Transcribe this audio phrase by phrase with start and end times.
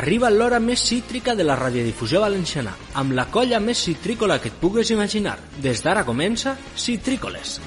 [0.00, 4.54] arriba l'hora més cítrica de la radiodifusió valenciana, amb la colla més citrícola que et
[4.56, 5.36] pugues imaginar.
[5.60, 7.58] Des d'ara comença Citrícoles.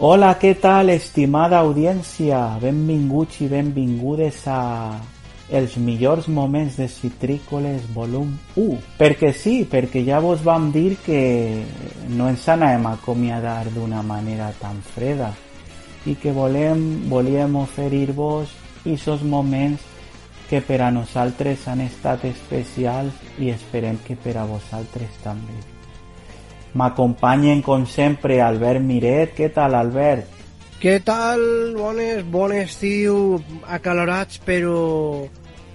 [0.00, 2.42] Hola, què tal, estimada audiència?
[2.62, 4.58] Benvinguts i benvingudes a
[5.50, 8.78] els millors moments de Citrícoles volum 1.
[9.00, 11.64] Perquè sí, perquè ja vos vam dir que
[12.12, 15.32] no ens anàvem a acomiadar d'una manera tan freda
[16.06, 18.52] i que volem, volíem oferir-vos
[18.84, 19.82] aquests moments
[20.48, 25.58] que per a nosaltres han estat especials i esperem que per a vosaltres també.
[26.78, 29.34] M'acompanyen, com sempre, Albert Miret.
[29.36, 30.37] Què tal, Albert?
[30.78, 31.40] Què tal?
[31.74, 35.26] Bones, bon estiu, acalorats, però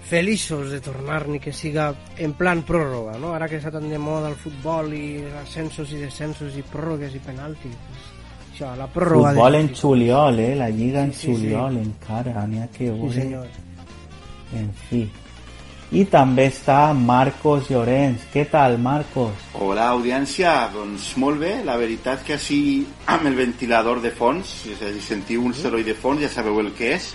[0.07, 1.89] feliços de tornar, ni que siga
[2.23, 3.33] en plan pròrroga, no?
[3.35, 7.21] Ara que està tan de moda el futbol i ascensos i descensos i pròrrogues i
[7.23, 7.75] penaltis.
[8.53, 9.33] Això, la pròrroga...
[9.33, 9.61] Futbol de...
[9.65, 10.53] en juliol, eh?
[10.55, 11.83] La lliga en sí, sí, juliol sí.
[11.89, 13.11] encara, n'hi ha que veure.
[13.11, 13.47] Sí, senyor.
[14.61, 15.03] En fi.
[15.94, 18.23] I també està Marcos Llorenç.
[18.33, 19.44] Què tal, Marcos?
[19.61, 20.53] Hola, audiència.
[20.73, 21.52] Doncs molt bé.
[21.67, 22.58] La veritat que així,
[23.13, 26.95] amb el ventilador de fons, dir, sentiu un soroll de fons, ja sabeu el que
[26.95, 27.11] és,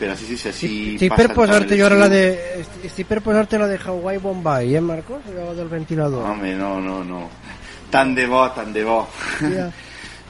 [0.00, 2.22] però sí, sí, sí, estic per posar-te jo ara la de...
[2.86, 5.24] Estic per posar-te la de Hawaii Bombay, eh, Marcos?
[5.28, 6.24] Allò del ventilador.
[6.32, 7.24] Home, no, no, no.
[7.92, 9.02] Tant de bo, tant de bo.
[9.42, 9.68] Ja,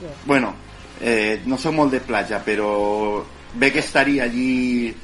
[0.03, 0.15] ja.
[0.25, 0.55] bueno,
[1.01, 3.23] eh, no soc molt de platja, però
[3.55, 4.95] bé que estaria allí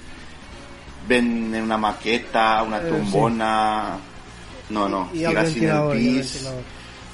[1.09, 3.99] ven una maqueta, una trombona...
[4.71, 6.31] No, no, el estic en el pis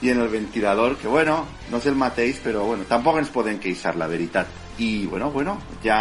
[0.00, 3.58] i en el ventilador, que bueno, no és el mateix, però bueno, tampoc ens podem
[3.61, 4.48] queixar, la veritat.
[4.78, 5.98] I bueno, bueno, ja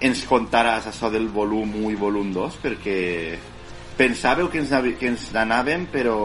[0.00, 3.00] ens contaràs això del volum 1 i volum 2, perquè
[3.98, 6.16] pensàveu que ens, que ens n'anàvem, però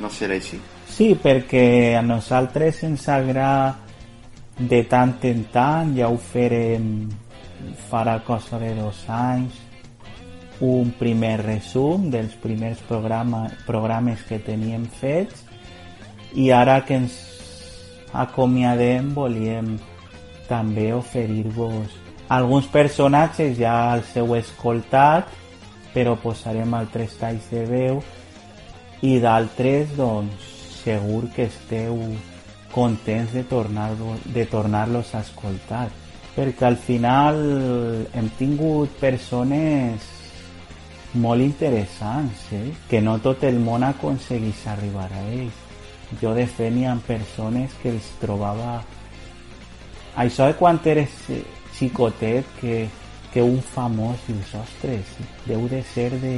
[0.00, 0.58] no serà així.
[0.88, 3.78] Sí, perquè a nosaltres ens agrada
[4.58, 6.88] de tant en tant, ja ho farem
[7.90, 9.58] farà cosa de dos anys,
[10.62, 15.42] un primer resum dels primers programa, programes que teníem fets
[16.38, 17.16] i ara que ens
[18.12, 19.74] acomiadem volíem
[20.46, 21.98] també oferir-vos
[22.32, 25.32] alguns personatges ja els heu escoltat
[25.92, 27.98] però posarem altres talls de veu
[29.02, 30.46] i d'altres doncs
[30.84, 31.98] segur que esteu
[32.72, 35.88] contents de tornar-los tornar a escoltar
[36.36, 37.38] perquè al final
[38.12, 40.08] hem tingut persones
[41.14, 42.72] molt interessants, eh?
[42.88, 45.60] que no tot el món aconseguís arribar a ells.
[46.20, 48.82] Jo de fet n'hi persones que els trobava...
[50.16, 51.12] Això de quan eres
[51.76, 52.88] xicotet, que,
[53.32, 55.16] que un famós, dius, ostres,
[55.46, 56.36] deu de ser de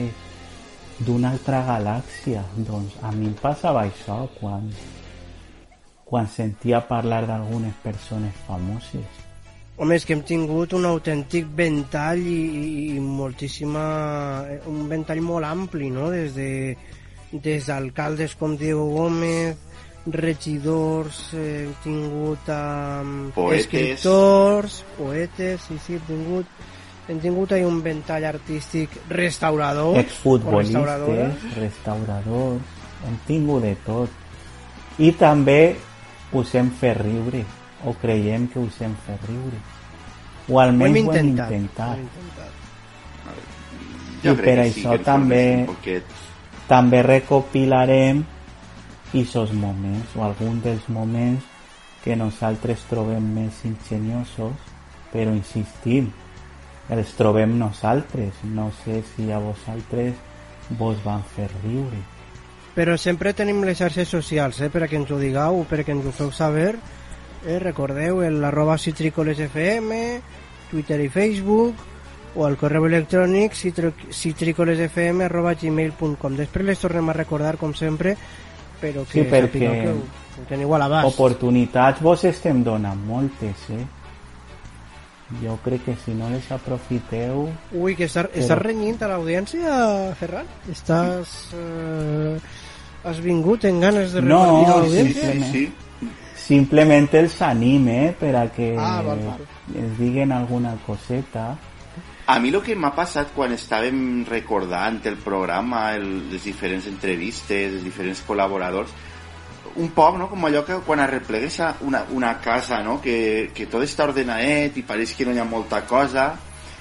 [1.01, 2.45] d'una altra galàxia.
[2.57, 4.71] Doncs a mi em passava això quan,
[6.05, 9.24] quan sentia parlar d'algunes persones famoses.
[9.77, 13.85] Home, és que hem tingut un autèntic ventall i, i, i moltíssima...
[14.71, 16.13] un ventall molt ampli, no?
[16.15, 16.51] Des de
[17.43, 19.57] des d'alcaldes com Diego Gómez,
[20.07, 23.65] regidors, eh, hem tingut um, Poetes.
[23.65, 26.47] escriptors, poetes, sí, sí, hem tingut,
[27.09, 32.63] hem tingut ahí un ventall artístic, restauradors, o exfutbolistes, restauradors,
[33.07, 34.23] hem tingut de tot.
[34.99, 35.75] I també
[36.33, 37.43] us hem fet riure,
[37.85, 39.61] o creiem que us hem fet riure.
[40.49, 41.89] O Ho almenys ho hem intentat.
[41.89, 42.53] Ho hem intentat.
[44.25, 46.03] Jo I per això sí, també-.
[46.65, 48.23] També recopilarem
[49.15, 51.45] aquests moments, o alguns dels moments
[52.03, 54.57] que nosaltres trobem més ingeniosos,
[55.13, 56.11] però insistim,
[56.91, 58.43] els trobem nosaltres.
[58.45, 60.17] No sé si a vosaltres
[60.81, 62.01] vos van fer riure.
[62.75, 65.85] Però sempre tenim les xarxes socials, eh, per a que ens ho digueu, per a
[65.85, 66.75] que ens ho feu saber.
[67.47, 69.93] Eh, recordeu el arroba citricolesfm,
[70.71, 71.75] Twitter i Facebook,
[72.35, 76.37] o el correu electrònic citricolesfm arroba gmail.com.
[76.39, 78.17] Després les tornem a recordar, com sempre,
[78.81, 80.01] però que Sí, perquè que ho,
[80.41, 81.13] ho teniu a l'abast.
[81.15, 83.85] Oportunitats vos estem donant moltes, eh?
[85.43, 87.47] Jo crec que si no les aprofiteu...
[87.73, 89.71] Ui, que està, estàs renyint a l'audiència,
[90.19, 90.47] Ferran?
[90.71, 91.33] Estàs...
[91.57, 92.37] Eh,
[93.05, 95.33] has vingut en ganes de No, repartir Sí, l'audiència?
[95.33, 95.65] sí, sí.
[96.45, 99.47] Simplement els anime per a que Ah, val, val.
[99.73, 101.57] ens diguen alguna coseta.
[102.27, 107.73] A mi el que m'ha passat quan estàvem recordant el programa, el, les diferents entrevistes,
[107.73, 108.93] els diferents col·laboradors,
[109.77, 110.29] un poc, no?
[110.31, 113.01] com allò que quan arreplegues una, una casa, no?
[113.03, 116.35] que, que tot està ordenadet i pareix que no hi ha molta cosa,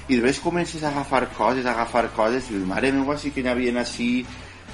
[0.07, 3.44] i després comences a agafar coses, a agafar coses, i dius, mare meva, sí que
[3.44, 4.25] n'hi havia així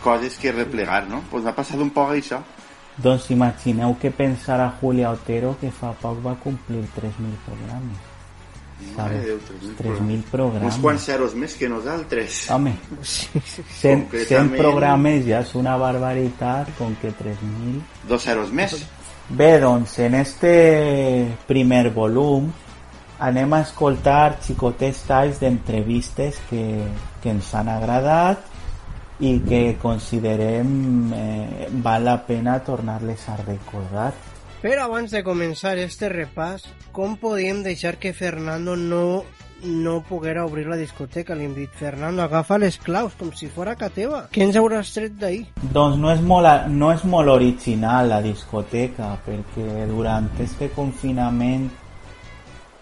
[0.04, 1.22] coses que replegar, no?
[1.22, 2.42] Doncs pues m'ha passat un poc això.
[3.00, 8.08] Doncs imagineu què pensarà Julia Otero que fa poc va complir 3.000 programes.
[8.96, 9.40] Mare Déu,
[9.80, 10.64] 3.000 programes.
[10.74, 12.46] Uns quants zeros més que nosaltres.
[12.56, 13.42] Home, 100,
[13.76, 17.82] 100 Concretament- programes ja és una barbaritat, com que 3.000...
[18.08, 18.78] Dos zeros més.
[19.30, 20.54] Bé, doncs, en este
[21.48, 22.48] primer volum
[23.20, 26.64] anem a escoltar xicotets talls d'entrevistes que,
[27.22, 28.48] que ens han agradat
[29.20, 34.14] i que considerem eh, val la pena tornar-les a recordar.
[34.60, 39.24] Però abans de començar este repàs, com podíem deixar que Fernando no
[39.64, 41.36] no poguera obrir la discoteca?
[41.36, 44.22] Li hem dit, Fernando, agafa les claus, com si fora ca teva.
[44.32, 45.46] Què ens hauràs tret d'ahir?
[45.62, 51.70] Doncs no és, molt, no és molt original la discoteca, perquè durant este confinament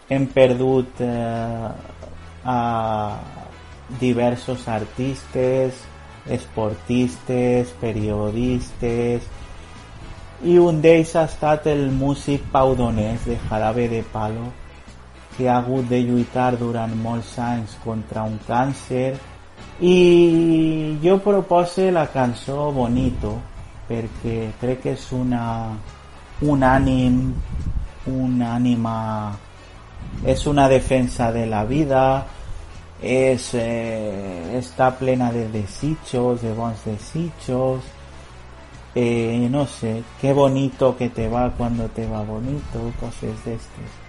[0.10, 1.70] hem perdut eh,
[2.48, 2.60] a
[4.00, 5.82] diversos artistes,
[6.30, 9.28] esportistes, periodistes,
[10.46, 14.52] i un d'ells ha estat el músic Pau Donés de Jarabe de Palo,
[15.38, 17.38] que ha hagut de lluitar durant molts
[17.84, 19.18] contra un càncer.
[19.82, 23.38] I jo propose la cançó Bonito
[23.88, 25.44] perquè crec que és una
[26.42, 27.34] un ànim
[28.08, 29.34] un ànima
[30.26, 32.26] és una defensa de la vida
[33.02, 37.84] és, eh, està plena de desitjos de bons desitjos
[38.96, 44.04] eh, no sé qué bonito que te va cuando te va bonito coses d'estes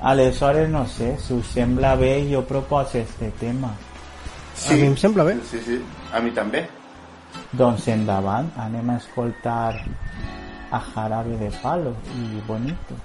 [0.00, 3.74] aleshores no sé si us sembla bé jo proposo este tema
[4.68, 5.38] A mi em sembla bé.
[5.48, 5.78] Sí, sí,
[6.12, 6.66] a mi també.
[7.56, 9.72] Doncs endavant, anem a escoltar
[10.70, 12.98] a Jarabe de Palo y Bonito.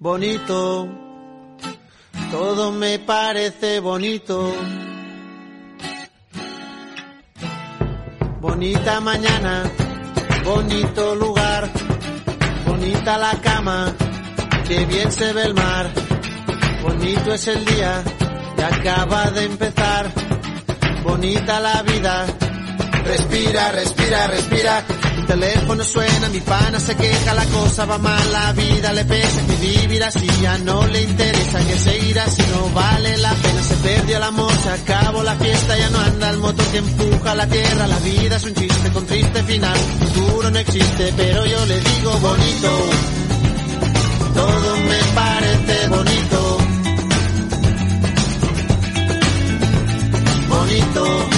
[0.00, 0.88] bonito,
[2.30, 4.54] todo me parece bonito.
[8.40, 9.64] Bonita mañana,
[10.44, 11.70] bonito lugar,
[12.66, 13.92] bonita la cama,
[14.66, 15.90] que bien se ve el mar.
[16.82, 18.02] Bonito es el día
[18.56, 20.10] que acaba de empezar,
[21.02, 22.26] bonita la vida.
[23.04, 24.97] Respira, respira, respira.
[25.28, 29.56] Teléfono suena, mi pana se queja, la cosa va mal, la vida le pesa, que
[29.56, 33.62] vivir así ya no le interesa, que seguir así no vale la pena.
[33.62, 37.34] Se perdió el amor, se acabó la fiesta, ya no anda el motor que empuja
[37.34, 37.86] la tierra.
[37.86, 42.10] La vida es un chiste con triste final, futuro no existe, pero yo le digo
[42.20, 42.70] bonito.
[44.32, 46.58] Todo me parece bonito.
[50.48, 51.37] Bonito.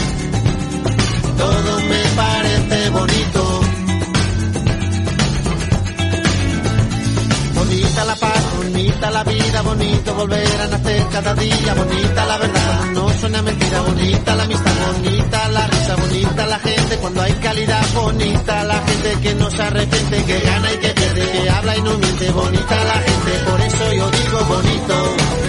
[9.00, 13.80] Bonita la vida, bonito volver a nacer cada día, bonita la verdad, no suena mentira,
[13.80, 19.20] bonita la amistad, bonita la risa, bonita la gente cuando hay calidad, bonita la gente
[19.22, 22.84] que no se arrepiente, que gana y que pierde, que habla y no miente, bonita
[22.84, 25.40] la gente, por eso yo digo bonito.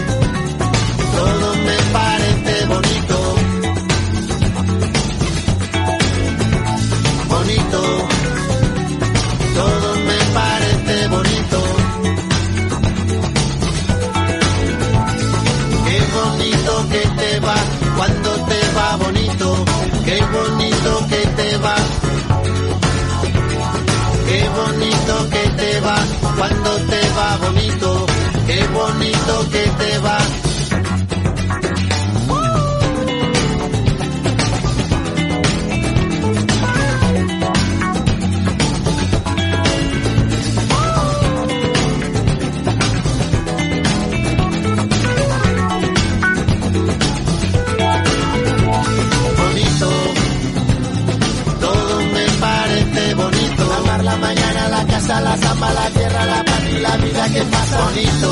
[57.30, 58.30] Que pasa bonito.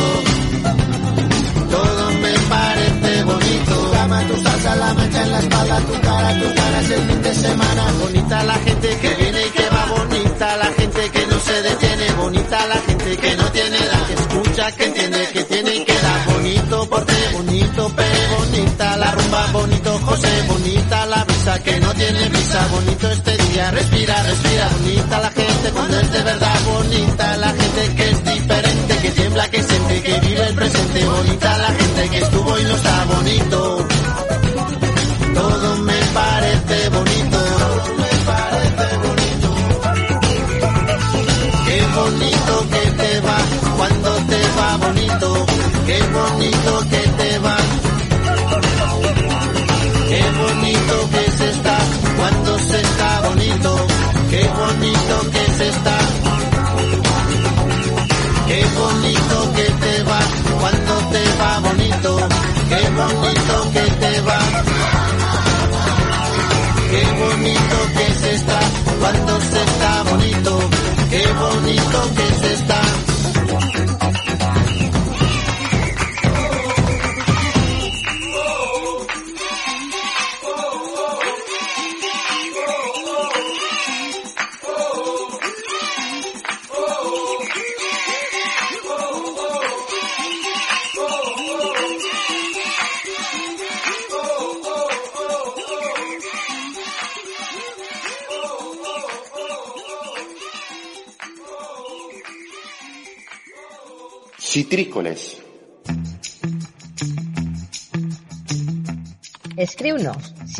[1.69, 3.73] Todo me parece bonito.
[3.75, 7.21] Tu cama, tu salsa, la mancha en la espalda, tu cara, tus ganas el fin
[7.21, 7.83] de semana.
[8.01, 12.11] Bonita la gente que viene y que va bonita, la gente que no se detiene,
[12.13, 15.93] bonita la gente que no tiene edad, que escucha, que entiende, que tiene y que
[15.93, 21.93] da bonito porte, bonito pere, bonita la rumba, bonito José, bonita la brisa que no
[21.93, 27.37] tiene brisa, bonito este día, respira, respira, bonita la gente cuando es de verdad, bonita
[27.37, 28.78] la gente que es diferente,
[29.09, 32.75] que tiembla, que siente, que vive el presente, bonita la gente que estuvo y no
[32.75, 33.87] está bonito.
[35.33, 37.37] Todo me parece bonito.
[37.59, 39.49] Todo me parece bonito.
[41.65, 43.37] Qué bonito que te va
[43.77, 45.45] cuando te va bonito.
[45.87, 46.98] Qué bonito que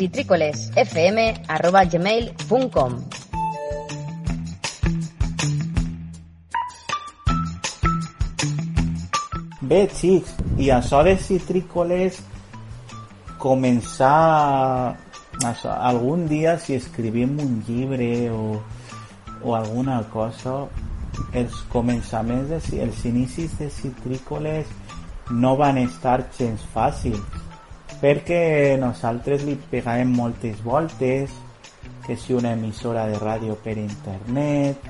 [0.00, 2.92] citrícolesfm.gmail.com
[9.60, 12.22] Bé, xics, i això de citrícoles
[13.38, 14.96] començar
[15.44, 18.62] això, algun dia si escrivim un llibre o,
[19.44, 20.66] o alguna cosa
[21.36, 24.66] els començaments de, els inicis de citrícoles
[25.30, 27.49] no van estar gens fàcils
[28.00, 31.34] perquè nosaltres li pegàvem moltes voltes
[32.06, 34.88] que si una emissora de ràdio per internet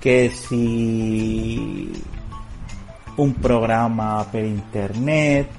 [0.00, 1.90] que si
[3.20, 5.58] un programa per internet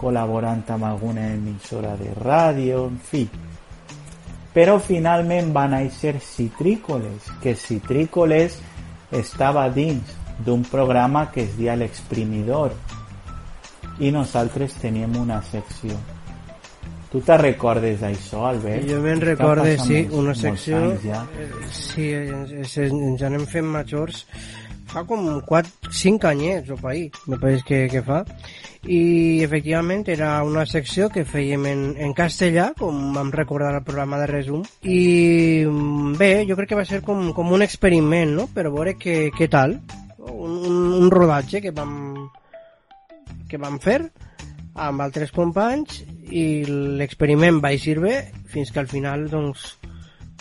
[0.00, 3.26] col·laborant amb alguna emissora de ràdio, en fi.
[4.50, 8.58] Però finalment van néixer Citrícoles, que Citrícoles
[9.14, 12.74] estava dins d'un programa que es dia L'Exprimidor
[14.00, 15.96] i nosaltres teníem una secció.
[17.10, 18.84] Tu te recordes d'això, Albert?
[18.86, 20.80] Jo me'n Està recorde, sí, molts- una secció...
[21.02, 21.24] Ja.
[21.38, 24.24] eh, Sí, ens, ens, ens anem fent majors
[24.90, 28.24] fa com 4, 5 anyets o ahí, me pareix que, que fa.
[28.90, 34.18] I efectivament era una secció que fèiem en, en castellà, com vam recordar el programa
[34.18, 34.64] de resum.
[34.82, 35.62] I
[36.18, 39.50] bé, jo crec que va ser com, com un experiment, no?, per veure què, què
[39.52, 39.76] tal.
[40.18, 41.92] Un, un, un rodatge que vam,
[43.50, 44.00] que vam fer
[44.80, 46.62] amb altres companys i
[47.00, 48.14] l'experiment va eixir bé
[48.50, 49.66] fins que al final doncs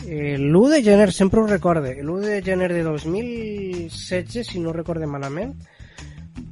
[0.06, 5.10] eh, l'1 de gener sempre ho recorde l'1 de gener de 2016 si no recorde
[5.10, 5.56] malament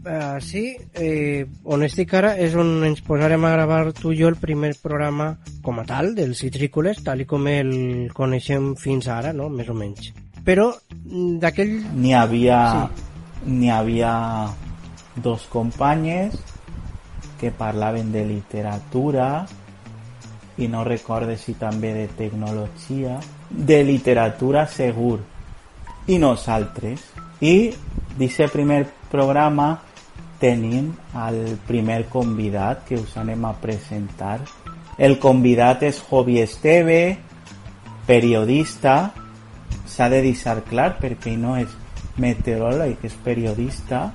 [0.06, 4.32] eh, sí, eh, on estic ara és on ens posarem a gravar tu i jo
[4.32, 9.34] el primer programa com a tal del Citrícoles tal i com el coneixem fins ara,
[9.34, 9.50] no?
[9.50, 10.14] més o menys
[10.48, 12.62] però mm, d'aquell N'hi havia,
[13.46, 14.14] n'hi havia
[15.18, 16.38] dos companyes
[17.40, 19.46] que parlaven de literatura
[20.58, 23.20] i no recorde si també de tecnologia,
[23.50, 25.20] de literatura segur,
[26.08, 27.04] i nosaltres.
[27.42, 27.70] I
[28.18, 29.76] d'aquest primer programa
[30.42, 30.90] tenim
[31.28, 34.40] el primer convidat que us anem a presentar.
[34.98, 37.18] El convidat és Jovi Esteve,
[38.08, 39.12] periodista,
[39.86, 41.70] s'ha de deixar clar perquè no és
[42.18, 44.08] meteoròleg, és periodista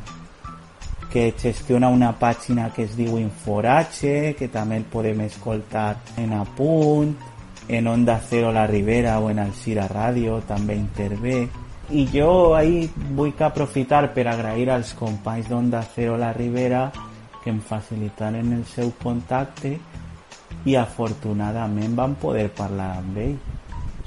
[1.13, 7.13] que gestiona una pàgina que es diu Inforatge, que també el podem escoltar en Apunt,
[7.69, 11.47] en Onda Cero La Ribera o en Alcira Ràdio, també intervé.
[11.93, 16.87] I jo ahir vull que aprofitar per agrair als companys d'Onda Cero La Ribera
[17.43, 19.75] que em facilitaren el seu contacte
[20.65, 23.37] i afortunadament vam poder parlar amb ell.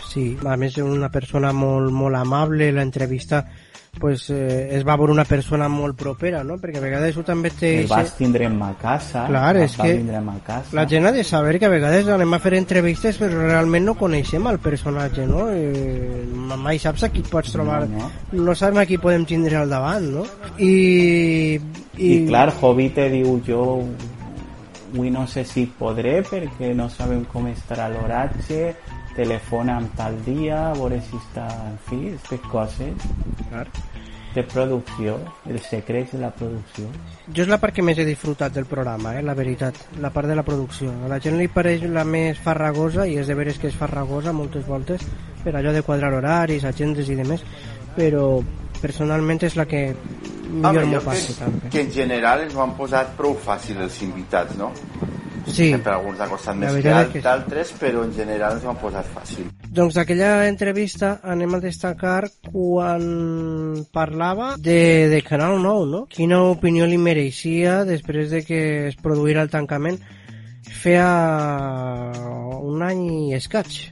[0.05, 3.43] Sí, a més és una persona molt, molt amable, l'entrevista
[3.99, 6.57] pues, eh, es va veure una persona molt propera, no?
[6.61, 7.71] Perquè a vegades ho també té...
[7.83, 10.75] El vas tindre a casa, Clar, és que a casa.
[10.77, 13.95] La gent ha de saber que a vegades anem a fer entrevistes però realment no
[13.99, 15.47] coneixem el personatge, no?
[15.51, 16.25] Eh,
[16.57, 17.85] mai saps a qui pots trobar.
[17.89, 20.25] No, No, no sabem a qui podem tindre al davant, no?
[20.57, 21.59] I...
[21.95, 23.63] I, I clar, Hobby te diu jo
[24.95, 28.75] avui no sé si podré perquè no sabem com estarà l'oratge,
[29.15, 31.45] telefona amb tal dia, a veure si està...
[31.69, 33.05] En fi, aquestes coses
[33.49, 33.65] Clar.
[34.35, 35.15] de producció,
[35.47, 36.89] els secrets de la producció.
[37.31, 40.27] Jo és la part que més he disfrutat del programa, eh, la veritat, la part
[40.27, 40.91] de la producció.
[41.05, 44.35] A la gent li pareix la més farragosa, i és de veres que és farragosa
[44.35, 45.07] moltes voltes,
[45.45, 47.43] per allò de quadrar horaris, agendes i demés,
[47.95, 48.41] però
[48.81, 49.87] personalment és la que
[50.45, 51.69] millor Home, m'ho crec també.
[51.71, 54.71] que en general ens ho han posat prou fàcil els invitats, no?
[55.45, 57.21] Sí, Sempre alguns ha costat més que que sí.
[57.21, 59.45] d'altres, però en general ens ho han posat fàcil.
[59.69, 66.05] doncs d'aquella entrevista anem a destacar quan parlava de, de Canal 9, no?
[66.09, 69.99] Quina opinió li mereixia després de que es produïra el tancament
[70.65, 71.09] feia
[72.61, 73.91] un any i escaig.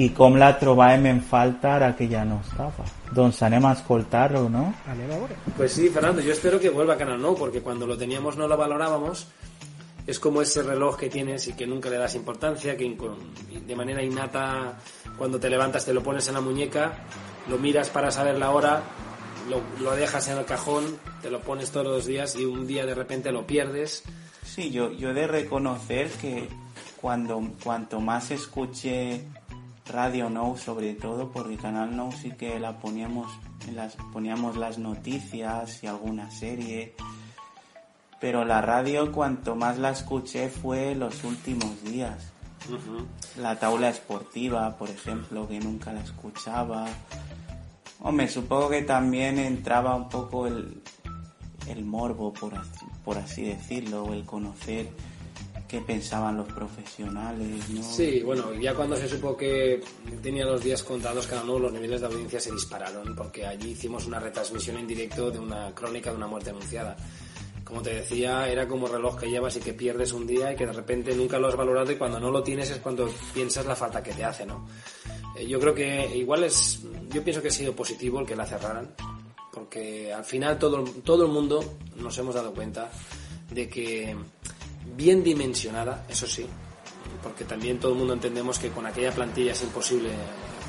[0.00, 2.84] I com la trobàvem en falta ara que ja no estava.
[3.12, 4.70] Doncs anem a escoltar-ho, no?
[4.88, 5.36] Anem a veure.
[5.56, 8.48] Pues sí, Fernando, yo espero que vuelva a Canal No, porque cuando lo teníamos no
[8.48, 9.26] lo valorábamos.
[10.06, 12.96] Es como ese reloj que tienes y que nunca le das importancia, que
[13.66, 14.78] de manera innata,
[15.16, 17.06] cuando te levantas te lo pones en la muñeca,
[17.48, 18.82] lo miras para saber la hora,
[19.80, 20.84] lo, dejas en el cajón,
[21.20, 24.02] te lo pones todos los días y un día de repente lo pierdes.
[24.44, 26.48] Sí, yo, yo he de reconocer que
[27.00, 29.24] cuando, cuanto más escuché
[29.86, 33.30] Radio No, sobre todo, porque Canal No sí que la poníamos,
[33.72, 36.94] las, poníamos las noticias y alguna serie,
[38.22, 42.32] pero la radio cuanto más la escuché fue los últimos días.
[43.36, 46.86] La tabla esportiva, por ejemplo, que nunca la escuchaba.
[47.98, 50.80] Hombre, supongo que también entraba un poco el,
[51.66, 54.90] el morbo, por así, por así decirlo, o el conocer
[55.66, 57.82] qué pensaban los profesionales, ¿no?
[57.82, 59.82] Sí, bueno, ya cuando se supo que
[60.22, 64.06] tenía los días contados cada uno, los niveles de audiencia se dispararon, porque allí hicimos
[64.06, 66.96] una retransmisión en directo de una crónica de una muerte anunciada.
[67.72, 70.66] Como te decía, era como reloj que llevas y que pierdes un día y que
[70.66, 73.74] de repente nunca lo has valorado y cuando no lo tienes es cuando piensas la
[73.74, 74.68] falta que te hace, ¿no?
[75.34, 78.44] Eh, yo creo que igual es, yo pienso que ha sido positivo el que la
[78.44, 78.94] cerraran,
[79.54, 82.90] porque al final todo, todo el mundo nos hemos dado cuenta
[83.50, 84.14] de que
[84.94, 86.44] bien dimensionada, eso sí,
[87.22, 90.10] porque también todo el mundo entendemos que con aquella plantilla es imposible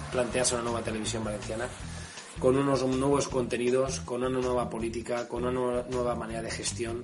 [0.10, 1.68] plantearse una nueva televisión valenciana,
[2.40, 7.04] con unos nuevos contenidos, con una nueva política, con una nueva, manera de gestión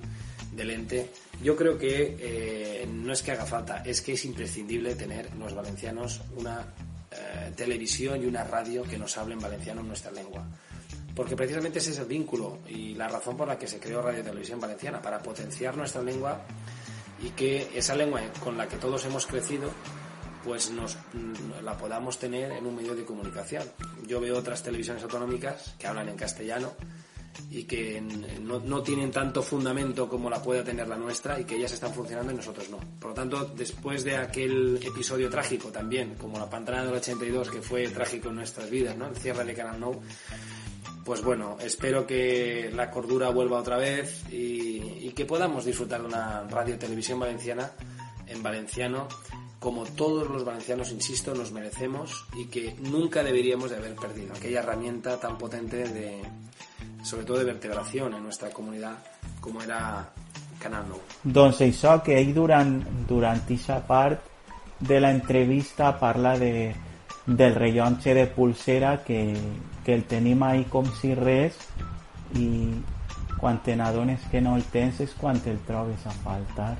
[0.52, 1.10] del ente.
[1.42, 5.54] Yo creo que eh, no es que haga falta, es que es imprescindible tener los
[5.54, 6.66] valencianos una
[7.10, 10.44] eh, televisión y una radio que nos hablen valenciano en nuestra lengua.
[11.14, 14.22] Porque precisamente ese es el vínculo y la razón por la que se creó Radio
[14.22, 16.40] Televisión Valenciana, para potenciar nuestra lengua
[17.22, 19.70] y que esa lengua con la que todos hemos crecido
[20.44, 20.96] pues nos
[21.62, 23.64] la podamos tener en un medio de comunicación.
[24.06, 26.72] Yo veo otras televisiones autonómicas que hablan en castellano
[27.50, 31.56] y que no, no, tienen tanto fundamento como la pueda tener la nuestra y que
[31.56, 32.78] ellas están funcionando y nosotros no.
[32.98, 37.62] Por lo tanto, después de aquel episodio trágico también, como la pantalla del 82, que
[37.62, 39.06] fue trágico en nuestras vidas, ¿no?
[39.06, 40.00] el cierre de Canal No,
[41.04, 46.44] pues bueno, espero que la cordura vuelva otra vez y, que podamos disfrutar de una
[46.44, 47.72] radio televisión valenciana
[48.26, 49.08] en valenciano
[49.60, 54.60] como todos los valencianos, insisto, nos merecemos y que nunca deberíamos de haber perdido aquella
[54.60, 56.22] herramienta tan potente de,
[57.04, 60.08] sobre todo de vertebración en nuestra comunitat com era
[60.60, 61.02] Canal 9.
[61.24, 62.76] Doncs això, que ell durant,
[63.08, 64.20] durant aquesta part
[64.80, 66.74] de la entrevista parla de,
[67.26, 69.36] del rellotge de pulsera que,
[69.84, 71.56] que el tenim ahí com si res
[72.36, 72.48] i
[73.40, 76.74] quan te n'adones que no el tens és quan el trobes a faltar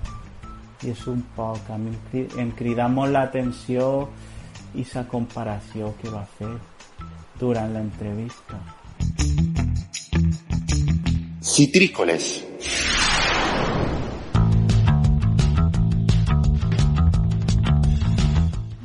[0.82, 1.92] i és un poc a mi
[2.40, 3.86] em crida molt l'atenció
[4.80, 6.52] i sa comparació que va fer
[7.40, 7.74] durant
[11.40, 12.30] Citrícoles.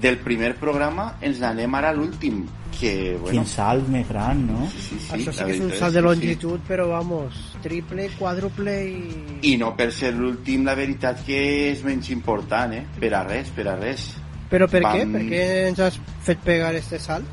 [0.02, 2.44] Del primer programa ens anem ara a l'últim
[2.80, 3.32] que, bueno...
[3.40, 4.68] Quin salt més gran, no?
[4.74, 8.76] Sí, sí, sí, Això sí que és un salt de longitud, però vamos, triple, quàdruple
[8.90, 9.00] i...
[9.42, 9.54] Sí.
[9.54, 11.40] I no per ser l'últim, la veritat que
[11.72, 12.84] és menys important, eh?
[13.00, 14.12] Per a res, per a res.
[14.52, 15.02] Però per què?
[15.06, 17.26] Vam- Per què ens has fet pegar este salt?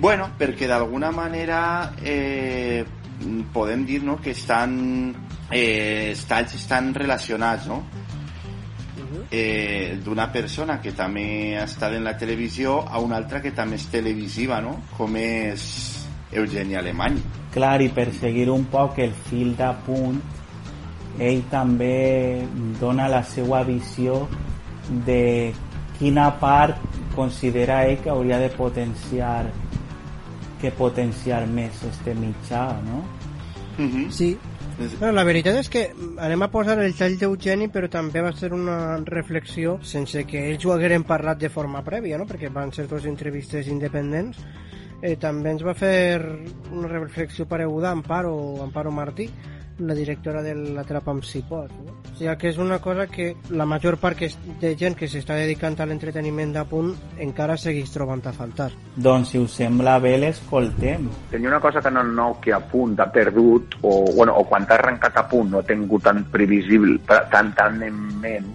[0.00, 2.84] Bueno, perquè d'alguna manera eh,
[3.52, 5.14] podem dir no, que estan,
[5.50, 7.82] eh, estan, estan relacionats, no?
[9.30, 13.76] Eh, d'una persona que també ha estat en la televisió a una altra que també
[13.80, 14.76] és televisiva, no?
[14.96, 15.64] Com és
[16.32, 17.18] Eugènia Alemany.
[17.54, 20.20] Clar, i per seguir un poc el fil de punt,
[21.18, 22.46] ell també
[22.80, 24.22] dona la seva visió
[25.06, 25.50] de
[25.98, 26.78] quina part
[27.16, 29.50] considera ell que hauria de potenciar
[30.60, 33.02] que potenciar més este mitjà, no?
[33.78, 34.10] Uh -huh.
[34.10, 34.36] Sí.
[34.80, 35.80] Bueno, la veritat és que
[36.24, 40.64] anem a posar el tall d'Eugeni, però també va ser una reflexió sense que ells
[40.64, 42.24] ho hagueren parlat de forma prèvia, no?
[42.24, 44.40] perquè van ser dos entrevistes independents.
[45.02, 46.24] Eh, també ens va fer
[46.72, 48.32] una reflexió pareguda a Amparo,
[48.64, 49.28] Amparo Martí,
[49.80, 51.70] la directora de l'Atrapa'm si pot.
[51.72, 51.96] No?
[52.12, 54.28] O sigui que és una cosa que la major part que,
[54.60, 58.70] de gent que s'està dedicant a l'entreteniment de punt encara segueix trobant a faltar.
[58.96, 61.08] Doncs si us sembla bé l'escoltem.
[61.30, 64.66] tenia una cosa que el nou que a punt ha perdut o, bueno, o quan
[64.66, 68.50] t'ha arrencat a punt no ha tingut tan previsible tan, tan en ment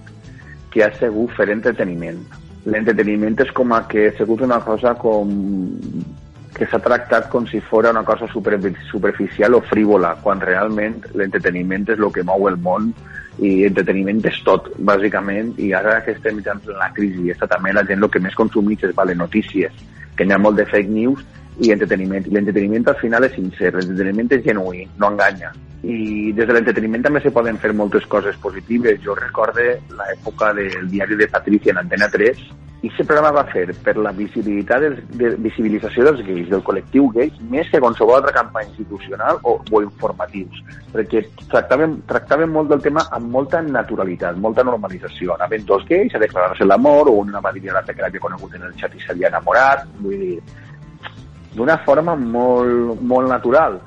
[0.71, 2.19] que ha sigut fer entreteniment
[2.65, 5.33] l'entreteniment és com a que ha sigut una cosa com
[6.55, 8.57] que s'ha tractat com si fos una cosa super,
[8.89, 12.93] superficial o frívola, quan realment l'entreteniment és el que mou el món
[13.43, 17.83] i entreteniment és tot, bàsicament, i ara que estem en la crisi, està també la
[17.83, 19.73] gent el que més consumeix és vale, notícies,
[20.15, 21.25] que n'hi ha molt de fake news
[21.59, 22.23] i entreteniment.
[22.27, 25.51] I l'entreteniment al final és sincer, l'entreteniment és genuí, no enganya.
[25.83, 29.01] I des de l'entreteniment també se poden fer moltes coses positives.
[29.03, 32.39] Jo recorde l'època del diari de Patricia en Antena 3
[32.85, 37.07] i aquest programa va fer per la visibilitat dels, de visibilització dels gais, del col·lectiu
[37.15, 40.59] gais, més que qualsevol altra campanya institucional o, o informatius,
[40.93, 45.33] perquè tractaven, tractaven molt del tema amb molta naturalitat, molta normalització.
[45.33, 48.69] Anaven dos gais a declarar-se l'amor, o una va dir l'altra que l'havia conegut en
[48.69, 50.37] el xat i s'havia enamorat, vull dir,
[51.57, 53.81] d'una forma molt, molt natural.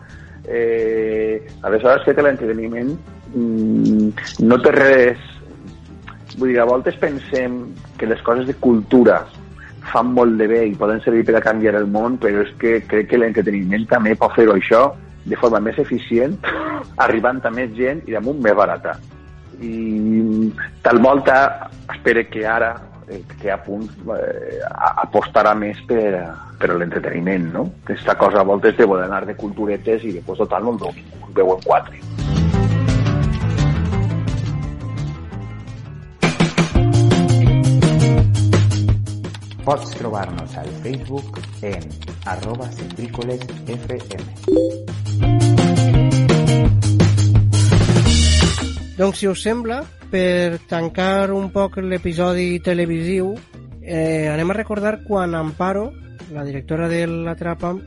[0.49, 2.95] Eh, aleshores que l'entreteniment
[3.31, 5.35] mm, no té res
[6.39, 7.61] vull dir, a voltes pensem
[7.99, 9.21] que les coses de cultura
[9.93, 12.79] fan molt de bé i poden servir per a canviar el món, però és que
[12.89, 14.89] crec que l'entreteniment també pot fer-ho això
[15.29, 16.37] de forma més eficient,
[17.07, 18.97] arribant a més gent i damunt més barata.
[19.59, 20.53] I
[20.85, 21.39] tal volta
[21.91, 22.71] espero que ara
[23.09, 24.61] eh, que a punt eh,
[25.03, 26.13] apostarà més per,
[26.61, 27.67] per l'entreteniment, no?
[27.83, 31.03] Aquesta cosa a voltes de voler anar de culturetes i després total no el
[31.35, 32.28] veuen quatre.
[39.69, 41.83] Pots trobar-nos al Facebook en
[42.25, 42.71] arroba.
[48.97, 53.35] Doncs, si us sembla, per tancar un poc l'episodi televisiu,
[53.83, 55.93] eh, anem a recordar quan Amparo,
[56.33, 57.85] la directora de l'Atrapam,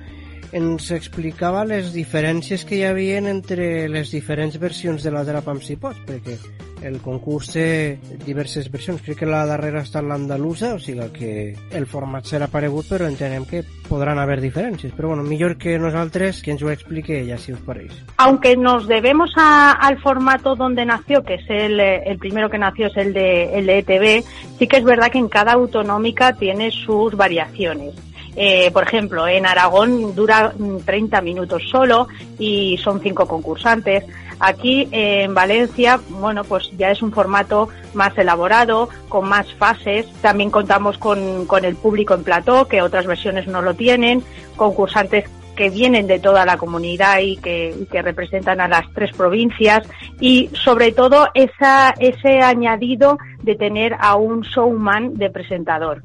[0.52, 6.02] ens explicava les diferències que hi havia entre les diferents versions de l'Atrapam si pots,
[6.08, 6.38] perquè
[6.82, 9.02] el concurs té diverses versions.
[9.06, 11.32] Crec que la darrera ha estat l'andalusa, o sigui que
[11.78, 14.94] el format serà paregut, però entenem que podran haver diferències.
[14.98, 17.94] Però bueno, millor que nosaltres que ens ho explique ella, si us pareix.
[18.18, 22.88] Aunque nos debemos a, al formato donde nació, que es el, el primero que nació
[22.88, 24.26] es el de, el de ETV,
[24.58, 28.11] sí que es verdad que en cada autonómica tiene sus variaciones.
[28.36, 30.54] Eh, por ejemplo, en Aragón dura
[30.86, 32.08] 30 minutos solo
[32.40, 34.06] y son cinco concursantes.
[34.40, 40.12] Aquí eh, en Valencia, bueno, pues ya es un formato más elaborado, con más fases.
[40.22, 44.24] También contamos con, el público en plató, que otras versiones no lo tienen,
[44.56, 49.12] concursantes que vienen de toda la comunidad y que, y que representan a las tres
[49.12, 49.88] provincias
[50.20, 56.02] y sobre todo esa, ese añadido de tener a un showman de presentador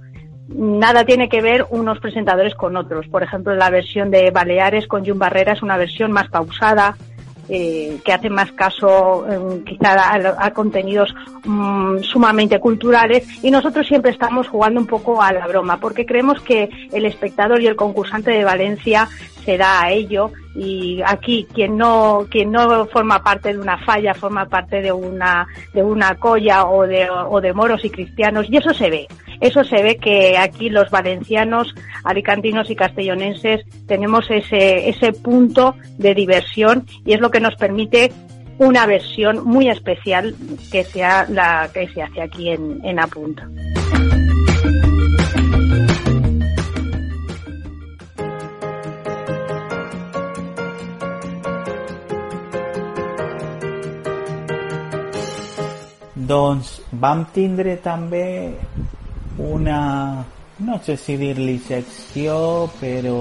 [0.48, 3.06] nada tiene que ver unos presentadores con otros.
[3.08, 6.96] Por ejemplo, la versión de Baleares con Jun Barrera es una versión más pausada,
[7.48, 13.86] eh, que hace más caso eh, quizá a, a contenidos mm, sumamente culturales y nosotros
[13.86, 17.76] siempre estamos jugando un poco a la broma porque creemos que el espectador y el
[17.76, 19.08] concursante de Valencia
[19.44, 24.14] se da a ello y aquí quien no quien no forma parte de una falla
[24.14, 28.56] forma parte de una de una colla o de, o de moros y cristianos y
[28.56, 29.06] eso se ve
[29.40, 36.14] eso se ve que aquí los valencianos alicantinos y castellonenses tenemos ese ese punto de
[36.14, 38.12] diversión y es lo que nos permite
[38.58, 40.34] una versión muy especial
[40.72, 43.38] que sea la que se hace aquí en, en Apunt.
[56.26, 58.26] Doncs vam tindre també
[59.38, 59.80] una,
[60.58, 62.38] no sé si dir-li secció,
[62.80, 63.18] però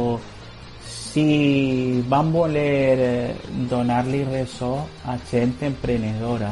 [0.86, 3.36] si vam voler eh,
[3.70, 4.74] donar-li ressò
[5.06, 6.52] a gent emprenedora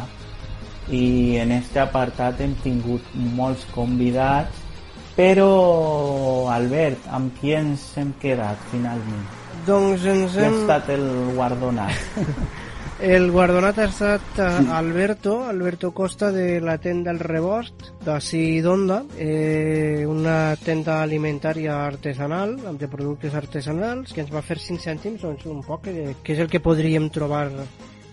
[0.90, 4.64] i en este apartat hem tingut molts convidats
[5.14, 9.26] però Albert, amb qui ens hem quedat finalment?
[9.68, 10.60] Doncs ens Qui ha hem...
[10.64, 11.06] estat el
[11.38, 12.18] guardonat?
[13.04, 20.06] El guardonat ha estat Alberto, Alberto Costa de la tenda El Rebost, d'ací d'Onda, eh,
[20.08, 25.44] una tenda alimentària artesanal, amb de productes artesanals, que ens va fer 5 cèntims, doncs
[25.52, 27.50] un poc, eh, què és el que podríem trobar,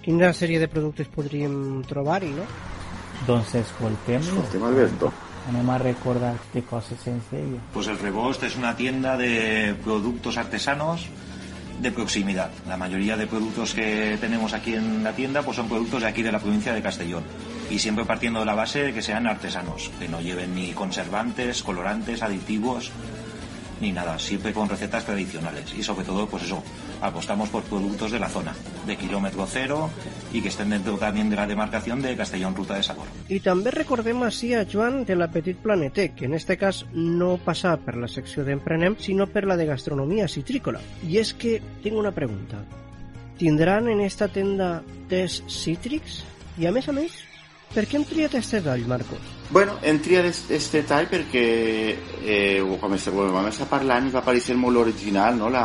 [0.03, 2.51] quina sèrie de productes podríem trobar-hi, no?
[3.31, 4.27] doncs escoltem-lo.
[4.27, 5.13] Escoltem Alberto.
[5.51, 7.63] Anem a recordar de coses sencillas.
[7.73, 11.07] Pues el Rebost es una tienda de productos artesanos
[11.81, 12.51] de proximidad.
[12.69, 16.23] La mayoría de productos que tenemos aquí en la tienda pues son productos de aquí
[16.23, 17.25] de la provincia de Castellón.
[17.71, 21.63] Y siempre partiendo de la base de que sean artesanos, que no lleven ni conservantes,
[21.63, 22.91] colorantes, aditivos,
[23.81, 25.73] ni nada, siempre con recetas tradicionales.
[25.75, 26.63] Y sobre todo, pues eso,
[27.01, 28.55] apostamos por productos de la zona,
[28.87, 29.91] de kilómetro cero
[30.33, 33.07] y que estén dentro también de la demarcación de Castellón Ruta de Sabor.
[33.29, 37.37] I també recordem així a Joan de la Petit Planetec, que en este cas no
[37.43, 40.83] passa per la secció d'Emprenem, sinó per la de gastronomia citrícola.
[41.07, 42.63] I és que tinc una pregunta.
[43.41, 46.23] Tindran en esta tenda tés cítrics?
[46.61, 47.15] I a més a més,
[47.71, 49.23] per què hem triat este tall, Marcos?
[49.51, 51.45] Bueno, hem triat aquest tall perquè
[52.23, 55.49] eh, quan, es, quan vam estar parlant va parecer molt original no?
[55.51, 55.65] la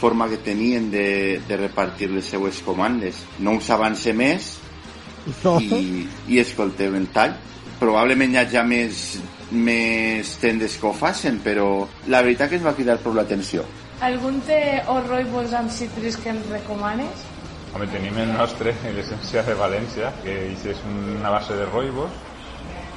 [0.00, 3.22] forma que tenien de, de repartir les seues comandes.
[3.38, 4.56] No us avance més
[5.42, 5.56] No.
[5.60, 7.34] i, i escolteu el tall.
[7.80, 9.18] Probablement hi ha ja més,
[9.50, 13.66] més tendes que ho facin, però la veritat que ens va cridar prou l'atenció.
[14.06, 14.60] Algun té
[14.92, 17.24] o roibos amb cítrics que ens recomanes?
[17.74, 22.12] Home, tenim el nostre, l'essència de València, que és una base de roibos,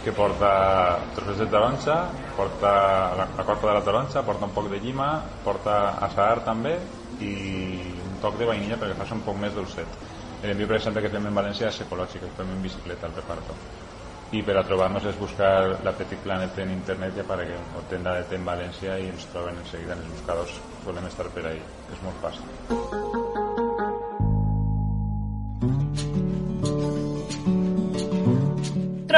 [0.03, 1.97] que porta trossos de taronja,
[2.37, 2.71] porta
[3.19, 5.09] la, la corpa de la taronja, porta un poc de llima,
[5.43, 6.77] porta assaar també
[7.19, 7.33] i
[8.05, 9.99] un toc de vainilla perquè fa un poc més dolcet.
[10.43, 13.57] L'envio, per exemple, que fem en València és ecològic, el fem en bicicleta al reparto.
[14.31, 15.51] I per a trobar-nos és buscar
[15.83, 19.59] la Petit Planet en internet i apareguem, o tenda de en València i ens troben
[19.59, 23.48] en seguida en els buscadors, solem estar per ahí, és molt fàcil.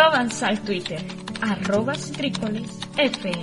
[0.02, 1.00] Trobant-se al Twitter,
[1.42, 3.42] arroba citricolesfm.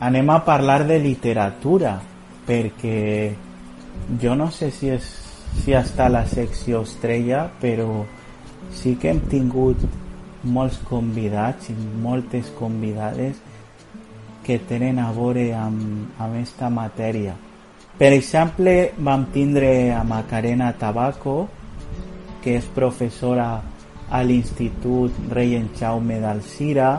[0.00, 2.00] Anem a parlar de literatura,
[2.42, 3.30] perquè
[4.18, 5.06] jo no sé si, és,
[5.62, 8.02] si està la secció estrella, però
[8.74, 9.84] sí que hem tingut
[10.42, 13.38] molts convidats i moltes convidades
[14.42, 17.36] que tenen a veure amb, amb esta matèria.
[18.02, 21.36] Per exemple, vam tindre a Macarena Tabaco,
[22.42, 23.62] que és professora
[24.14, 26.90] a l'Institut Rei en Jaume d'Alcira,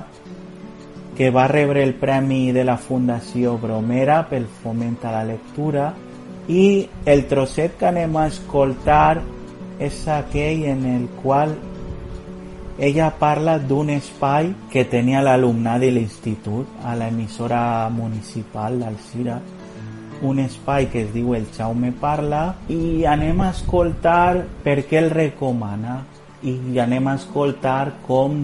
[1.16, 5.94] que va rebre el premi de la Fundació Bromera pel foment a la lectura
[6.52, 9.22] i el trosset que anem a escoltar
[9.80, 11.56] és aquell en el qual
[12.78, 19.40] ella parla d'un espai que tenia l'alumnat de l'institut a l'emissora municipal d'Alcira.
[20.28, 25.10] Un espai que es diu El Jaume Parla i anem a escoltar per què el
[25.16, 26.02] recomana
[26.46, 28.36] i anem a escoltar com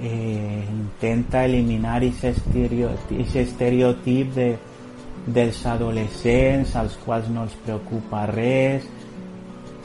[0.00, 2.48] eh, intenta eliminar aquest
[3.44, 4.48] estereotip, de,
[5.26, 8.88] dels adolescents als quals no els preocupa res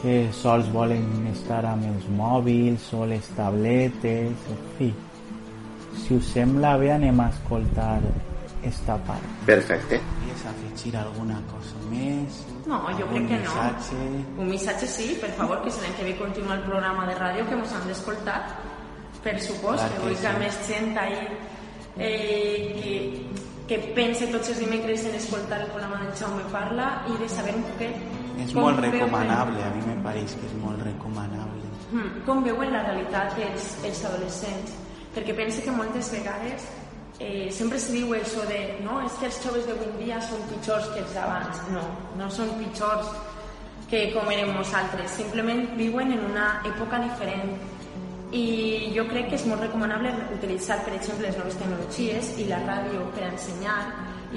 [0.02, 4.90] que sols volen estar amb els mòbils o les tabletes en fi
[6.00, 8.00] si us sembla bé anem a escoltar
[8.64, 10.02] esta part Perfecte.
[10.40, 12.38] Vols afegir alguna cosa més?
[12.70, 13.44] No, jo crec que no.
[13.44, 13.98] missatge?
[14.40, 17.58] Un missatge sí, per favor, que l'any que ve continua el programa de ràdio que
[17.58, 18.40] ens han d'escoltar.
[19.20, 20.40] Per supost, Clar que que vull que sí.
[20.40, 21.18] més gent ahí
[21.98, 22.94] eh, que,
[23.68, 27.58] que pense tots els dimecres en escoltar el programa d'en Jaume Parla i de saber
[27.60, 28.00] un poquet
[28.40, 31.68] És com molt recomanable, a mi me pareix que és molt recomanable.
[31.92, 34.78] Mm, com veuen la realitat els, els adolescents
[35.12, 36.70] perquè pense que moltes vegades
[37.20, 40.88] eh, sempre se diu això de no, és que els joves d'avui dia són pitjors
[40.94, 41.66] que els d'abans.
[41.76, 41.84] No,
[42.20, 43.12] no són pitjors
[43.90, 45.18] que com érem nosaltres.
[45.18, 47.58] Simplement viuen en una època diferent.
[48.32, 52.60] I jo crec que és molt recomanable utilitzar per exemple les noves tecnologies i la
[52.62, 53.80] ràdio per ensenyar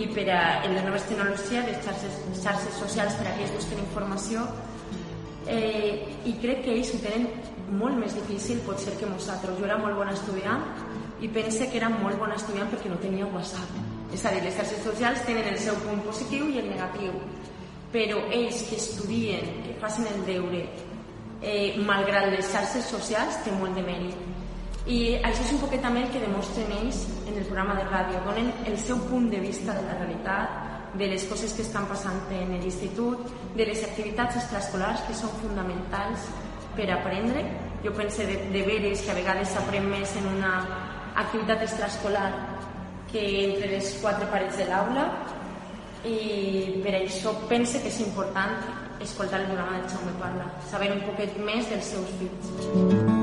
[0.01, 3.53] i per a en les noves tecnologies les xarxes, xarxes socials per a que ells
[3.59, 4.47] busquen informació.
[5.53, 7.29] Eh, i crec que ells ho tenen
[7.77, 9.59] molt més difícil potser que nosaltres.
[9.61, 10.65] Jo era molt bona estudiant
[11.23, 13.77] i pense que era molt bona estudiant perquè no tenia WhatsApp.
[14.13, 17.15] És a dir, les xarxes socials tenen el seu punt positiu i el negatiu,
[17.95, 20.65] però ells que estudien, que facin el deure,
[21.41, 24.29] eh, malgrat les xarxes socials, té molt de mèrit.
[24.83, 28.23] I això és un poquet també el que demostren ells en el programa de ràdio.
[28.27, 30.59] Donen el seu punt de vista de la realitat,
[30.99, 36.27] de les coses que estan passant en l'institut, de les activitats extraescolars que són fonamentals
[36.75, 37.47] per aprendre.
[37.85, 40.53] Jo penso de, de veres que a vegades s'aprèn més en una
[41.15, 42.31] activitat extraescolar
[43.13, 43.23] que
[43.53, 45.09] entre les quatre parets de l'aula
[46.09, 48.57] i per això pense que és important
[49.03, 53.21] escoltar el programa de Jaume Parla, saber un poquet més dels seus fills.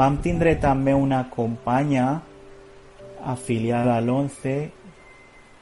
[0.00, 2.22] Vam tindre també una companya
[3.24, 4.70] afiliada a l'11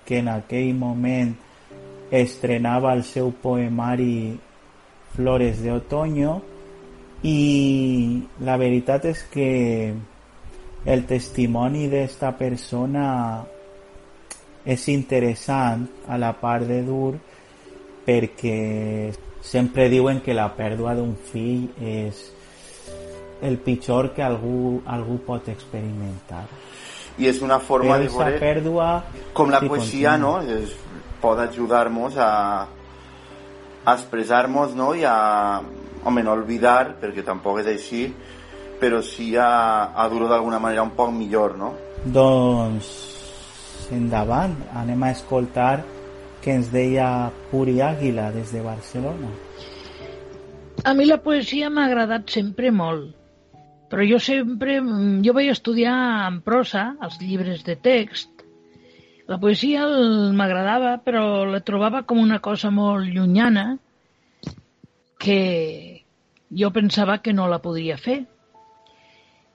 [0.04, 1.34] que en aquell moment
[2.10, 4.38] estrenava el seu poemari
[5.14, 6.38] Flores de Otoño
[7.26, 9.50] i la veritat és que
[10.86, 13.06] el testimoni d'esta persona
[14.64, 17.18] és interessant a la part de dur
[18.06, 22.22] perquè sempre diuen que la pèrdua d'un fill és
[23.42, 26.46] el pitjor que algú, algú pot experimentar.
[27.18, 28.88] I és una forma Però de veure pèrdua...
[29.34, 30.42] com la poesia continua.
[30.42, 30.58] no?
[30.58, 30.74] es,
[31.20, 32.30] pot ajudar-nos a,
[33.84, 34.92] a expressar-nos no?
[34.94, 35.16] i a,
[36.04, 38.06] home, no olvidar, perquè tampoc és així,
[38.80, 41.74] però sí a, a dur-ho d'alguna manera un poc millor, no?
[42.04, 42.90] Doncs
[43.94, 45.80] endavant, anem a escoltar
[46.44, 49.30] què ens deia Puri Àguila des de Barcelona.
[50.86, 53.10] A mi la poesia m'ha agradat sempre molt,
[53.88, 55.96] però jo sempre, mm, jo vaig estudiar
[56.28, 58.44] en prosa, els llibres de text.
[59.28, 59.86] La poesia
[60.32, 63.78] m'agradava, però la trobava com una cosa molt llunyana
[65.18, 66.04] que
[66.48, 68.22] jo pensava que no la podria fer.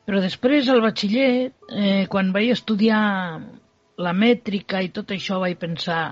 [0.06, 3.40] Però després, al batxiller, eh, quan vaig estudiar
[3.98, 6.04] la mètrica i tot això, vaig pensar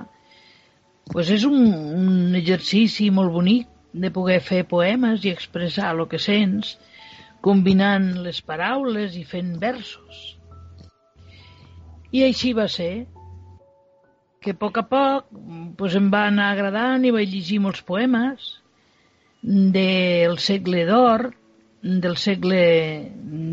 [1.12, 1.58] pues és un,
[1.98, 6.78] un exercici molt bonic de poder fer poemes i expressar el que sents,
[7.46, 10.22] combinant les paraules i fent versos.
[12.12, 13.08] I així va ser,
[14.42, 15.28] que a poc a poc
[15.78, 18.56] pues, em va anar agradant i vaig llegir molts poemes
[19.42, 21.30] del segle d'or,
[21.82, 22.62] del segle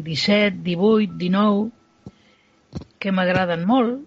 [0.05, 2.12] XVII, XVIII, XIX,
[3.01, 4.05] que m'agraden molt.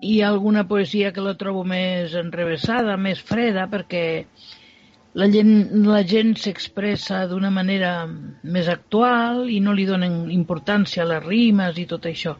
[0.00, 4.04] Ha alguna poesia que la trobo més enrevessada, més freda, perquè
[5.12, 5.26] la
[6.06, 11.86] gent, s'expressa d'una manera més actual i no li donen importància a les rimes i
[11.90, 12.36] tot això.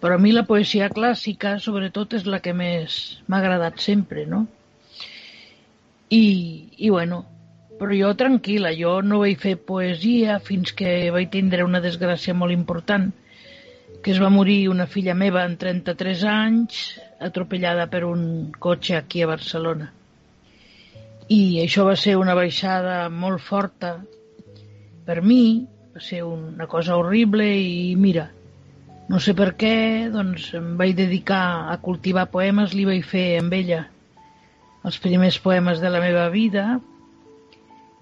[0.00, 4.46] Però a mi la poesia clàssica, sobretot, és la que més m'ha agradat sempre, no?
[6.08, 7.24] I, i bueno,
[7.78, 12.54] però jo tranquil·la, jo no vaig fer poesia fins que vaig tindre una desgràcia molt
[12.54, 13.10] important,
[14.00, 16.80] que es va morir una filla meva en 33 anys,
[17.20, 19.92] atropellada per un cotxe aquí a Barcelona.
[21.28, 23.98] I això va ser una baixada molt forta
[25.04, 28.30] per mi, va ser una cosa horrible i mira,
[29.08, 33.56] no sé per què, doncs em vaig dedicar a cultivar poemes, li vaig fer amb
[33.56, 33.82] ella
[34.88, 36.78] els primers poemes de la meva vida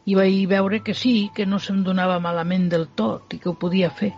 [0.07, 3.59] i vaig veure que sí, que no se'm donava malament del tot i que ho
[3.59, 4.13] podia fer.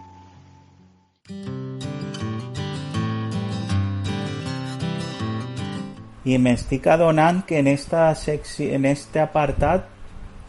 [6.28, 9.86] I m'estic adonant que en, esta secció, en este apartat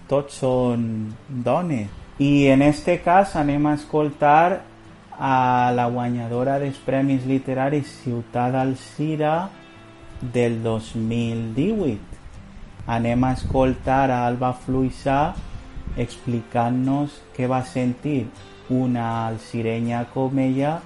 [0.09, 0.81] tots són
[1.29, 1.87] dones.
[2.19, 4.61] I en este cas anem a escoltar
[5.15, 9.49] a la guanyadora dels Premis Literaris Ciutat Alcira
[10.19, 12.19] del 2018.
[12.87, 15.21] Anem a escoltar a Alba Fluissà
[15.99, 18.25] explicant-nos va sentir
[18.69, 20.79] una alcirenya com ella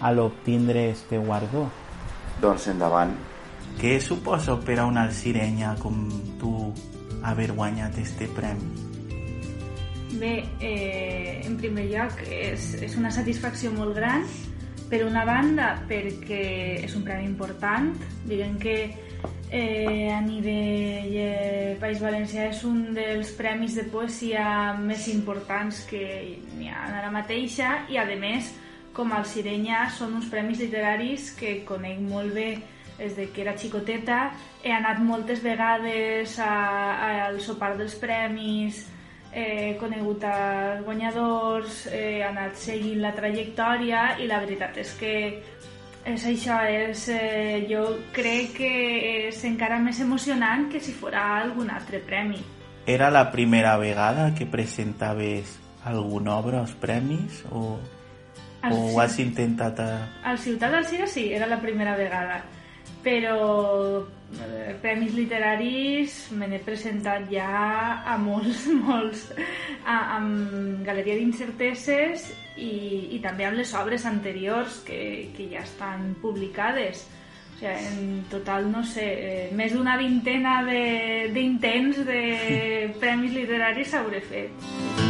[0.00, 1.66] a l'obtindre este guardó.
[2.40, 3.29] Doncs endavant.
[3.78, 6.06] Què suposa per a una alcirenya com
[6.40, 6.52] tu
[7.22, 8.88] haver guanyat este premi?
[10.20, 14.26] Bé, eh, en primer lloc, és, és una satisfacció molt gran,
[14.90, 16.42] per una banda, perquè
[16.82, 17.92] és un premi important,
[18.26, 18.76] diguem que
[19.50, 26.02] eh, a nivell eh, País Valencià és un dels premis de poesia més importants que
[26.58, 28.50] n'hi ha ara mateixa i, a més,
[28.92, 32.50] com al Sirenya, són uns premis literaris que conec molt bé
[33.00, 34.30] des de que era xicoteta.
[34.62, 36.52] He anat moltes vegades a,
[36.92, 38.84] a, al sopar dels premis,
[39.32, 45.14] he conegut els guanyadors, he anat seguint la trajectòria i la veritat és que
[46.00, 47.84] és això, és, eh, jo
[48.16, 48.70] crec que
[49.28, 52.40] és encara més emocionant que si fora algun altre premi.
[52.86, 57.78] Era la primera vegada que presentaves alguna obra als premis o,
[58.64, 59.90] o ho has intentat a...
[60.24, 62.42] Al Ciutat del Cira sí, era la primera vegada
[63.04, 64.04] però
[64.80, 69.26] premis literaris me n'he presentat ja a molts, molts,
[69.84, 76.14] a, amb Galeria d'Incerteses i, i també amb les obres anteriors que, que ja estan
[76.22, 77.06] publicades.
[77.50, 82.64] O sigui, en total, no sé, eh, més d'una vintena d'intents de, de
[83.02, 85.09] premis literaris s'hauré fet.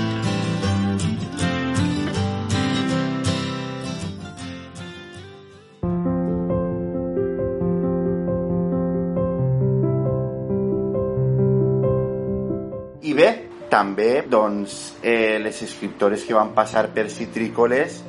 [13.71, 18.03] També doncs, eh, les escriptores que van passar per Citrícoles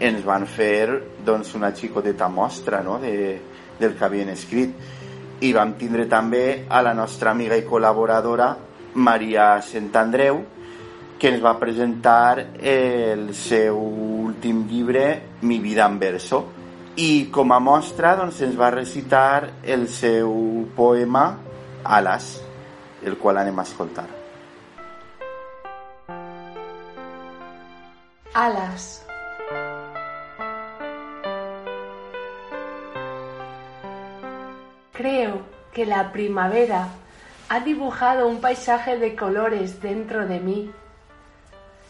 [0.00, 0.88] ens van fer
[1.24, 2.98] doncs, una xicoteta mostra no?
[2.98, 3.38] de,
[3.78, 8.54] del que havien escrit i vam tindre també a la nostra amiga i col·laboradora
[8.98, 10.40] Maria Santandreu
[11.18, 15.04] que ens va presentar el seu últim llibre
[15.42, 16.44] Mi vida en verso
[16.98, 20.32] i com a mostra doncs, ens va recitar el seu
[20.74, 21.28] poema
[21.84, 22.38] Alas
[23.06, 24.17] el qual anem a escoltar
[28.34, 29.04] Alas.
[34.92, 36.88] Creo que la primavera
[37.48, 40.70] ha dibujado un paisaje de colores dentro de mí.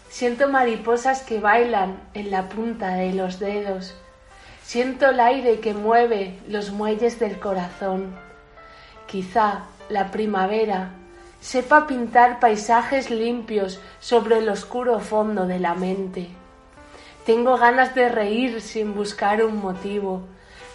[0.09, 3.95] Siento mariposas que bailan en la punta de los dedos.
[4.63, 8.15] Siento el aire que mueve los muelles del corazón.
[9.07, 10.93] Quizá la primavera
[11.41, 16.29] sepa pintar paisajes limpios sobre el oscuro fondo de la mente.
[17.25, 20.23] Tengo ganas de reír sin buscar un motivo.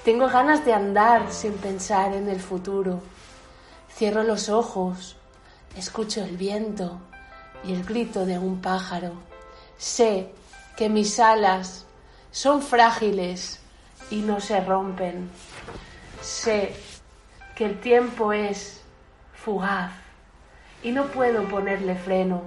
[0.06, 3.02] Tengo ganas de andar sin pensar en el futuro.
[3.90, 5.16] Cierro los ojos,
[5.76, 7.00] escucho el viento
[7.64, 9.14] y el grito de un pájaro.
[9.78, 10.32] Sé
[10.78, 11.86] que mis alas
[12.32, 13.60] son frágiles
[14.10, 15.30] y no se rompen.
[16.22, 16.76] Sé
[17.56, 18.82] que el tiempo es
[19.34, 20.03] fugaz
[20.84, 22.42] y no puedo ponerle freno.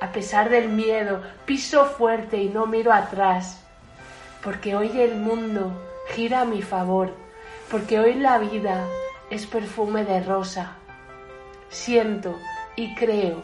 [0.00, 3.62] A pesar del miedo, piso fuerte y no miro atrás,
[4.42, 5.72] porque hoy el mundo
[6.14, 7.12] gira a mi favor,
[7.70, 8.86] porque hoy la vida
[9.28, 10.76] es perfume de rosa.
[11.68, 12.36] Siento
[12.76, 13.42] y creo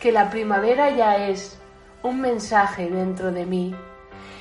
[0.00, 1.58] que la primavera ya es
[2.02, 3.74] un mensaje dentro de mí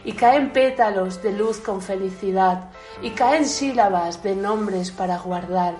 [0.03, 2.70] y caen pétalos de luz con felicidad,
[3.01, 5.76] y caen sílabas de nombres para guardar.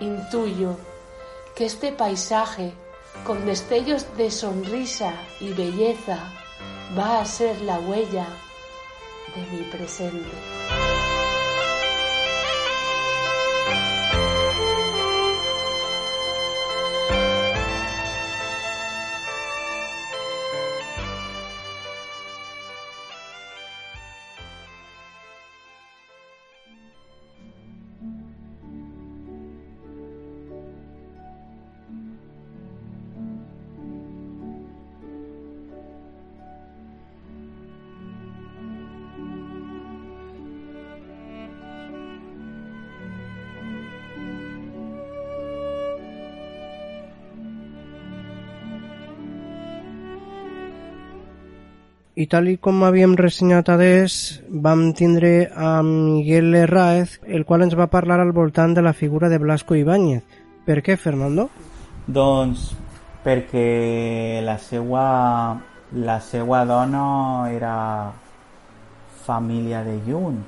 [0.00, 0.76] Intuyo
[1.56, 2.74] que este paisaje,
[3.24, 6.18] con destellos de sonrisa y belleza,
[6.96, 8.26] va a ser la huella
[9.34, 10.95] de mi presente.
[52.16, 57.90] I tal com havíem ressenyat adés, vam tindre a Miguel Herráez, el qual ens va
[57.92, 60.22] parlar al voltant de la figura de Blasco Ibáñez.
[60.64, 61.50] Per què, Fernando?
[62.08, 62.70] Doncs
[63.20, 65.60] perquè la seva,
[65.92, 67.04] la seva dona
[67.52, 67.76] era
[69.28, 70.40] família de Jun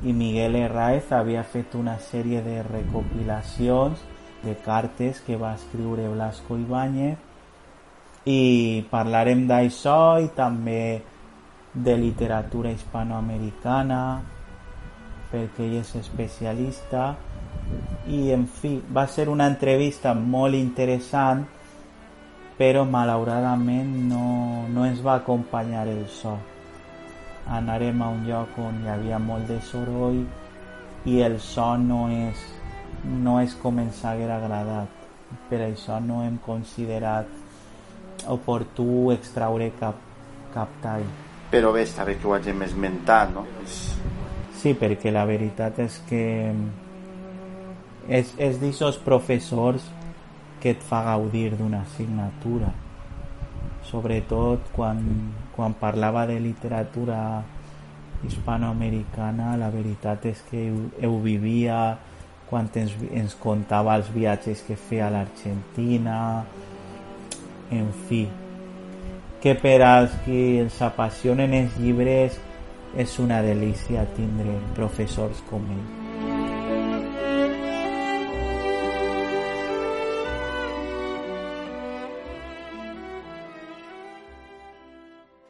[0.00, 4.00] i Miguel Herráez havia fet una sèrie de recopilacions
[4.48, 7.25] de cartes que va escriure Blasco Ibáñez
[8.26, 11.02] i parlarem d'això i també
[11.72, 14.00] de literatura hispanoamericana
[15.30, 17.14] perquè ell és especialista.
[18.06, 21.44] I en fi, va ser una entrevista molt interessant
[22.56, 26.36] però malauradament no, no ens va acompanyar el so.
[27.52, 30.22] Anarem a un lloc on hi havia molt de soroll
[31.06, 32.46] i el so no és,
[33.04, 34.88] no és com ens haguera agradat.
[35.50, 37.28] Per això no hem considerat
[38.32, 40.00] oportú extraure cap,
[40.54, 41.04] cap tall.
[41.50, 43.44] Però bé, està bé que ho hagin esmentat, no?
[44.56, 46.24] Sí, perquè la veritat és que
[48.08, 49.84] és, és d'aixòs professors
[50.62, 52.72] que et fa gaudir d'una assignatura
[53.90, 54.98] sobretot quan,
[55.54, 57.42] quan parlava de literatura
[58.26, 61.96] hispanoamericana la veritat és que ho, ho vivia
[62.50, 66.18] quan ens, ens contava els viatges que feia a l'Argentina
[67.70, 68.28] en fi.
[69.40, 72.40] Que peralski, sa pasión en els llibres
[72.96, 75.74] es una delicia tindre profesores como.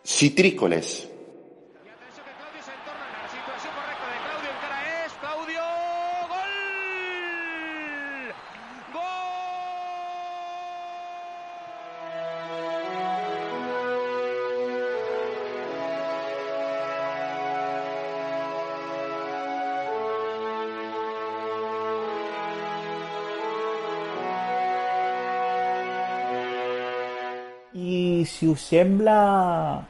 [0.05, 1.16] Citrícoles.
[28.57, 29.85] Us sembla,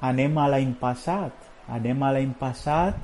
[0.00, 1.32] anem a l'any passat.
[1.68, 2.96] Anem a l'any passat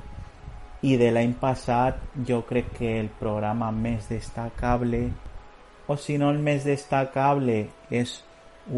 [0.85, 5.03] i de l'any passat jo crec que el programa més destacable,
[5.85, 8.17] o si no el més destacable, és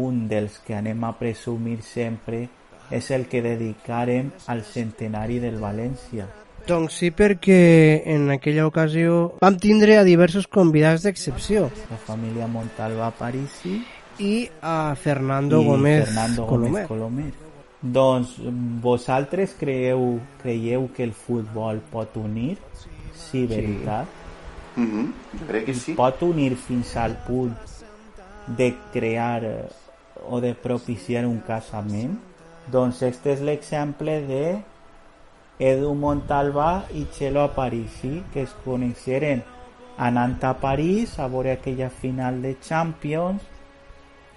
[0.06, 2.46] un dels que anem a presumir sempre,
[2.92, 6.28] és el que dedicarem al centenari del València.
[6.68, 11.68] Doncs sí, perquè en aquella ocasió vam tindre a diversos convidats d'excepció.
[11.92, 13.78] La família Montalva Parisi
[14.18, 16.70] i a Fernando i Gómez Fernando Colomer.
[16.70, 17.32] Gómez Colomer.
[17.80, 18.36] Doncs
[18.80, 22.56] vosaltres creieu, creieu que el futbol pot unir?
[23.12, 24.06] Sí, veritat?
[24.76, 25.12] Mm -hmm.
[25.38, 25.94] Jo crec que sí.
[25.94, 27.56] Pot unir fins al punt
[28.46, 29.68] de crear eh,
[30.28, 32.18] o de propiciar un casament?
[32.70, 34.62] Doncs este és l'exemple de
[35.58, 39.42] Edu Montalbà i Chelo Aparici, que es coneixeren
[39.96, 43.42] anant a París a veure aquella final de Champions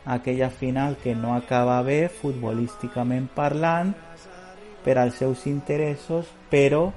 [0.07, 3.93] aquella final que no acaba bé futbolísticament parlant
[4.83, 6.91] per als seus interessos però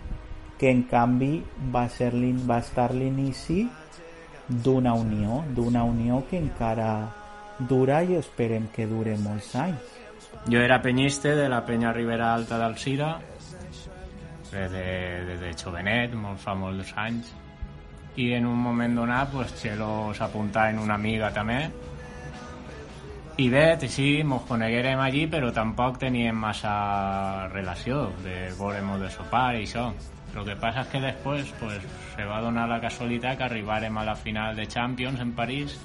[0.58, 1.40] que en canvi
[1.74, 2.12] va, ser
[2.46, 3.64] va estar l'inici
[4.46, 6.92] d'una unió d'una unió que encara
[7.58, 9.98] dura i esperem que dure molts anys.
[10.48, 13.18] Jo era penyiste de la penya Ribera Alta d'Alcira
[14.50, 14.86] des de,
[15.26, 17.34] des de jovenet, molt fa molts anys
[18.16, 21.60] i en un moment donat pues, Xelo s'apuntava en una amiga també
[23.40, 29.54] i bé, sí, mos coneguérem allí, però tampoc teníem massa relació de veure de sopar
[29.56, 29.86] i això.
[30.34, 31.80] Lo que passa és que després pues,
[32.14, 35.78] se va donar la casualitat que arribarem a la final de Champions en París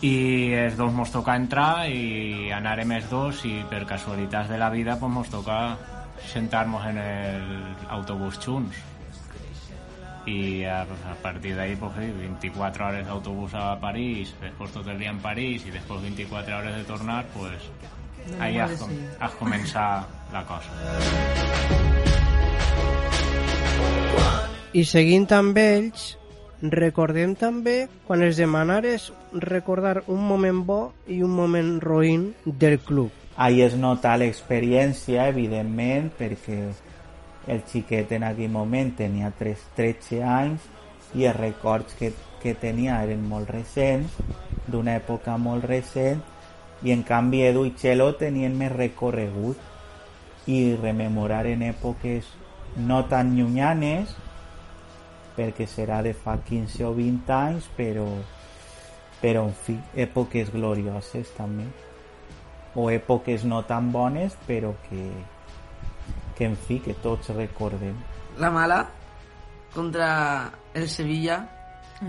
[0.00, 4.70] i els dos mos toca entrar i anarem els dos i per casualitats de la
[4.70, 5.76] vida pues, mos toca
[6.32, 7.00] sentar-nos en
[7.88, 8.95] l'autobús junts
[10.26, 14.98] i a, a partir d'ahí pues, sí, 24 hores d'autobús a París després tot el
[14.98, 17.70] dia en París i després 24 hores de tornar pues,
[18.26, 18.98] No, ahí has, com, sí.
[19.22, 20.72] has començat la cosa
[24.76, 26.16] I seguint amb ells,
[26.60, 33.08] recordem també quan els demanares recordar un moment bo i un moment roïn del club.
[33.36, 36.58] Ahí es nota l'experiència, evidentment, perquè
[37.46, 40.66] el xiquet en aquell moment tenia 3, 13 anys
[41.14, 42.10] i els records que,
[42.42, 44.16] que tenia eren molt recents,
[44.66, 46.22] d'una època molt recent,
[46.82, 49.56] i en canvi Edu i Txelo tenien més recorregut.
[50.46, 52.28] I rememorar en èpoques
[52.76, 54.12] no tan llunyanes,
[55.38, 58.06] perquè serà de fa 15 o 20 anys, però,
[59.22, 61.66] però en fi, èpoques glorioses també
[62.76, 65.08] o èpoques no tan bones però que,
[66.36, 67.94] que en fi, que tots recordem
[68.38, 68.86] La mala
[69.74, 71.48] contra el Sevilla,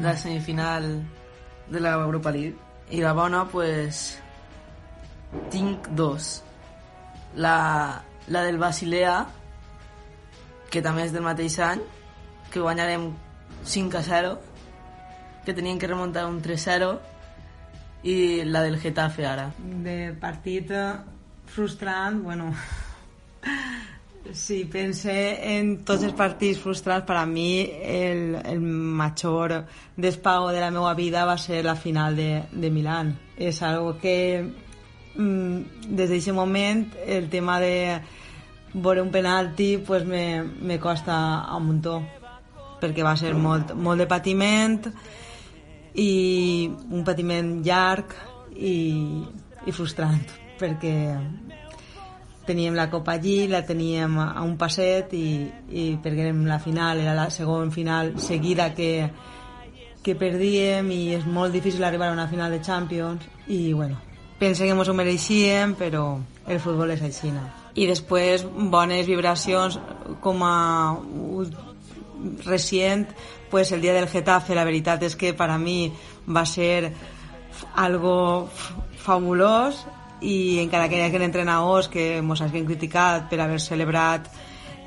[0.01, 0.17] la Mm.
[0.17, 1.03] semifinal
[1.69, 2.55] de la Europa League.
[2.91, 4.19] I la bona, pues,
[5.51, 6.43] tinc dos.
[7.35, 9.25] La, la del Basilea,
[10.69, 11.81] que també és del mateix any,
[12.51, 13.13] que guanyarem
[13.63, 14.39] 5 a 0,
[15.45, 16.99] que tenien que remuntar un 3-0,
[18.03, 19.51] i la del Getafe ara.
[19.57, 20.71] de partit
[21.45, 22.53] frustrant, bueno,
[24.33, 25.13] si pense
[25.55, 29.53] en tots els partits frustrants, per a mi el, el major
[29.95, 33.15] despago de la meva vida va ser la final de, de Milán.
[33.37, 37.99] És algo que mm, des d'aquest moment el tema de
[38.73, 41.17] veure un penalti pues me, me costa
[41.55, 42.01] un muntó
[42.81, 44.81] perquè va ser molt, molt de patiment
[45.97, 48.13] i un patiment llarg
[48.53, 49.23] i,
[49.65, 50.21] i frustrant
[50.59, 50.93] perquè
[52.47, 57.03] teníem la Copa allí, la teníem a un passet i, i perquè érem la final,
[57.03, 59.09] era la segona final seguida que,
[60.01, 63.99] que perdíem i és molt difícil arribar a una final de Champions i bueno,
[64.39, 66.17] pense que ens ho mereixíem però
[66.47, 67.33] el futbol és així
[67.77, 69.77] i després bones vibracions
[70.23, 70.95] com a
[72.45, 73.05] recient
[73.51, 75.91] pues el dia del Getafe la veritat és que per a mi
[76.27, 76.93] va ser
[77.75, 78.49] algo
[79.03, 79.85] fabulós
[80.21, 84.29] i encara que hi hagi entrenadors que mos hagin criticat per haver celebrat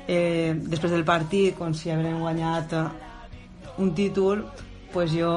[0.07, 2.85] eh, després del partit com si haguem guanyat eh,
[3.79, 4.45] un títol
[4.91, 5.31] pues jo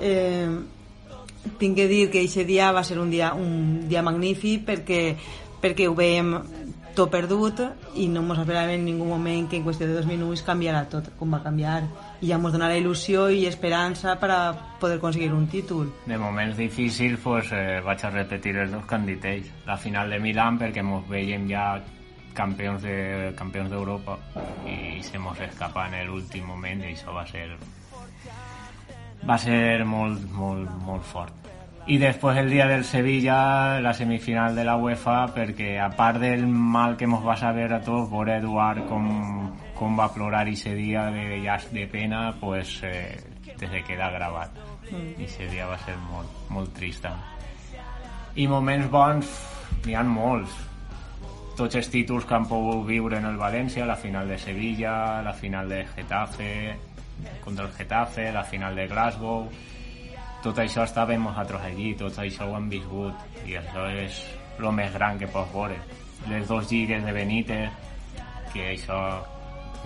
[0.00, 0.48] eh,
[1.58, 5.16] tinc que dir que aquest dia va ser un dia, un dia magnífic perquè,
[5.60, 6.34] perquè ho veiem
[6.98, 7.60] tot perdut
[7.94, 11.12] i no ens esperàvem en ningú moment que en qüestió de dos minuts canviarà tot
[11.18, 11.82] com va canviar
[12.20, 14.40] ens donarà il·lusió i esperança per a
[14.80, 19.52] poder aconseguir un títol De moments difícils pues, eh, vaig a repetir els dos candidats.
[19.66, 21.78] La final de Milán perquè ens veiem ja
[22.34, 24.18] campions de campions d'Europa
[24.66, 27.48] i se mos escapa en l'últim moment i això va ser
[29.26, 31.34] va ser molt, molt, molt fort.
[31.88, 36.44] I després el dia del Sevilla, la semifinal de la UEFA, perquè a part del
[36.46, 39.06] mal que ens va saber a tots, veure Eduard com,
[39.78, 43.16] com va plorar ese dia de llast de pena, pues eh,
[43.56, 44.50] te se queda gravat.
[44.90, 45.20] Mm.
[45.20, 47.06] I ese dia va ser molt, molt trist.
[48.34, 49.30] I moments bons,
[49.86, 50.54] n'hi ha molts.
[51.58, 55.32] Tots els títols que han pogut viure en el València, la final de Sevilla, la
[55.34, 56.52] final de Getafe,
[57.42, 59.48] contra el Getafe, la final de Glasgow,
[60.42, 64.20] tot això estàvem nosaltres allí, tot això ho hem viscut i això és
[64.58, 65.80] el més gran que pots veure.
[66.30, 67.74] Les dos lligues de Benítez,
[68.52, 69.00] que això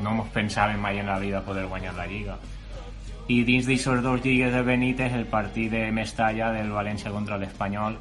[0.01, 2.39] no ens pensàvem mai en la vida poder guanyar la lliga.
[3.29, 7.99] I dins d'aixòs dos lligues de Benítez, el partit de Mestalla del València contra l'Espanyol,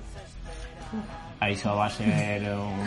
[1.41, 2.81] això va ser un...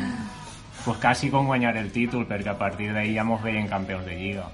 [0.84, 4.18] pues quasi com guanyar el títol, perquè a partir d'ahir ja mos veien campions de
[4.18, 4.48] lliga.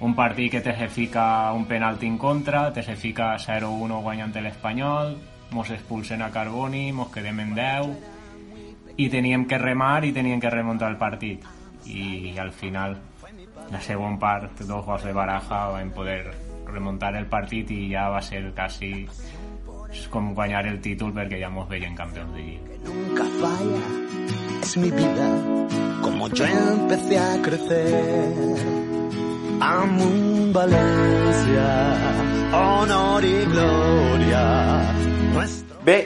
[0.00, 4.32] Un partit que te se fica un penalti en contra, te se fica 0-1 guanyant
[4.40, 5.18] l'Espanyol,
[5.50, 10.50] mos expulsen a Carboni, mos quedem en 10 i teníem que remar i teníem que
[10.50, 11.44] remuntar el partit.
[11.86, 12.96] I al final
[13.70, 16.24] la segona part, dos gols de baraja vam poder
[16.70, 19.06] remuntar el partit i ja va ser quasi
[20.10, 23.84] com guanyar el títol perquè ja mos veien campions de lliga nunca falla.
[24.62, 25.28] Es mi vida,
[26.02, 28.56] como yo empecé a crecer.
[29.60, 31.66] Amunt València,
[32.56, 34.44] honor i glòria.
[35.84, 35.98] Bé,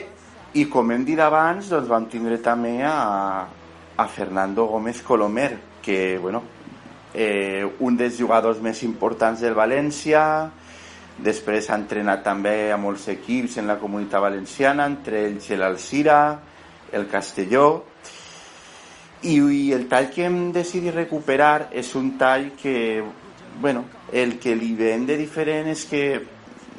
[0.55, 3.47] i com hem dit abans, doncs vam tindre també a,
[3.97, 6.43] a Fernando Gómez Colomer, que, bueno,
[7.15, 10.21] eh, un dels jugadors més importants del València,
[11.15, 16.17] Després ha entrenat també a molts equips en la comunitat valenciana, entre ells l'Alcira,
[16.91, 17.85] el Castelló,
[19.23, 23.01] i, i el tall que hem decidit recuperar és un tall que,
[23.61, 26.03] bueno, el que li ven de diferent és que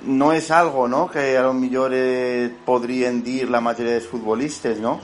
[0.06, 1.06] no és algo no?
[1.10, 5.00] que a lo millor eh, podrien dir la majoria dels futbolistes, no?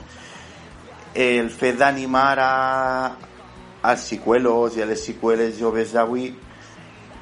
[1.13, 2.53] El fet d'animar a,
[3.83, 6.31] als xicuelos i a les xicueles joves d'avui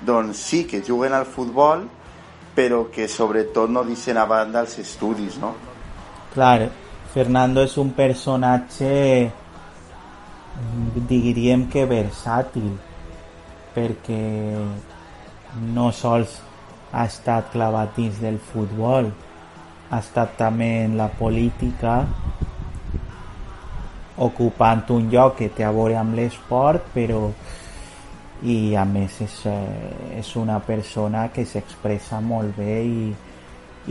[0.06, 1.88] doncs sí, que juguen al futbol
[2.56, 5.54] però que sobretot no deixen a banda els estudis, no?
[6.34, 6.70] Clar,
[7.14, 8.92] Fernando és un personatge
[11.10, 12.72] diríem que versàtil
[13.76, 14.22] perquè
[15.76, 16.38] no sols
[16.92, 19.10] ha estat clavatins del futbol
[19.92, 22.02] ha estat també en la política
[24.22, 27.26] ocupant un lloc que té a veure amb l'esport però
[28.78, 29.36] a més és,
[30.18, 33.12] és una persona que s'expressa molt bé i,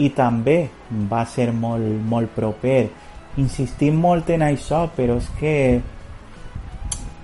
[0.03, 0.69] i també
[1.11, 2.89] va ser molt, molt proper.
[3.39, 5.55] Insistim molt en això però és que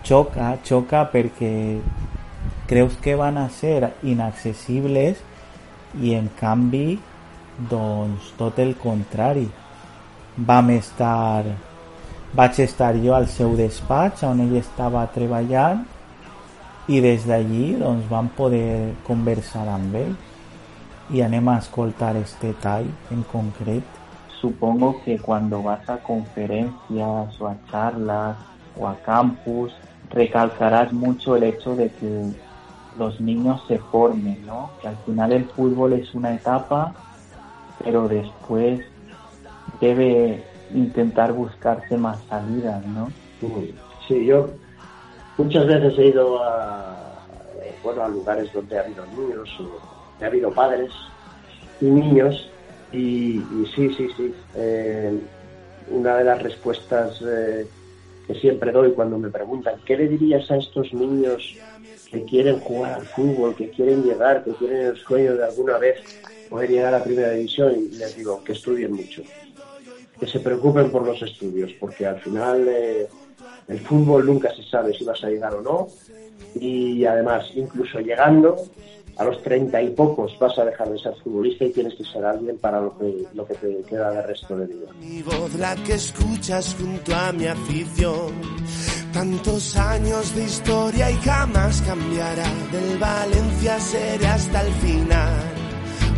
[0.07, 1.53] xoca, xoca perquè
[2.71, 5.19] creus que van a ser inaccessibles
[6.03, 6.99] i en canvi
[7.71, 9.49] doncs tot el contrari.
[10.37, 11.45] Vam estar
[12.37, 15.85] vaig estar jo al seu despatx on ell estava treballant
[16.93, 20.13] i des d'allí doncs vam poder conversar amb ell
[21.09, 23.87] y anem a escoltar este tall en concreto.
[24.41, 28.37] Supongo que cuando vas a conferencias o a charlas
[28.77, 29.73] o a campus
[30.11, 32.33] recalcarás mucho el hecho de que
[32.99, 34.71] los niños se formen, ¿no?
[34.83, 36.93] Que al final el fútbol es una etapa,
[37.83, 38.81] pero después
[39.81, 43.11] debe intentar buscarse más salidas, ¿no?
[44.07, 44.51] Sí, yo
[45.39, 47.27] muchas veces he ido a,
[47.83, 50.91] bueno, a lugares donde ha habido niños, o ha habido padres
[51.81, 52.51] y niños,
[52.93, 54.35] y, y sí, sí, sí.
[54.55, 55.19] Eh,
[55.89, 57.67] una de las respuestas eh,
[58.27, 61.57] que siempre doy cuando me preguntan, ¿qué le dirías a estos niños
[62.11, 66.01] que quieren jugar al fútbol, que quieren llegar, que tienen el sueño de alguna vez
[66.49, 67.75] poder llegar a la primera división?
[67.77, 69.23] Y les digo, que estudien mucho,
[70.19, 73.07] que se preocupen por los estudios, porque al final eh,
[73.69, 75.89] el fútbol nunca se sabe si vas a llegar o no,
[76.55, 78.57] y además, incluso llegando,
[79.17, 82.25] a los treinta y pocos vas a dejar de ser futbolista y tienes que ser
[82.25, 84.89] alguien para lo que, lo que te queda de resto de vida.
[85.01, 88.35] Mi voz la que escuchas junto a mi afición.
[89.13, 92.53] Tantos años de historia y jamás cambiará.
[92.71, 95.56] Del Valencia seré hasta el final.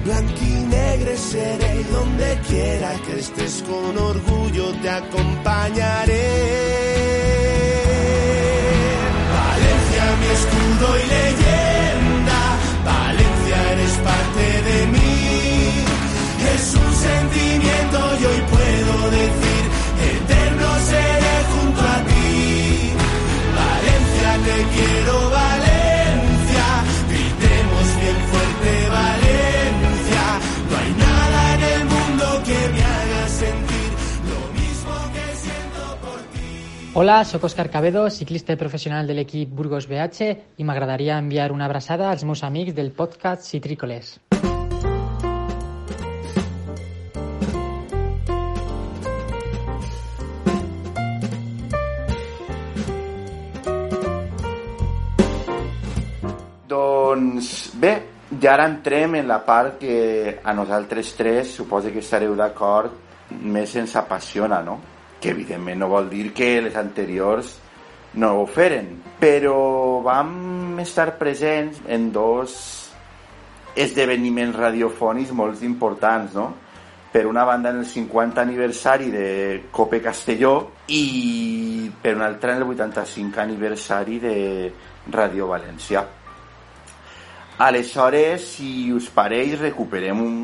[0.09, 6.29] Blanquinegre seré y donde quiera que estés con orgullo te acompañaré.
[9.37, 12.41] Valencia mi escudo y leyenda.
[12.87, 15.21] Valencia eres parte de mí.
[16.55, 19.65] Es un sentimiento y hoy puedo decir,
[20.15, 22.93] eterno seré junto a ti.
[23.61, 25.28] Valencia te quiero,
[37.01, 42.09] Hola, sóc Òscar Cabedo, ciclista professional de l'equip Burgos BH i m'agradaria enviar una abraçada
[42.11, 44.18] als meus amics del podcast Citrícoles.
[56.66, 57.94] Doncs bé,
[58.42, 62.90] i ara entrem en la part que a nosaltres tres suposo que estareu d'acord
[63.30, 64.80] més ens apassiona, no?
[65.21, 67.57] Que evidentment no vol dir que les anteriors
[68.14, 72.55] no ho feren, però vam estar presents en dos
[73.79, 76.49] esdeveniments radiofònics molt importants, no?
[77.12, 79.29] Per una banda en el 50 aniversari de
[79.73, 80.55] Cope Castelló
[80.93, 84.37] i per una altra en el 85 aniversari de
[85.11, 86.05] Radio Valencià.
[87.59, 90.37] Aleshores, si us pareix, recuperem un,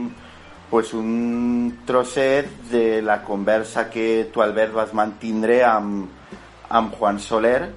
[0.70, 6.08] pues un trosset de la conversa que tu, Albert, vas mantindre amb,
[6.68, 7.70] amb Juan Soler,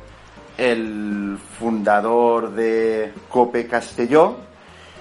[0.58, 4.36] el fundador de Cope Castelló.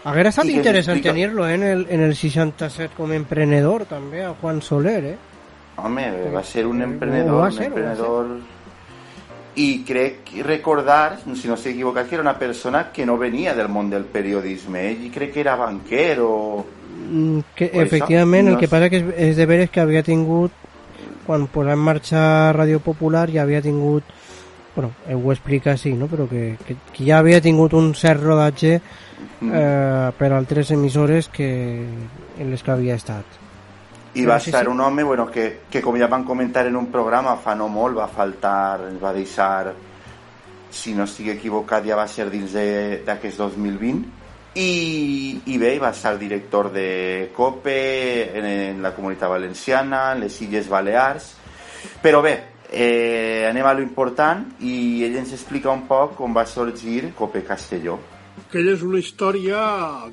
[0.06, 4.60] Haguera estat interessant tenir-lo eh, en, el, en el 67 com emprenedor també, a Juan
[4.62, 5.16] Soler, eh?
[5.76, 8.36] Home, va ser un emprenedor, un ser, va emprenedor...
[9.56, 13.70] I crec recordar, si no s'he equivocat, que era una persona que no venia del
[13.72, 14.82] món del periodisme.
[14.90, 16.34] Ell crec que era banquer o...
[17.06, 18.70] Mm, Que, això, efectivament, el no que sé.
[18.70, 20.52] passa que és, és de veres que havia tingut
[21.26, 22.20] quan posà en marxa
[22.54, 24.04] Ràdio Popular ja havia tingut
[24.76, 26.06] bueno, ho explica així, no?
[26.06, 31.48] però que, que, que ja havia tingut un cert rodatge eh, per altres emissores que
[32.36, 33.24] en les que havia estat.
[34.16, 37.38] I va estar un home bueno, que, que, com ja van comentar en un programa
[37.40, 39.72] fa no molt, va faltar, va deixar,
[40.70, 44.04] si no estic equivocat, ja va ser dins d'aquest 2020,
[44.56, 47.78] i, i bé, va ser director de COPE
[48.38, 51.34] en, en la Comunitat Valenciana, en les Illes Balears,
[52.02, 52.34] però bé,
[52.70, 57.44] eh, anem a lo important i ell ens explica un poc com va sorgir COPE
[57.44, 57.98] Castelló.
[58.46, 59.60] Aquella és una història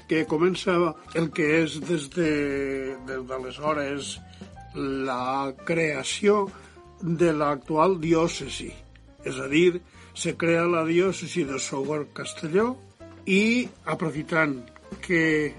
[0.09, 0.75] que comença
[1.15, 2.29] el que és des de,
[3.07, 4.17] des d'aleshores
[4.75, 6.47] la creació
[7.01, 8.71] de l'actual diòcesi.
[9.23, 9.81] És a dir,
[10.13, 12.73] se crea la diòcesi de Sogor Castelló
[13.25, 14.59] i aprofitant
[15.03, 15.53] que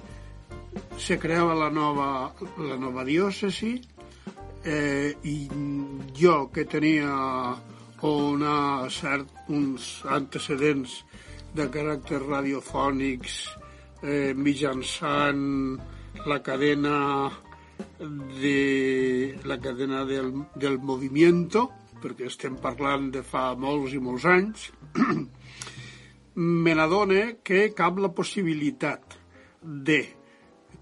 [0.98, 3.72] se creava la nova, la nova diòcesi
[4.64, 5.36] eh, i
[6.16, 7.12] jo que tenia
[8.04, 10.98] una cert, uns antecedents
[11.54, 13.38] de caràcter radiofònics
[14.02, 15.78] eh, mitjançant
[16.26, 17.30] la cadena
[18.40, 21.70] de la cadena del, del movimiento
[22.02, 24.68] perquè estem parlant de fa molts i molts anys
[26.34, 29.16] me n'adone que cap la possibilitat
[29.62, 30.00] de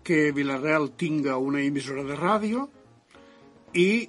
[0.02, 2.66] que Vilareal tinga una emissora de ràdio
[3.78, 4.08] i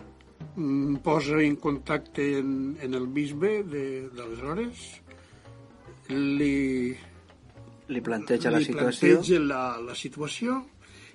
[0.56, 4.86] mm, posa en contacte en, en el bisbe d'aleshores.
[6.10, 6.94] Li,
[7.88, 9.20] li planteja la li situació.
[9.20, 10.58] planteja la, la situació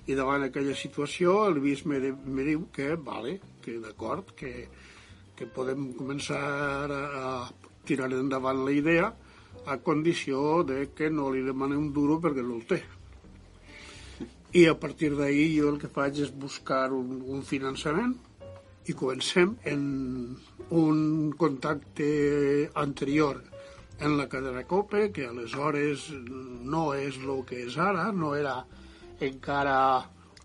[0.09, 4.69] i davant aquella situació el bisbe me, me diu que vale, que d'acord, que,
[5.37, 6.39] que podem començar
[6.89, 9.11] a, a tirar endavant la idea
[9.69, 12.79] a condició de que no li demane un duro perquè no el té.
[14.57, 18.15] I a partir d'ahir jo el que faig és buscar un, un finançament
[18.89, 19.83] i comencem en
[20.73, 22.09] un contacte
[22.73, 23.43] anterior
[23.99, 26.07] en la cadena COPE, que aleshores
[26.65, 28.63] no és el que és ara, no era
[29.19, 29.79] encara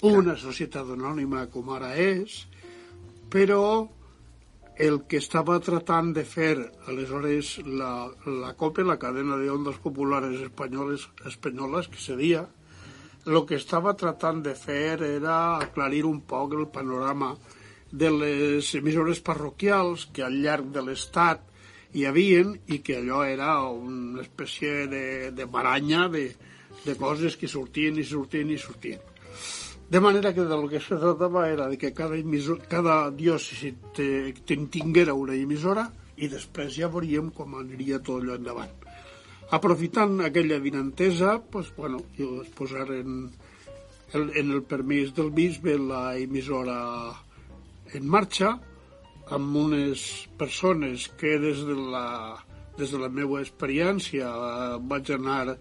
[0.05, 2.43] una societat anònima com ara és,
[3.33, 3.87] però
[4.77, 6.57] el que estava tratant de fer
[6.91, 12.49] aleshores la, la COPE, la cadena de ondas populares espanyoles, espanyoles que seria,
[13.25, 17.35] el que estava tratant de fer era aclarir un poc el panorama
[17.91, 21.47] de les emissores parroquials que al llarg de l'Estat
[21.95, 26.27] hi havien i que allò era una espècie de, de baranya de,
[26.85, 28.99] de coses que sortien i sortien i sortien.
[29.91, 35.15] De manera que del que se tratava era de que cada, emissor, cada diòcesi tinguera
[35.15, 38.73] una emissora i després ja veuríem com aniria tot allò endavant.
[39.53, 43.29] Aprofitant aquella vinantesa, pues, bueno, jo es posar en,
[44.15, 46.79] en el permís del bisbe la emissora
[47.95, 48.55] en marxa,
[49.31, 52.37] amb unes persones que des de la,
[52.79, 54.33] des de la meva experiència
[54.81, 55.57] vaig anar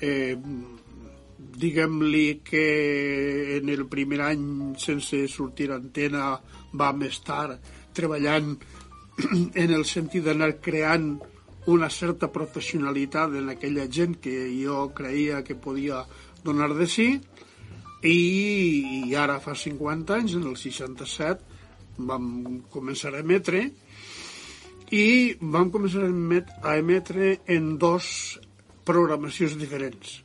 [0.00, 0.36] eh,
[1.56, 2.64] diguem-li que
[3.56, 6.34] en el primer any sense sortir antena
[6.72, 7.58] vam estar
[7.96, 8.56] treballant
[9.62, 11.16] en el sentit d'anar creant
[11.66, 16.04] una certa professionalitat en aquella gent que jo creia que podia
[16.44, 17.08] donar de sí
[18.06, 18.18] i,
[19.08, 21.42] i ara fa 50 anys, en el 67,
[22.06, 23.64] vam començar a emetre
[24.94, 28.38] i vam començar a a emetre en dos
[28.84, 30.20] programacions diferents.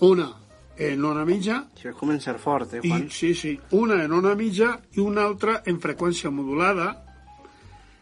[0.00, 0.32] Una
[0.78, 1.62] en ona mitja...
[1.74, 3.06] Això és començar fort, eh, Juan?
[3.06, 3.54] I, sí, sí.
[3.76, 6.90] Una en ona mitja i una altra en freqüència modulada,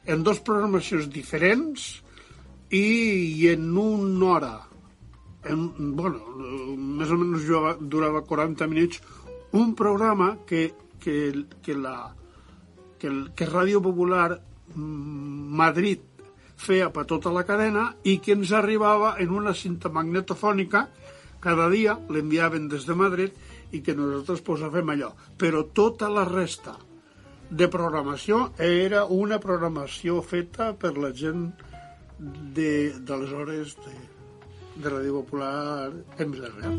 [0.07, 1.87] en dos programacions diferents
[2.71, 2.85] i,
[3.41, 4.55] i en una hora.
[5.49, 6.21] En, bueno,
[6.77, 7.47] més o menys
[7.93, 9.01] durava 40 minuts
[9.55, 12.15] un programa que, que, que la,
[12.99, 14.33] que, el, que Ràdio Popular
[14.75, 16.03] mm, Madrid
[16.57, 20.87] feia per tota la cadena i que ens arribava en una cinta magnetofònica
[21.45, 23.37] cada dia, l'enviaven des de Madrid
[23.77, 25.13] i que nosaltres posàvem allò.
[25.39, 26.77] Però tota la resta
[27.51, 31.51] de programació era una programació feta per la gent
[32.19, 36.79] d'aleshores de, de, de Ràdio Popular en Villarreal.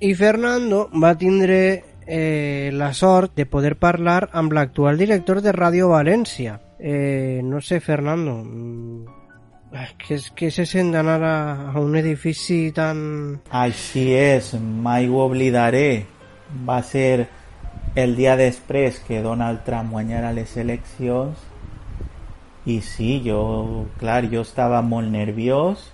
[0.00, 1.58] I Fernando va tindre
[2.06, 6.56] eh, la sort de poder parlar amb l'actual director de Ràdio València.
[6.82, 9.04] Eh, no sé, Fernando, mm,
[9.98, 11.36] que, que se sent d'anar a,
[11.74, 13.40] a un edifici tan...
[13.52, 16.06] Així és, mai ho oblidaré.
[16.64, 17.28] Va ser
[18.00, 21.36] el dia després que Donald Trump guanyara les eleccions
[22.64, 25.84] i sí, jo, clar, jo estava molt nerviós.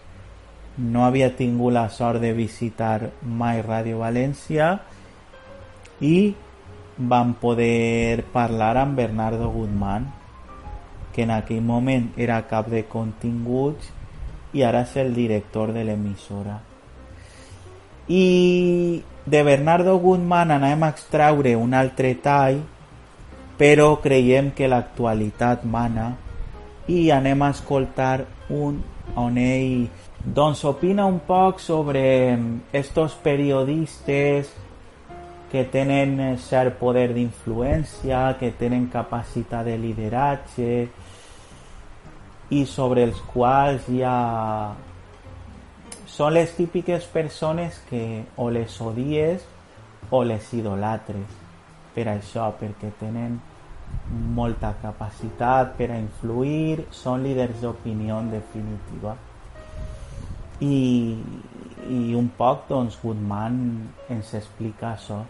[0.78, 4.76] No havia tingut la sort de visitar mai Ràdio València
[6.04, 6.36] i
[6.96, 10.06] vam poder parlar amb Bernardo Guzmán
[11.16, 13.88] que en aquell moment era cap de continguts
[14.52, 16.58] i ara és el director de l'emissora.
[18.06, 22.60] I de Bernardo Guzmán anem a extraure un altre tall,
[23.56, 26.10] però creiem que l'actualitat mana
[26.86, 28.82] i anem a escoltar un
[29.16, 29.88] on ell
[30.26, 32.36] doncs opina un poc sobre
[32.76, 34.52] estos periodistes
[35.50, 40.70] que tenen cert poder d'influència, que tenen capacitat de lideratge
[42.50, 44.74] i sobre els quals hi ha
[46.06, 49.42] són les típiques persones que o les odies
[50.10, 51.42] o les idolatres
[51.96, 53.38] per això, perquè tenen
[54.36, 59.14] molta capacitat per influir, són líders d'opinió en definitiva.
[60.60, 60.76] I,
[61.88, 63.56] i un poc doncs Goodman
[64.12, 65.22] ens explica això.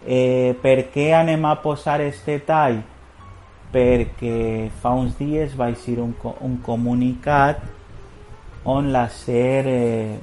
[0.00, 2.80] Eh, per què anem a posar este tall?
[3.70, 7.62] Perquè fa uns dies va eixir un, un comunicat
[8.64, 10.18] on la SER eh,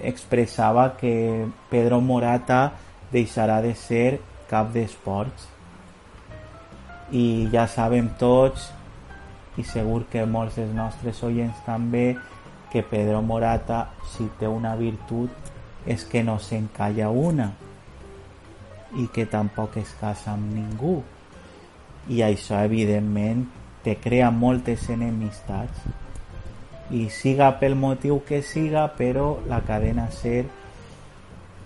[0.00, 2.72] expressava que Pedro Morata
[3.12, 5.50] deixarà de ser cap d'esports.
[7.12, 8.70] I ja sabem tots
[9.60, 12.14] i segur que molts dels nostres oients també
[12.72, 15.30] que Pedro Morata si té una virtut
[15.86, 17.52] és que no se'n calla una
[18.98, 20.96] i que tampoc es casa amb ningú
[22.08, 23.46] i això evidentment
[23.84, 25.86] te crea moltes enemistats
[26.90, 30.44] i siga pel motiu que siga però la cadena SER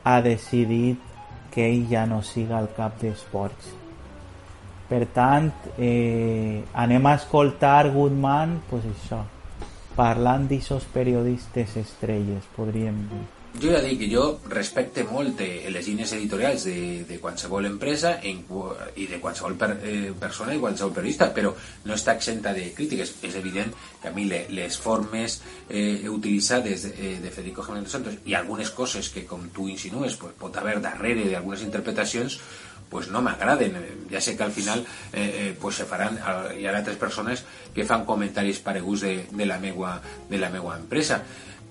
[0.05, 1.03] ha decidit
[1.51, 3.75] que ell ja no siga el cap d'esports
[4.89, 9.21] per tant, eh, anem a escoltar Goodman, pues això,
[9.99, 13.27] parlant d'aixòs periodistes estrelles, podríem dir.
[13.59, 18.45] Jo ja dic que jo respecte molt les línies editorials de, de qualsevol empresa en,
[18.95, 21.51] i de qualsevol per, eh, persona i qualsevol periodista, però
[21.89, 23.17] no està exenta de crítiques.
[23.27, 27.91] És evident que a mi le, les formes eh, utilitzades de, eh, de Federico Jiménez
[27.91, 32.39] Santos i algunes coses que, com tu insinues, pues, pot haver darrere d'algunes interpretacions,
[32.89, 33.75] pues no m'agraden.
[34.11, 36.23] Ja sé que al final eh, eh, pues se faran,
[36.57, 37.45] hi ha altres persones
[37.75, 39.99] que fan comentaris pareguts de, de, la meua,
[40.31, 41.25] de la meua empresa.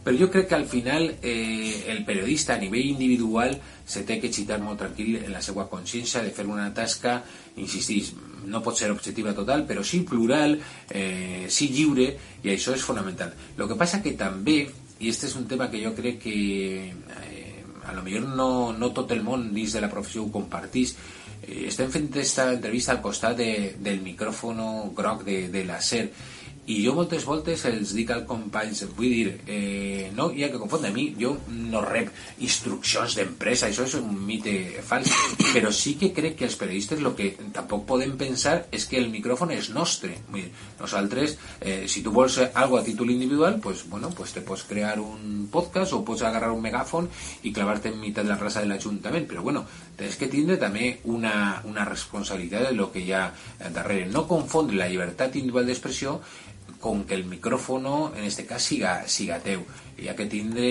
[0.08, 4.30] Però jo crec que al final eh, el periodista a nivell individual se té que
[4.32, 7.18] xitar molt tranquil en la seva consciència de fer una tasca,
[7.60, 8.14] insistís,
[8.48, 10.56] no pot ser objectiva total, però sí plural,
[10.96, 12.08] eh, sí lliure,
[12.40, 13.36] i això és fonamental.
[13.58, 14.62] El que passa que també,
[15.04, 16.38] i este és un tema que jo crec que
[16.88, 20.96] eh, a lo millor no, no tot el món dins de la professió ho compartís
[21.42, 23.52] eh, estem fent aquesta entrevista al costat de,
[23.84, 24.64] del micròfon
[24.96, 26.08] groc de, de la SER
[26.68, 30.60] i jo moltes voltes els dic als companys vull dir, eh, no hi ha que
[30.60, 30.90] confondre.
[30.92, 32.12] A mi jo no rep
[32.44, 35.14] instruccions d'empresa, això és un mite fals
[35.56, 39.08] però sí que crec que els periodistes el que tampoc podem pensar és que el
[39.14, 40.18] micròfon és nostre.
[40.28, 40.52] Vull dir,
[40.82, 45.00] nosaltres, eh, si tu vols algo a títol individual, pues, bueno, pues te pots crear
[45.00, 47.08] un podcast o pots agarrar un megàfon
[47.48, 49.64] i clavar-te en mitad de la plaça de l'Ajuntament, però bueno,
[49.96, 53.24] tens que tindre també una, una responsabilitat de lo que hi ha
[53.72, 54.12] darrere.
[54.12, 56.20] No confondre la llibertat individual d'expressió
[56.80, 59.64] con que el micrófono en este cas siga, siga teu
[59.98, 60.68] hi ha que tindre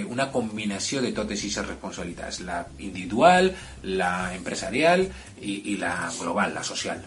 [0.00, 3.52] eh, una combinació de totes aquestes responsabilitats la individual,
[3.82, 5.06] la empresarial
[5.40, 7.04] i, i la global, la social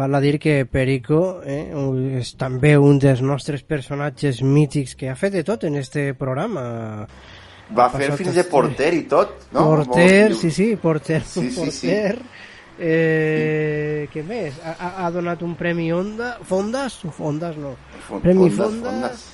[0.00, 1.72] Val a dir que Perico eh,
[2.20, 6.62] és també un dels nostres personatges mítics que ha fet de tot en este programa.
[7.76, 9.66] Va fer fins de porter i tot, no?
[9.66, 12.16] Porter, sí, sí, porter, Sí, sí, porter.
[12.22, 12.49] sí.
[12.80, 14.56] Eh, què més?
[14.64, 14.74] Ha,
[15.04, 17.74] ha- donat un premi Onda, Fondas, o Fondas no,
[18.08, 19.26] Fon- premi Fondas, Fondas, Fondas.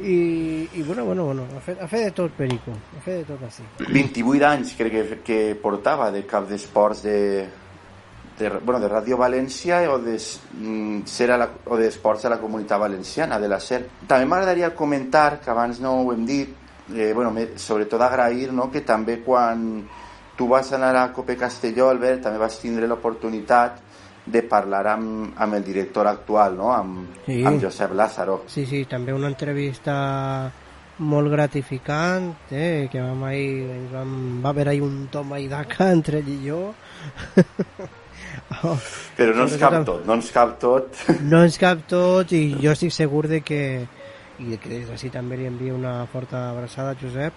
[0.00, 3.24] i, i bueno, bueno, bueno, ha fet, ha fet de tot Perico, ha fet de
[3.34, 3.62] tot així.
[3.92, 7.18] 28 anys crec que, que portava de cap d'esports de,
[8.38, 12.40] de, bueno, de Ràdio València o de, mm, ser a la, o d'esports a la
[12.40, 13.82] comunitat valenciana de la SER.
[14.06, 16.54] També m'agradaria comentar, que abans no ho hem dit,
[16.94, 19.82] eh, bueno, sobretot agrair no, que també quan
[20.38, 23.80] tu vas anar a Cope Castelló, Albert, també vas tindre l'oportunitat
[24.28, 26.70] de parlar amb, amb el director actual, no?
[26.72, 27.42] amb, Sí.
[27.44, 28.44] amb Josep Lázaro.
[28.46, 29.96] Sí, sí, també una entrevista
[30.98, 34.14] molt gratificant, eh, que vam ens vam,
[34.44, 36.74] va haver ahí un toma i daca entre ell i jo.
[38.62, 38.76] Oh,
[39.18, 41.02] Però no ens cap tot, no ens cap tot.
[41.32, 43.62] No ens cap tot i jo estic segur de que
[44.38, 47.34] i que des d'ací també li envio una forta abraçada a Josep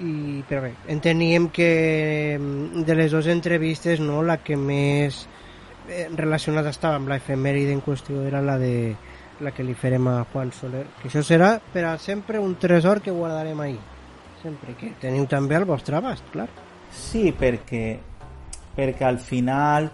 [0.00, 5.26] i, però bé, enteníem que mm, de les dues entrevistes no, la que més
[5.88, 8.94] eh, relacionada estava amb la efemèride en qüestió era la de
[9.42, 13.02] la que li farem a Juan Soler que això serà per a sempre un tresor
[13.02, 13.80] que guardarem ahir
[14.42, 16.48] sempre que teniu també al vostre abast, clar
[16.92, 17.98] Sí, perquè
[18.76, 19.90] perquè al final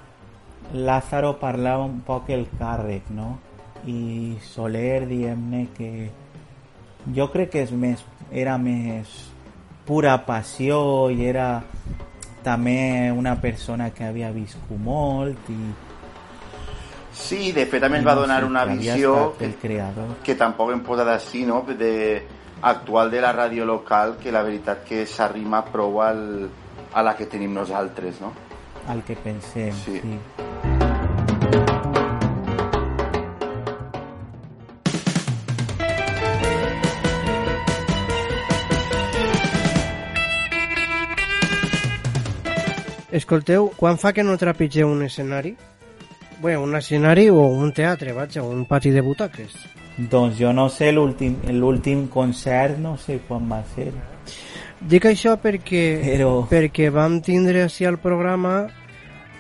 [0.75, 3.39] Lázaro parlava un poc el càrrec, no?
[3.89, 5.91] I Soler, diguem-ne que
[7.15, 9.28] jo crec que és més, era més
[9.89, 10.79] pura passió
[11.11, 11.63] i era
[12.45, 15.61] també una persona que havia viscut molt i
[17.19, 20.13] Sí, de fet també ens va donar una visió el creador.
[20.23, 21.65] que tampoc hem posat així, no?
[21.67, 22.23] De,
[22.63, 26.49] actual de la ràdio local, que la veritat que s'arrima prou al,
[26.95, 28.33] a la que tenim nosaltres, no?
[28.89, 29.73] al que pensem.
[29.85, 30.01] Sí.
[30.01, 30.68] sí.
[43.13, 45.55] Escolteu, quan fa que no trepitgeu un escenari?
[46.43, 49.55] Bé, un escenari o un teatre, vaja, un pati de butaques.
[49.99, 53.91] Doncs jo no sé, l'últim l'últim concert no sé quan va ser.
[54.81, 58.69] Dic això perquè, Però- perquè vam tindre així al programa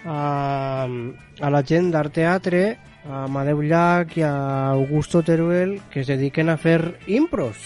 [0.05, 2.65] a, a la gent d'Art Teatre,
[3.07, 7.57] a Amadeu Llach i a Augusto Teruel, que es dediquen a fer impros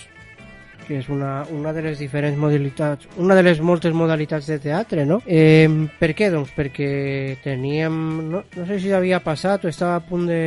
[0.87, 5.07] que és una, una de les diferents modalitats, una de les moltes modalitats de teatre,
[5.09, 5.20] no?
[5.26, 5.68] Eh,
[6.01, 6.30] per què?
[6.33, 7.97] Doncs perquè teníem,
[8.30, 10.43] no, no sé si havia passat o estava a punt de,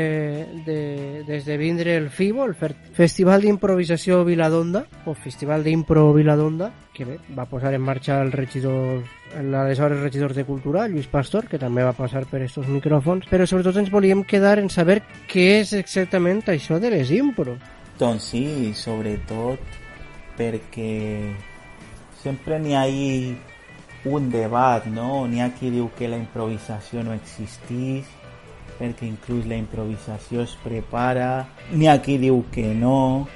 [0.65, 0.79] de,
[1.27, 2.55] d'esdevindre el FIBO, el
[2.95, 9.03] Festival d'Improvisació Viladonda, o Festival d'Impro Viladonda, que bé, va posar en marxa el regidor
[9.35, 13.81] l'aleshores regidor de Cultura, Lluís Pastor, que també va passar per estos micròfons, però sobretot
[13.81, 17.57] ens volíem quedar en saber què és exactament això de les impro.
[17.99, 19.84] Doncs sí, sobretot
[20.37, 21.33] perquè
[22.21, 23.37] sempre n'hi ha ahí
[24.05, 25.25] un debat, no?
[25.27, 28.05] N'hi ha qui que la improvisació no existeix,
[28.79, 31.47] perquè inclús la improvisació es prepara.
[31.71, 32.17] N'hi ha qui
[32.51, 33.27] que no,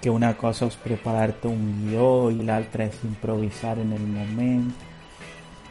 [0.00, 4.85] que una cosa és preparar-te un guió i l'altra és improvisar en el moment.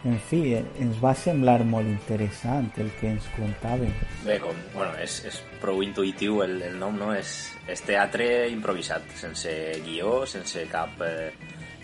[0.05, 3.89] En fi, ens va semblar molt interessant el que ens contaven.
[4.21, 7.09] Bé, com, bueno, és, és prou intuïtiu el, el nom, no?
[7.17, 7.31] És,
[7.65, 9.51] és teatre improvisat, sense
[9.85, 11.31] guió, sense cap eh,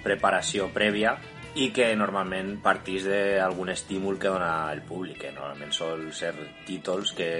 [0.05, 1.15] preparació prèvia
[1.57, 6.31] i que normalment partís d'algun estímul que dona el públic, que normalment sol ser
[6.67, 7.31] títols que,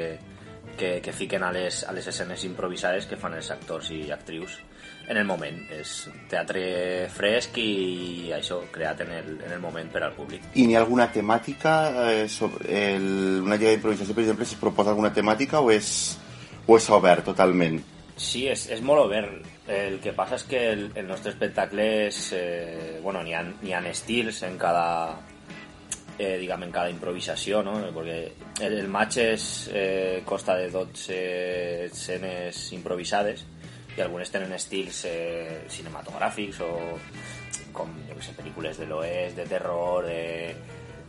[0.78, 4.58] que, que fiquen a les, a les escenes improvisades que fan els actors i actrius
[5.08, 5.58] en el moment.
[5.74, 6.64] És teatre
[7.12, 10.52] fresc i això, creat en el, en el moment per al públic.
[10.56, 11.76] I n'hi ha alguna temàtica
[12.12, 15.92] eh, sobre el, una llei d'improvisació, per exemple, si es proposa alguna temàtica o és,
[16.68, 17.82] o és obert totalment?
[18.22, 19.50] Sí, és, és molt obert.
[19.72, 22.24] El que passa és que el, el nostre espectacle és...
[22.38, 23.44] Eh, bueno, n'hi ha,
[23.78, 24.88] ha estils en cada,
[26.18, 27.80] eh, diguem, en cada improvisació, no?
[27.96, 28.20] Perquè
[28.68, 31.18] el, el match és, eh, consta de 12
[31.88, 33.48] escenes improvisades
[33.96, 37.00] y algunos tienen estilos eh, cinematográficos o
[37.74, 40.56] con, yo que sé, películas del oeste, de terror, de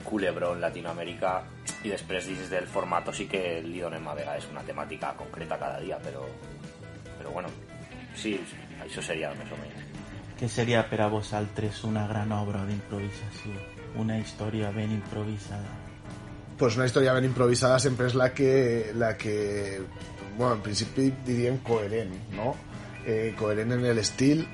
[0.05, 1.45] culebrón Latinoamérica
[1.85, 5.59] y después dices del formato sí que el Lidón en Madera es una temática concreta
[5.59, 6.26] cada día, pero
[7.18, 7.49] pero bueno,
[8.16, 8.41] sí,
[8.85, 9.80] eso sería más o menos.
[10.39, 13.59] ¿Qué sería para vosaltres una gran obra de improvisación?
[13.95, 15.68] Una historia bien improvisada.
[16.59, 19.80] Pues una historia bien improvisada siempre es la que, la que
[20.37, 22.57] bueno, en principio dirían coherente, ¿no?
[23.07, 24.45] Eh, coherent en l'estil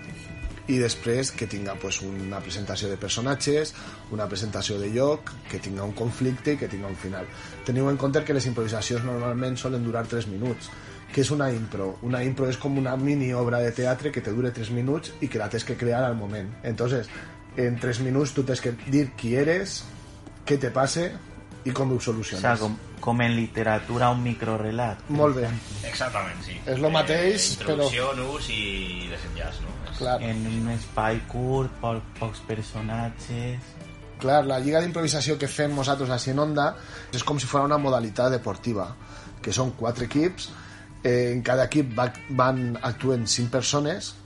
[0.68, 3.74] i després que tinga pues, una presentació de personatges,
[4.12, 7.28] una presentació de lloc, que tinga un conflicte i que tinga un final.
[7.64, 10.68] Teniu en compte que les improvisacions normalment solen durar 3 minuts.
[11.08, 11.94] Què és una impro?
[12.04, 15.28] Una impro és com una mini obra de teatre que te dure 3 minuts i
[15.32, 16.52] que la tens que crear al moment.
[16.62, 17.08] Entonces,
[17.56, 19.82] en 3 minuts tu tens que dir qui eres,
[20.44, 21.10] què te passe
[21.64, 22.44] i com ho O soluciones.
[22.44, 25.08] sigui, com, com en literatura un microrelat.
[25.14, 25.48] Molt bé.
[25.88, 26.58] Exactament, sí.
[26.66, 29.74] És lo mateix, eh, introducció, nus i desenllaç, no?
[29.98, 30.18] Clar.
[30.22, 33.74] En un espai curt, po pocs personatges...
[34.18, 36.72] Clar, la lliga d'improvisació que fem nosaltres així en Onda
[37.14, 38.88] és com si fos una modalitat deportiva,
[39.42, 40.48] que són quatre equips,
[41.04, 44.16] eh, en cada equip va, van actuen cinc persones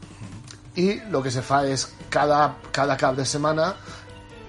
[0.81, 3.75] i el que se fa és cada, cada cap de setmana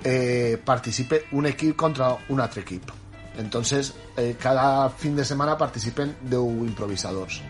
[0.03, 3.02] eh, participe un equip contra un altre equip.
[3.37, 7.41] Entonces, eh, cada fin de semana participen 10 improvisadors.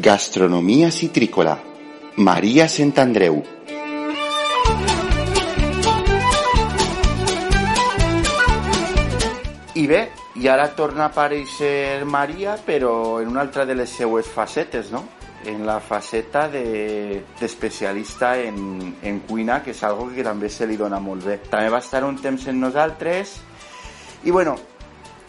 [0.00, 1.60] Gastronomia citrícola.
[2.16, 3.57] Maria Santandreu.
[9.88, 10.00] Bé,
[10.36, 15.04] i ara torna a aparèixer Maria, però en una altra de les seues facetes, no?
[15.44, 20.76] en la faceta de, d'especialista en, en cuina, que és algo que també se li
[20.76, 21.38] dona molt bé.
[21.48, 23.38] També va estar un temps en nosaltres
[24.24, 24.56] i bueno,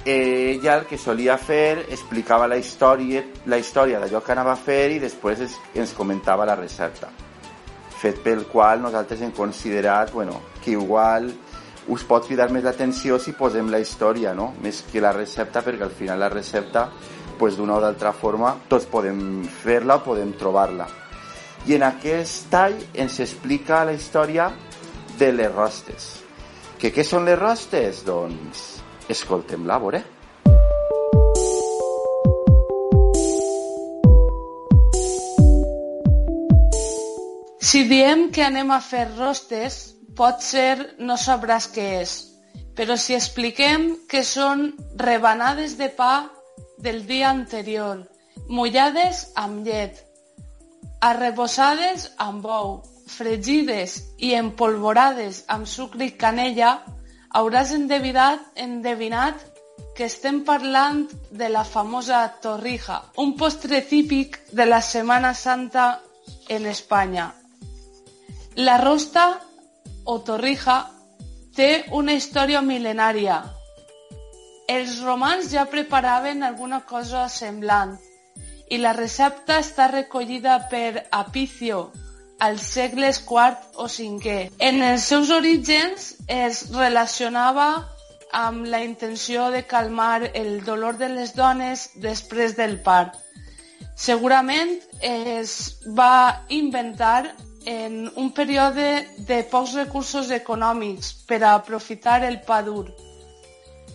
[0.03, 4.59] eh, ella el que solia fer explicava la història, la història d'allò que anava a
[4.59, 7.11] fer i després es, ens comentava la recepta
[7.99, 11.29] fet pel qual nosaltres hem considerat bueno, que igual
[11.89, 14.53] us pot cridar més l'atenció si posem la història, no?
[14.61, 16.89] més que la recepta, perquè al final la recepta
[17.39, 20.87] pues, d'una o d'altra forma tots podem fer-la o podem trobar-la.
[21.67, 24.51] I en aquest tall ens explica la història
[25.17, 26.13] de les rostes.
[26.79, 28.05] Que què són les rostes?
[28.07, 28.69] Doncs
[29.11, 30.05] escoltem-la, a veure.
[37.69, 42.17] Si diem que anem a fer rostes, potser no sabràs què és,
[42.75, 46.27] però si expliquem que són rebanades de pa
[46.83, 48.03] del dia anterior,
[48.47, 50.03] mullades amb llet,
[50.99, 56.75] arrebossades amb ou, fregides i empolvorades amb sucre i canella,
[57.35, 59.41] hauràs endevinat, endevinat
[59.95, 65.91] que estem parlant de la famosa torrija, un postre típic de la Setmana Santa
[66.47, 67.31] en Espanya.
[68.55, 69.25] La rosta
[70.09, 70.79] o torrija
[71.55, 71.69] té
[72.01, 73.39] una història mil·lenària.
[74.69, 77.97] Els romans ja preparaven alguna cosa semblant
[78.69, 81.79] i la recepta està recollida per Apicio
[82.39, 84.35] als segles IV o V.
[84.69, 87.69] En els seus orígens es relacionava
[88.31, 93.17] amb la intenció de calmar el dolor de les dones després del part.
[93.97, 97.33] Segurament es va inventar
[97.65, 102.87] en un període de pocs recursos econòmics per a aprofitar el pa dur.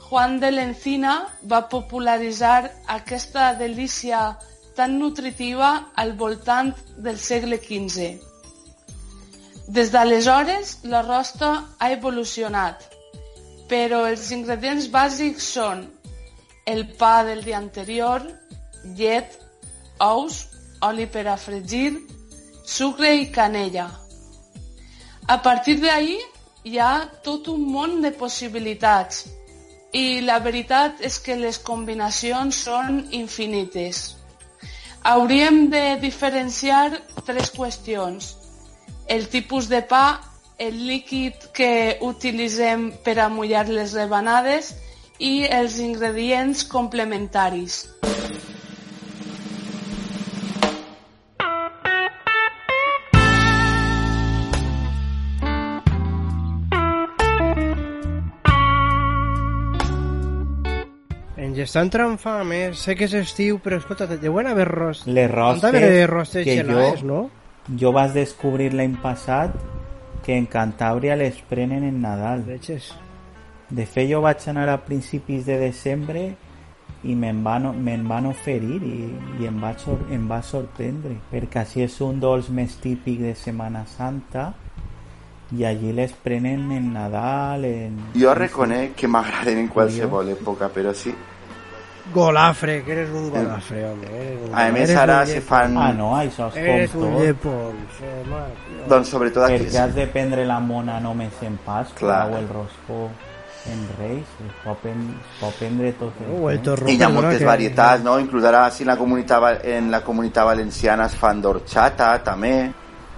[0.09, 1.15] Juan de l'Encina
[1.51, 4.37] va popularitzar aquesta delícia
[4.77, 8.13] tan nutritiva al voltant del segle XV.
[9.67, 12.85] Des d'aleshores, la rosta ha evolucionat,
[13.69, 15.87] però els ingredients bàsics són
[16.67, 18.23] el pa del dia anterior,
[18.99, 19.39] llet,
[20.05, 20.43] ous,
[20.85, 21.95] oli per a fregir,
[22.65, 23.91] sucre i canella.
[25.29, 26.21] A partir d'ahir
[26.65, 29.25] hi ha tot un món de possibilitats
[29.95, 34.17] i la veritat és que les combinacions són infinites.
[35.05, 36.97] Hauríem de diferenciar
[37.27, 38.33] tres qüestions.
[39.07, 40.21] El tipus de pa,
[40.59, 44.73] el líquid que utilitzem per a mullar les rebanades
[45.21, 47.85] i els ingredients complementaris.
[61.65, 62.75] Ens està entrant fam, eh?
[62.77, 65.07] Sé que és estiu, però escolta, deuen haver ros...
[65.09, 67.21] Les rostes, d'haver rostes que gelades, jo, no?
[67.81, 69.55] jo vaig descobrir l'any passat
[70.27, 72.45] que en Cantàbria les prenen en Nadal.
[72.45, 72.91] Veges.
[73.73, 76.27] De fet, jo vaig anar a principis de desembre
[77.09, 79.09] i me'n van, me'n van oferir i,
[79.41, 83.33] i em, va sor, em va sorprendre perquè així és un dolç més típic de
[83.41, 84.51] Setmana Santa
[85.57, 88.03] i allí les prenen en Nadal en...
[88.21, 91.13] Jo reconec que m'agraden en qualsevol època, però sí.
[92.13, 94.07] Golafre, que eres un golafre, home.
[94.07, 97.13] Eres un, A més, eres ara se fan- Ah, no, això és Eres com un
[97.15, 97.23] tot.
[97.23, 98.89] llepón, sí, home.
[98.89, 99.65] Doncs sobretot aquí...
[99.65, 103.09] Perquè has de prendre la mona només en Pasqua o el roscó
[103.73, 104.27] en Reis.
[104.45, 106.59] Es pot, es pot prendre tot el o el
[106.91, 108.19] I hi ha moltes que- varietats, no?
[108.21, 112.71] Inclús ara si en la comunitat, en la comunitat valenciana es fan d'orxata, també.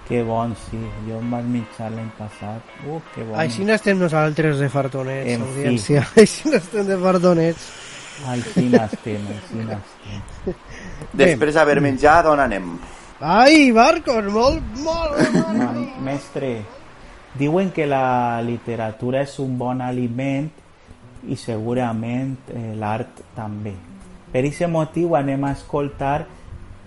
[0.06, 0.78] Que bon, sí.
[1.08, 2.62] Jo em vaig mitjar l'any passat.
[2.86, 3.34] Uh, que bon.
[3.40, 5.48] Així n'estem nosaltres de fartonets, En fi.
[5.50, 6.06] audiència.
[6.22, 7.66] Així n'estem de fartonets.
[8.32, 10.54] Així n'estem, així n'estem.
[11.12, 12.70] Després d'haver menjat, on anem?
[13.20, 15.56] Ai, Marcos, molt, molt, molt.
[15.56, 16.62] Ma- Mestre,
[17.36, 20.48] diuen que la literatura és un bon aliment
[21.28, 23.74] i segurament eh, l'art també.
[24.32, 26.26] Per aquest motiu anem a escoltar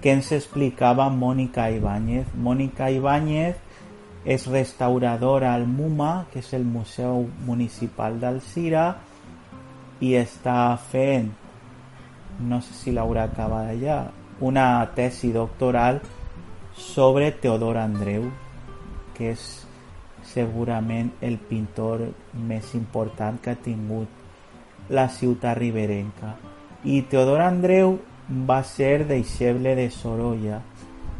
[0.02, 2.30] què ens explicava Mònica Ibáñez.
[2.38, 3.56] Mònica Ibáñez
[4.26, 8.96] és restauradora al MUMA, que és el Museu Municipal d'Alzira,
[10.00, 11.30] i està fent,
[12.40, 14.00] no sé si l'haurà acabat allà,
[14.40, 16.00] una tesi doctoral
[16.80, 18.30] sobre Teodor Andreu,
[19.18, 19.44] que és
[20.24, 24.04] segurament el pintor més important que ha
[24.90, 26.36] la ciutat riberenca.
[26.84, 27.98] I Teodor Andreu
[28.30, 30.62] va ser deixeble de Sorolla.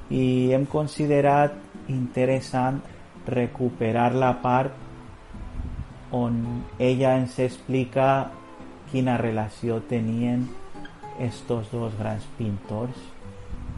[0.10, 1.54] I hem considerat
[1.90, 2.80] interessant
[3.28, 4.72] recuperar la part
[6.12, 8.32] on ella ens explica
[8.92, 10.48] quina relació tenien
[11.20, 12.96] estos dos grans pintors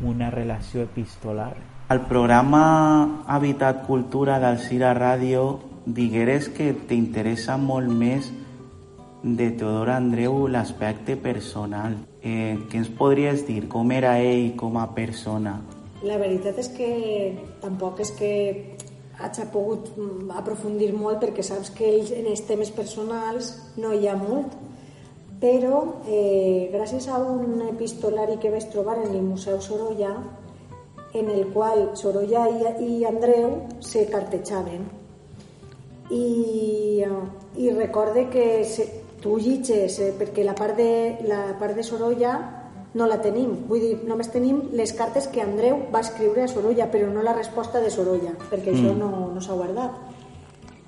[0.04, 1.56] una relació epistolar.
[1.90, 8.32] Al programa Habitat Cultura del Cira Ràdio digueres que t'interessa molt més
[9.24, 11.98] de Teodor Andreu l'aspecte personal.
[12.24, 13.68] Eh, què ens podries dir?
[13.70, 15.60] Com era ell com a persona?
[16.02, 16.90] La veritat és que
[17.62, 18.32] tampoc és que
[19.22, 19.92] hagi pogut
[20.34, 24.56] aprofundir molt perquè saps que ells en els temes personals no hi ha molt
[25.42, 30.14] però eh, gràcies a un epistolari que vaig trobar en el Museu Sorolla
[31.18, 34.86] en el qual Sorolla i, i Andreu se cartejaven
[36.12, 37.02] i,
[37.58, 38.88] i recorde que se,
[39.22, 42.36] tu llitges eh, perquè la part, de, la part de Sorolla
[42.94, 46.90] no la tenim, vull dir, només tenim les cartes que Andreu va escriure a Sorolla,
[46.92, 48.80] però no la resposta de Sorolla, perquè mm.
[48.82, 50.20] això no, no s'ha guardat.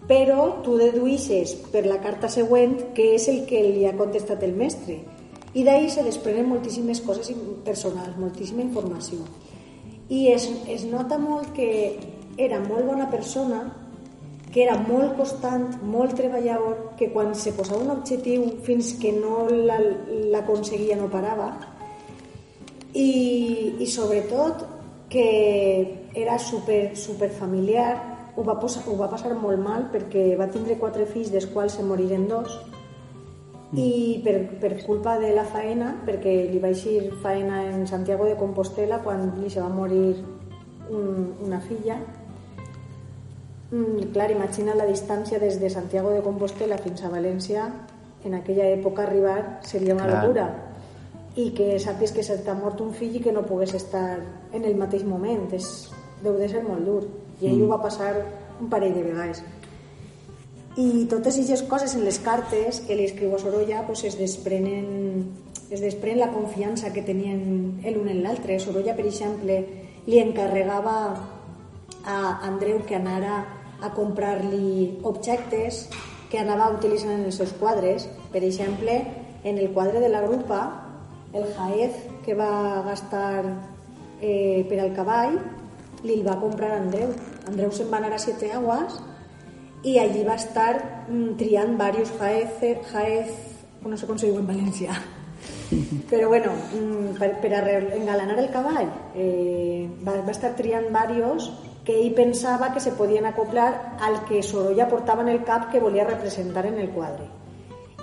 [0.07, 4.55] Però tu deduïsses per la carta següent que és el que li ha contestat el
[4.57, 4.99] mestre.
[5.53, 7.29] I d'ahir se desprenen moltíssimes coses
[7.63, 9.21] personals, moltíssima informació.
[10.09, 11.69] I es, es nota molt que
[12.37, 13.61] era molt bona persona,
[14.53, 19.47] que era molt constant, molt treballador, que quan se posava un objectiu fins que no
[19.49, 21.53] l'aconseguia no parava
[22.93, 24.65] i, i sobretot
[25.09, 30.49] que era super, super familiar ho va, posar, ho va passar molt mal perquè va
[30.49, 32.55] tindre quatre fills dels quals se moriren dos
[33.71, 33.77] mm.
[33.77, 38.39] i per, per culpa de la faena perquè li va eixir faena en Santiago de
[38.39, 40.17] Compostela quan li se va morir
[40.89, 42.01] un, una filla
[43.73, 47.63] Mm, clar, imagina la distància des de Santiago de Compostela fins a València,
[48.23, 50.19] en aquella època arribar seria una clar.
[50.21, 50.45] locura.
[51.35, 54.19] I que sàpies que se t'ha mort un fill i que no pogués estar
[54.53, 55.47] en el mateix moment.
[55.57, 55.89] És,
[56.21, 57.01] deu de ser molt dur.
[57.43, 57.67] I ell mm.
[57.67, 58.13] ho va passar
[58.61, 59.43] un parell de vegades.
[60.79, 64.87] I totes aquestes coses en les cartes que li escriu a Sorolla pues, es desprenen
[65.73, 67.39] es desprèn la confiança que tenien
[67.81, 68.59] l'un en l'altre.
[68.61, 69.55] Sorolla, per exemple,
[70.05, 70.95] li encarregava
[72.05, 73.39] a Andreu que anara
[73.81, 75.87] a comprar-li objectes
[76.29, 78.05] que anava utilitzant en els seus quadres.
[78.33, 78.99] Per exemple,
[79.43, 80.61] en el quadre de la grupa,
[81.33, 83.41] el jaez que va gastar
[84.21, 85.39] eh, per al cavall,
[86.03, 87.11] li el va comprar Andreu.
[87.47, 88.99] Andreu se'n va anar a Siete Aguas
[89.83, 90.71] i allí va estar
[91.09, 92.61] mm, triant varios jaez,
[92.91, 93.33] jaez,
[93.83, 94.95] no sé com se diu en València,
[96.11, 97.63] però bueno, mm, per, per a
[97.97, 101.51] engalanar el cavall eh, va, va estar triant varios
[101.83, 105.81] que ell pensava que se podien acoplar al que Sorolla portava en el cap que
[105.83, 107.27] volia representar en el quadre.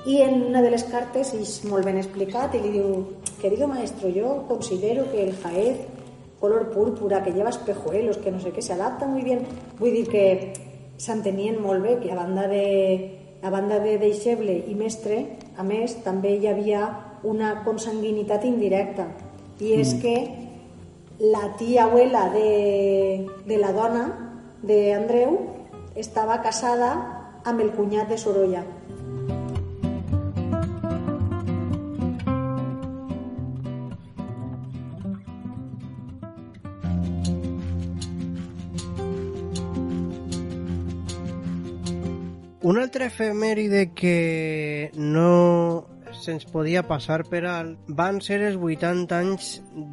[0.04, 2.92] I en una de les cartes és molt ben explicat i li diu,
[3.40, 5.80] querido maestro, yo considero que el jaez
[6.40, 9.44] color púrpura, que lleva espejuelos, que no sé qué, se adapta muy bien.
[9.78, 10.24] Vull dir que
[10.96, 15.20] s'entenien molt bé, que a banda de, a banda de deixeble i mestre,
[15.56, 16.88] a més, també hi havia
[17.22, 19.10] una consanguinitat indirecta.
[19.60, 20.00] I és mm.
[20.00, 20.16] que
[21.20, 24.04] la tía abuela de, de la dona
[24.62, 25.36] de Andreu
[25.94, 26.94] estava casada
[27.44, 28.64] amb el cunyat de Sorolla.
[42.70, 49.48] Un altre efemèride que no se'ns podia passar per alt van ser els 80 anys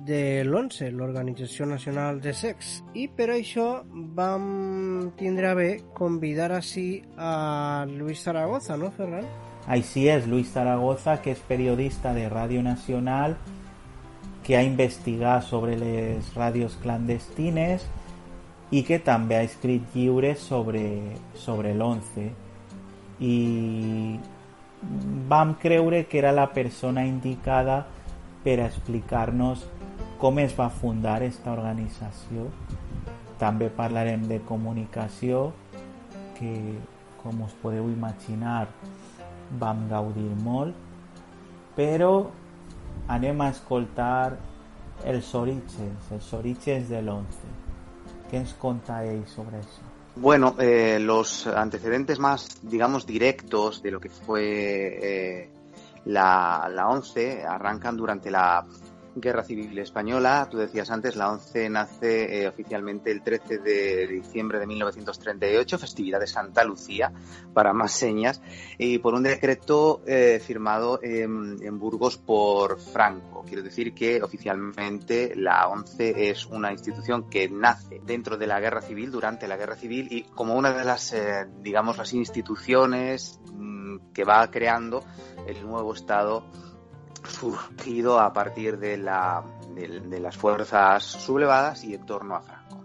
[0.05, 3.81] de l'ONCE, l'Organització Nacional de Sex, i per això
[4.13, 5.67] vam tindre a bé
[5.97, 9.25] convidar així a Luis Zaragoza, no, Ferran?
[9.65, 13.39] Així és, Luis Zaragoza, que és periodista de Ràdio Nacional,
[14.45, 17.89] que ha investigat sobre les ràdios clandestines
[18.69, 20.83] i que també ha escrit llibres sobre,
[21.33, 22.45] sobre l'11
[23.19, 24.19] i
[25.27, 27.85] vam creure que era la persona indicada
[28.43, 29.65] per explicar-nos
[30.21, 32.47] com es va fundar aquesta organització.
[33.37, 35.51] També parlarem de comunicació,
[36.37, 36.53] que
[37.21, 38.67] com us podeu imaginar
[39.61, 40.75] vam gaudir molt,
[41.77, 42.11] però
[43.13, 44.37] anem a escoltar
[45.05, 47.53] els orígens, els orígens de l'11.
[48.29, 49.86] Què ens conta ell sobre això?
[50.19, 55.49] Bueno, eh, los antecedentes más, digamos, directos de lo que fue eh,
[56.05, 58.65] la, la 11 arrancan durante la
[59.19, 60.47] Guerra Civil Española.
[60.49, 66.19] Tú decías antes, la 11 nace eh, oficialmente el 13 de diciembre de 1938, festividad
[66.19, 67.11] de Santa Lucía,
[67.53, 68.41] para más señas,
[68.77, 73.43] y por un decreto eh, firmado en, Burgos por Franco.
[73.45, 78.81] Quiero decir que oficialmente la 11 es una institución que nace dentro de la Guerra
[78.81, 83.97] Civil, durante la Guerra Civil, y como una de las, eh, digamos, las instituciones mmm,
[84.13, 85.03] que va creando
[85.45, 86.45] el nuevo Estado
[87.23, 92.83] surgido a partir de, la, de, las fuerzas sublevadas y en torno a Franco.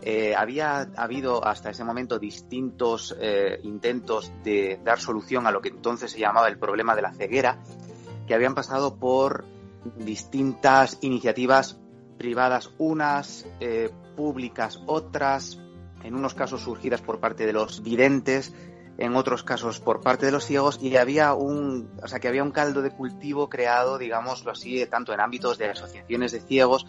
[0.00, 5.68] Eh, había habido hasta ese momento distintos eh, intentos de dar solución a lo que
[5.68, 7.62] entonces se llamaba el problema de la ceguera,
[8.26, 9.44] que habían pasado por
[9.96, 11.78] distintas iniciativas
[12.18, 15.60] privadas, unas eh, públicas, otras,
[16.04, 18.54] en unos casos surgidas por parte de los videntes,
[18.98, 22.42] en otros casos por parte de los ciegos, y había un, o sea, que había
[22.42, 26.86] un caldo de cultivo creado, digámoslo así, tanto en ámbitos de asociaciones de ciegos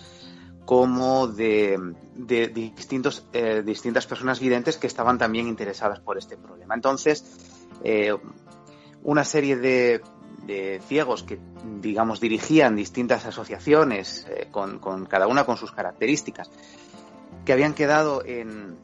[0.66, 1.78] como de,
[2.16, 6.76] de distintos, eh, distintas personas videntes que estaban también interesadas por este problema.
[6.76, 7.26] Entonces,
[7.84, 8.16] eh,
[9.04, 10.02] una serie de,
[10.46, 11.40] de, ciegos que,
[11.82, 16.50] digamos, dirigían distintas asociaciones, eh, con, con, cada una con sus características,
[17.46, 18.78] que habían quedado en,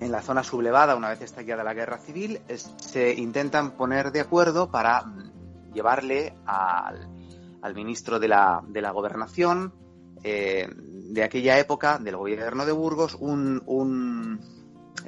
[0.00, 2.40] en la zona sublevada una vez estallada la guerra civil,
[2.76, 5.04] se intentan poner de acuerdo para
[5.72, 7.08] llevarle al,
[7.62, 9.74] al ministro de la, de la gobernación,
[10.22, 14.40] eh, de aquella época, del gobierno de Burgos, un, un,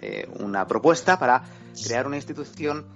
[0.01, 1.43] eh, una propuesta para
[1.85, 2.86] crear una institución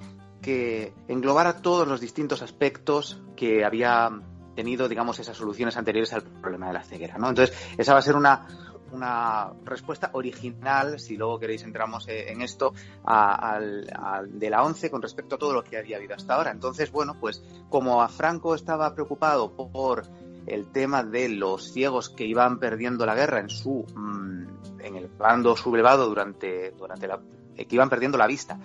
[0.40, 4.10] que englobara todos los distintos aspectos que había
[4.54, 7.28] tenido, digamos, esas soluciones anteriores al problema de la ceguera, ¿no?
[7.28, 8.46] Entonces, esa va a ser una,
[8.92, 12.74] una respuesta original, si luego queréis entramos eh, en esto,
[13.04, 16.34] a, a, a, de la ONCE con respecto a todo lo que había habido hasta
[16.34, 16.50] ahora.
[16.50, 20.04] Entonces, bueno, pues como a Franco estaba preocupado por
[20.46, 25.08] el tema de los ciegos que iban perdiendo la guerra en su mmm, en el
[25.08, 27.20] bando sublevado durante durante la
[27.56, 28.58] que iban perdiendo la vista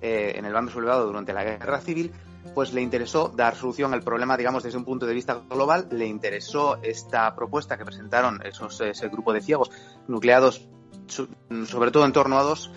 [0.00, 2.12] eh, en el bando sublevado durante la guerra civil
[2.54, 6.06] pues le interesó dar solución al problema digamos desde un punto de vista global le
[6.06, 9.70] interesó esta propuesta que presentaron esos ese grupo de ciegos
[10.08, 10.68] nucleados
[11.06, 12.70] sobre todo en torno a dos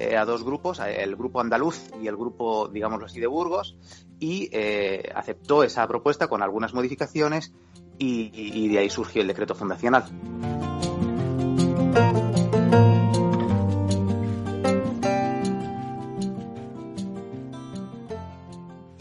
[0.00, 3.76] eh, a dos grupos, el grupo andaluz y el grupo, digámoslo así, de Burgos,
[4.18, 7.52] y eh, aceptó esa propuesta con algunas modificaciones
[7.98, 10.04] y, y, de ahí surgió el decreto fundacional.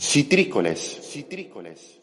[0.09, 0.79] Citrícoles.
[1.03, 1.99] Citrícoles.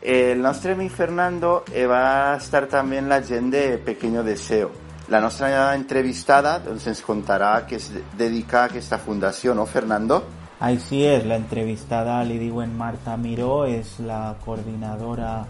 [0.00, 4.70] El nostre amic Fernando eh, va estar també en la gent de Pequeño Deseo.
[5.08, 10.22] La nostra entrevistada doncs, ens contarà que es dedica a aquesta fundació, no, Fernando?
[10.62, 15.40] Així és, la entrevistada li diuen Marta Miró, és la coordinadora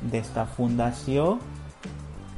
[0.00, 1.34] d'esta fundació,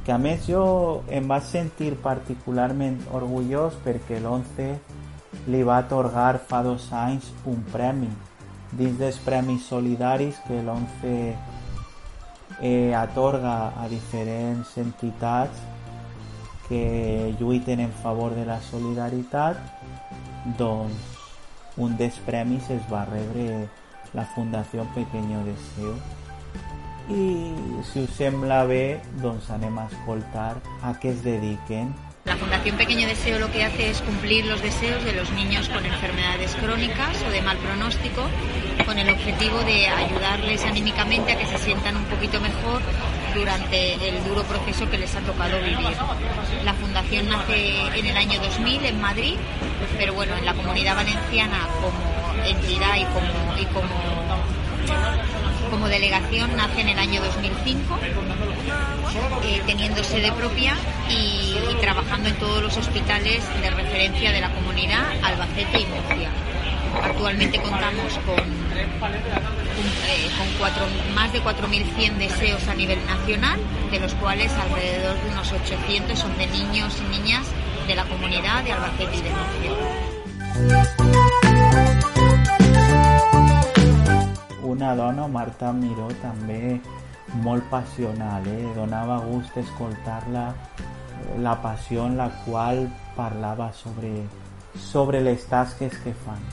[0.07, 4.67] que a més jo em vaig sentir particularment orgullós perquè l'11
[5.51, 8.07] li va atorgar fa dos anys un premi
[8.71, 11.11] dins dels premis solidaris que l'11
[12.61, 15.59] eh, atorga a diferents entitats
[16.69, 19.59] que lluiten en favor de la solidaritat
[20.61, 21.19] doncs
[21.75, 23.67] un dels premis es va rebre
[24.15, 25.97] la Fundació Pequeño Deseo
[27.09, 27.53] i
[27.87, 31.93] si us sembla bé doncs anem a escoltar a què es dediquen
[32.27, 35.85] La Fundación Pequeño Deseo lo que hace es cumplir los deseos de los niños con
[35.85, 38.21] enfermedades crónicas o de mal pronóstico,
[38.85, 42.81] con el objetivo de ayudarles anímicamente a que se sientan un poquito mejor
[43.33, 45.95] durante el duro proceso que les ha tocado vivir.
[46.65, 49.35] La fundación nace en el año 2000 en Madrid,
[49.97, 55.36] pero bueno, en la comunidad valenciana como entidad y como, y como
[55.77, 57.99] como delegación nace en el año 2005,
[59.43, 60.75] eh, teniendo sede propia
[61.07, 66.31] y, trabajando en todos los hospitales de referencia de la comunidad Albacete y Murcia.
[67.03, 70.31] Actualmente contamos con, eh,
[71.13, 73.59] más de 4.100 deseos a nivel nacional,
[73.91, 77.45] de los cuales alrededor de unos 800 son de niños y niñas
[77.87, 81.26] de la comunidad de Albacete y de Murcia.
[84.77, 86.77] Una dona, Marta Miró, també
[87.41, 88.73] molt passional, eh?
[88.75, 90.51] donava gust escoltar-la,
[91.41, 92.85] la passió en la qual
[93.15, 94.13] parlava sobre,
[94.77, 96.45] sobre les tasques que fan.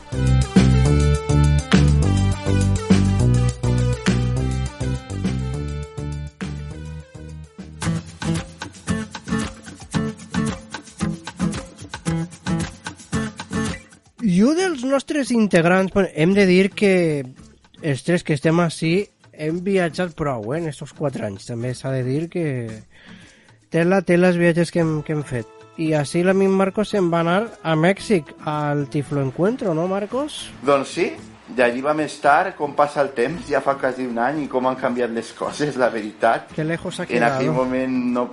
[14.24, 16.94] I un dels nostres integrants, hem de dir que
[17.84, 18.94] els tres que estem així
[19.34, 21.46] hem viatjat prou eh, en aquests quatre anys.
[21.50, 22.46] També s'ha de dir que
[23.70, 25.50] tela, tela els viatges que hem, que hem fet.
[25.76, 30.36] I així l'amic Marcos se'n va anar a Mèxic, al Tiflo Encuentro, no, Marcos?
[30.62, 31.08] Doncs sí,
[31.56, 34.78] d'allí vam estar, com passa el temps, ja fa quasi un any i com han
[34.78, 36.52] canviat les coses, la veritat.
[36.54, 37.34] Que lejos ha En quedado.
[37.34, 38.28] aquell moment no...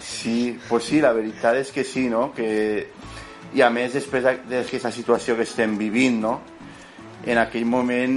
[0.00, 2.30] Sí, pues sí, la veritat és que sí, no?
[2.36, 2.86] Que...
[3.56, 6.40] I a més, després d'aquesta situació que estem vivint, no?
[7.24, 8.16] En aquell moment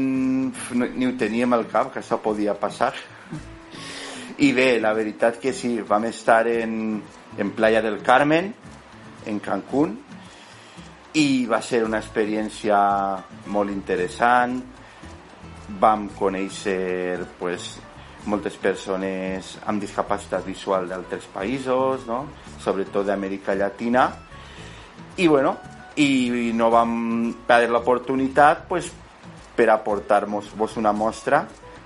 [0.76, 2.94] ni ho teníem al cap que això podia passar.
[4.40, 7.02] I bé, la veritat que sí vam estar en,
[7.38, 8.54] en Playa del Carmen
[9.28, 9.98] en Cancún
[11.20, 12.78] i va ser una experiència
[13.52, 14.60] molt interessant.
[15.80, 17.76] Vam conèixer pues,
[18.30, 22.26] moltes persones amb discapacitat visual d'altres països, no?
[22.62, 24.10] sobretot d'Amèrica Llatina,
[25.18, 25.58] i bueno,
[26.00, 28.92] i no vam perdre l'oportunitat pues,
[29.56, 31.44] per aportar-vos una mostra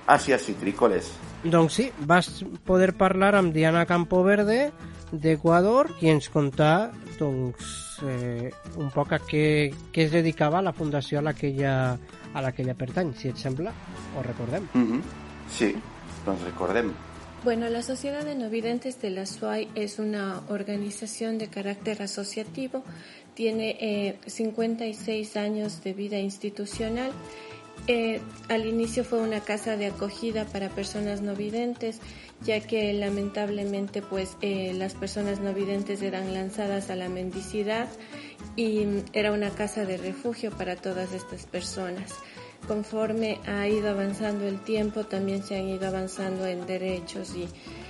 [0.08, 1.10] hacia citrícoles.
[1.44, 2.30] Doncs sí, vas
[2.64, 4.72] poder parlar amb Diana Campoverde
[5.12, 7.74] d'Equador i ens contar doncs,
[8.06, 11.98] eh, un poc a què, què es dedicava la fundació a la que ella,
[12.34, 13.74] a la que ella pertany, si et sembla,
[14.18, 14.70] o recordem.
[14.74, 15.02] Mm -hmm.
[15.50, 15.76] Sí,
[16.26, 16.94] doncs recordem.
[17.44, 22.86] Bueno, la Sociedad de No Videntes de la SUAI es una organización de carácter asociativo,
[23.34, 27.12] tiene eh, 56 años de vida institucional.
[27.88, 32.00] Eh, al inicio fue una casa de acogida para personas no videntes,
[32.46, 37.90] ya que lamentablemente pues eh, las personas no videntes eran lanzadas a la mendicidad
[38.56, 42.14] y era una casa de refugio para todas estas personas
[42.68, 47.48] conforme ha ido avanzando el tiempo, también se han ido avanzando en derechos y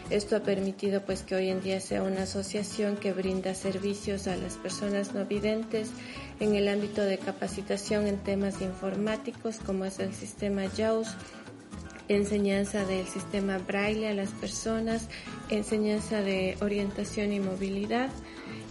[0.09, 4.35] esto ha permitido pues que hoy en día sea una asociación que brinda servicios a
[4.35, 5.89] las personas no videntes
[6.39, 11.15] en el ámbito de capacitación en temas informáticos como es el sistema JAWS,
[12.09, 15.07] enseñanza del sistema braille a las personas,
[15.49, 18.09] enseñanza de orientación y movilidad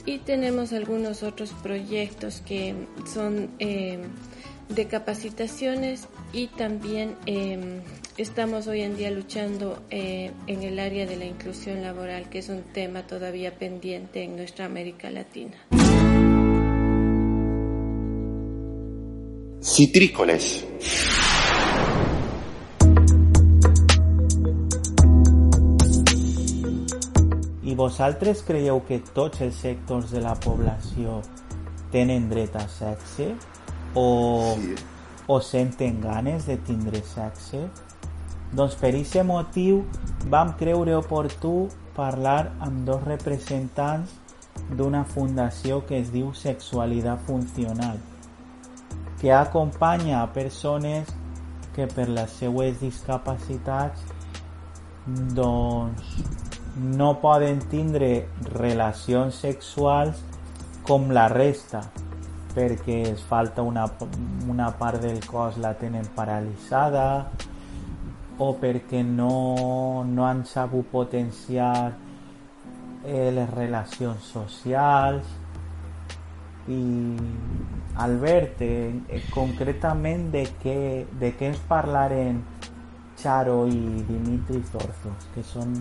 [0.04, 2.74] y tenemos algunos otros proyectos que
[3.12, 4.00] son eh,
[4.68, 7.80] de capacitaciones y también eh,
[8.16, 12.48] estamos hoy en día luchando eh, en el área de la inclusión laboral, que es
[12.48, 15.56] un tema todavía pendiente en nuestra América Latina.
[19.60, 20.66] Citrícoles.
[27.62, 31.22] I vosaltres creieu que tots els sectors de la població
[31.94, 33.30] tenen dret a sexe?
[33.94, 34.74] O, Sí.
[35.26, 37.68] o senten ganes de tindre sexe?
[38.52, 39.84] Doncs per aquest motiu
[40.28, 44.12] vam creure oportú parlar amb dos representants
[44.70, 47.98] d'una fundació que es diu Sexualitat Funcional,
[49.20, 51.08] que acompanya a persones
[51.74, 54.04] que per les seues discapacitats
[55.34, 56.16] doncs
[56.76, 60.20] no poden tindre relacions sexuals
[60.86, 61.82] com la resta
[62.54, 63.86] perquè es falta una,
[64.48, 67.06] una part del cos la tenen paralitzada
[68.38, 71.92] o perquè no, no han sabut potenciar
[73.04, 75.38] eh, les relacions socials
[76.68, 77.16] i
[77.96, 80.78] Albert, eh, eh, concretament de què,
[81.20, 82.40] de què ens parlaren
[83.18, 85.74] Charo i Dimitri Zorzos, que són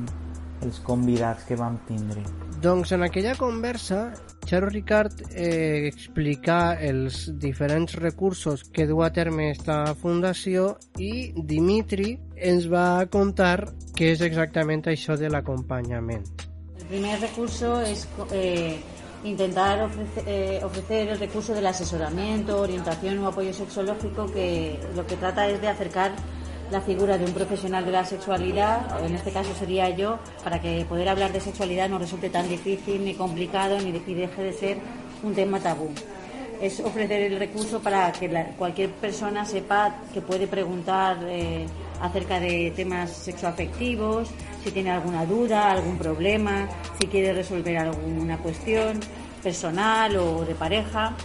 [0.62, 2.22] els convidats que vam tindre.
[2.62, 4.12] Doncs en aquella conversa,
[4.46, 12.18] Charo Ricard eh, explica els diferents recursos que du a terme esta fundació i Dimitri
[12.36, 16.26] ens va contar què és exactament això de l'acompanyament.
[16.80, 18.82] El primer recurso es eh,
[19.24, 25.16] intentar ofrecer, eh, ofrecer el recurso del asesoramiento, orientación o apoyo sexológico que lo que
[25.16, 26.12] trata es de acercar
[26.72, 30.86] la figura de un profesional de la sexualidad, en este caso sería yo, para que
[30.88, 34.78] poder hablar de sexualidad no resulte tan difícil ni complicado ni deje de ser
[35.22, 35.90] un tema tabú.
[36.62, 41.66] Es ofrecer el recurso para que cualquier persona sepa que puede preguntar eh,
[42.00, 44.30] acerca de temas sexoafectivos,
[44.64, 46.70] si tiene alguna duda, algún problema,
[47.00, 49.00] si quiere resolver alguna cuestión
[49.44, 51.16] personal o de pareja.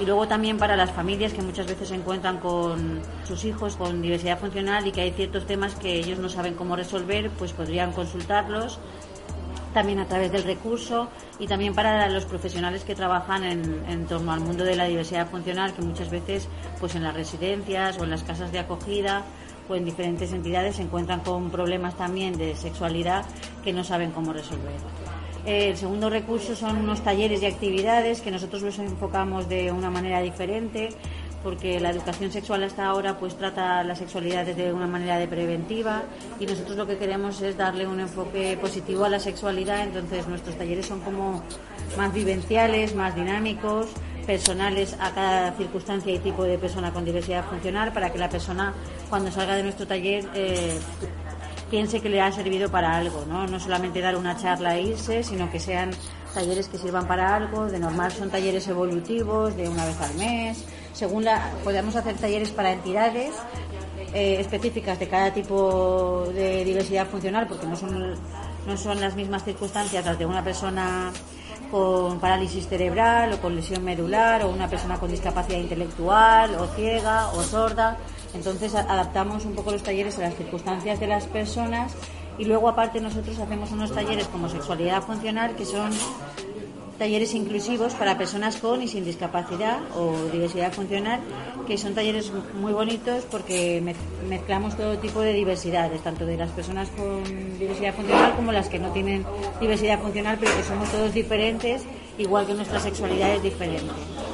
[0.00, 4.02] Y luego también para las familias que muchas veces se encuentran con sus hijos con
[4.02, 7.92] diversidad funcional y que hay ciertos temas que ellos no saben cómo resolver, pues podrían
[7.92, 8.78] consultarlos
[9.72, 11.08] también a través del recurso
[11.38, 15.72] y también para los profesionales que trabajan en, torno al mundo de la diversidad funcional
[15.72, 16.48] que muchas veces
[16.78, 19.22] pues en las residencias o en las casas de acogida
[19.68, 23.24] o en diferentes entidades se encuentran con problemas también de sexualidad
[23.64, 24.72] que no saben cómo resolver.
[25.44, 29.90] Eh, El segundo recurso son unos talleres y actividades que nosotros los enfocamos de una
[29.90, 30.90] manera diferente
[31.42, 36.02] porque la educación sexual hasta ahora pues trata la sexualidad desde una manera de preventiva
[36.38, 40.56] y nosotros lo que queremos es darle un enfoque positivo a la sexualidad, entonces nuestros
[40.56, 41.42] talleres son como
[41.96, 43.88] más vivenciales, más dinámicos,
[44.24, 48.72] personales a cada circunstancia y tipo de persona con diversidad funcional para que la persona
[49.10, 50.78] cuando salga de nuestro taller eh,
[51.72, 53.46] piense que le ha servido para algo, ¿no?
[53.46, 55.90] No solamente dar una charla e irse, sino que sean
[56.34, 57.64] talleres que sirvan para algo.
[57.64, 62.50] De normal son talleres evolutivos, de una vez al mes, según la, podemos hacer talleres
[62.50, 63.32] para entidades
[64.12, 68.16] eh, específicas de cada tipo de diversidad funcional, porque no son,
[68.66, 71.10] no son las mismas circunstancias las de una persona
[71.70, 77.28] con parálisis cerebral o con lesión medular o una persona con discapacidad intelectual o ciega
[77.32, 77.96] o sorda.
[78.34, 81.92] Entonces adaptamos un poco los talleres a las circunstancias de las personas
[82.38, 85.90] y luego aparte nosotros hacemos unos talleres como sexualidad funcional que son
[86.98, 91.20] talleres inclusivos para personas con y sin discapacidad o diversidad funcional,
[91.66, 93.82] que son talleres muy bonitos porque
[94.28, 97.24] mezclamos todo tipo de diversidades, tanto de las personas con
[97.58, 99.24] diversidad funcional como las que no tienen
[99.60, 101.82] diversidad funcional, pero que somos todos diferentes,
[102.18, 103.92] igual que nuestra sexualidad es diferente.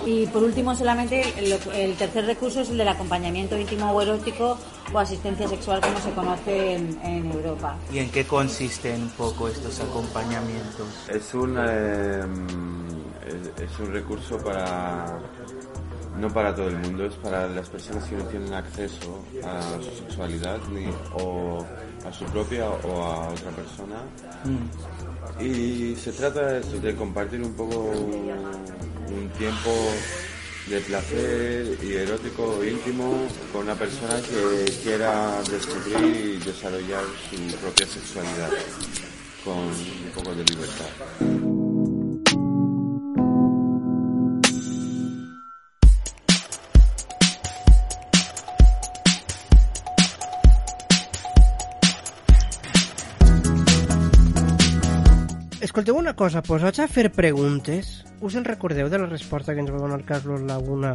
[0.09, 4.57] Y por último, solamente el, tercer recurso es el del acompañamiento íntimo o erótico
[4.91, 7.77] o asistencia sexual, como se conoce en, Europa.
[7.93, 10.87] ¿Y en qué consisten un poco estos acompañamientos?
[11.11, 12.25] Es un, eh,
[13.63, 15.19] es, un recurso para
[16.17, 20.05] no para todo el mundo, es para las personas que no tienen acceso a su
[20.05, 20.87] sexualidad ni,
[21.23, 21.67] o
[22.07, 23.97] a su propia o a otra persona.
[24.45, 25.08] Mm.
[25.41, 29.71] Y se trata de compartir un poco un tiempo
[30.69, 33.15] de placer y erótico íntimo
[33.53, 38.51] con una persona que quiera descubrir y desarrollar su propia sexualidad
[39.45, 41.58] con un poco de libertad.
[55.61, 59.73] Escolteu una cosa, posats a fer preguntes, us en recordeu de la resposta que ens
[59.75, 60.93] va donar el Carlos Laguna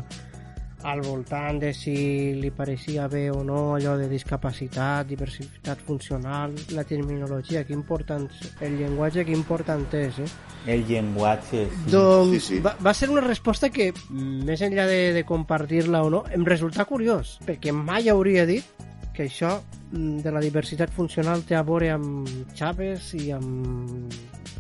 [0.88, 1.96] al voltant de si
[2.40, 8.30] li pareixia bé o no allò de discapacitat, diversitat funcional, la terminologia, que important,
[8.64, 10.30] el llenguatge que important és, eh?
[10.72, 11.92] El llenguatge, sí.
[11.92, 12.62] Doncs sí, sí.
[12.64, 16.88] Va, va ser una resposta que, més enllà de, de compartir-la o no, em resulta
[16.88, 19.56] curiós, perquè mai hauria dit que això
[19.92, 24.14] mm, de la diversitat funcional té a veure amb Chávez i amb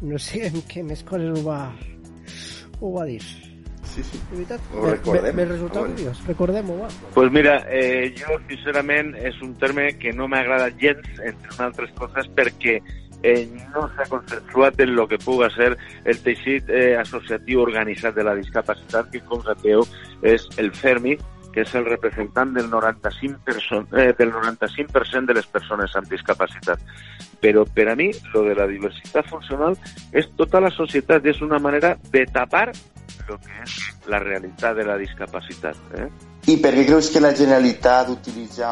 [0.03, 1.63] no sé en què més coses ho va,
[2.79, 3.21] ho va dir.
[3.93, 4.17] Sí, sí.
[4.31, 5.35] De veritat, ho recordem.
[5.35, 6.21] Me, me resulta curiós.
[6.27, 6.89] Recordem-ho, va.
[7.13, 12.29] Pues mira, eh, jo sincerament és un terme que no m'agrada gens, entre altres coses,
[12.35, 12.79] perquè
[13.21, 13.43] eh,
[13.73, 15.75] no s'ha consensuat en el que puga ser
[16.05, 19.85] el teixit eh, associatiu organitzat de la discapacitat, que com sabeu
[20.25, 21.17] és el FERMI,
[21.53, 26.81] que és el representant del 95%, eh, del 95 de les persones amb discapacitat.
[27.43, 29.77] Però per a mi, lo de la diversitat funcional
[30.11, 32.71] és tota la societat, és una manera de tapar
[33.29, 33.79] el que és
[34.11, 35.77] la realitat de la discapacitat.
[35.95, 36.07] Eh?
[36.51, 38.67] I per què creus que la Generalitat utilitza,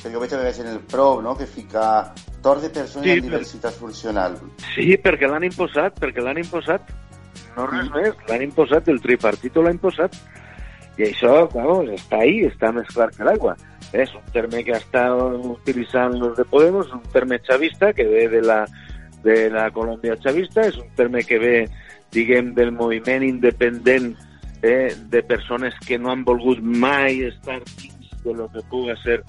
[0.00, 1.36] perquè ho veig a vegades en el PROV, no?
[1.36, 3.80] que fica tor de persones sí, amb diversitat per...
[3.82, 4.38] funcional?
[4.72, 6.94] Sí, perquè l'han imposat, perquè l'han imposat,
[7.58, 7.98] no res mm.
[7.98, 10.16] més, l'han imposat, el tripartito l'ha imposat,
[11.00, 13.54] i això, vamos, està ahí, està més clar que l'aigua.
[13.96, 18.42] És un terme que està utilitzant los de Podemos, un terme xavista que ve de
[18.44, 18.66] la,
[19.24, 21.54] de la Colòmbia xavista, és un terme que ve,
[22.12, 24.12] diguem, del moviment independent
[24.62, 27.62] eh, de persones que no han volgut mai estar
[28.24, 29.22] de lo que puga ser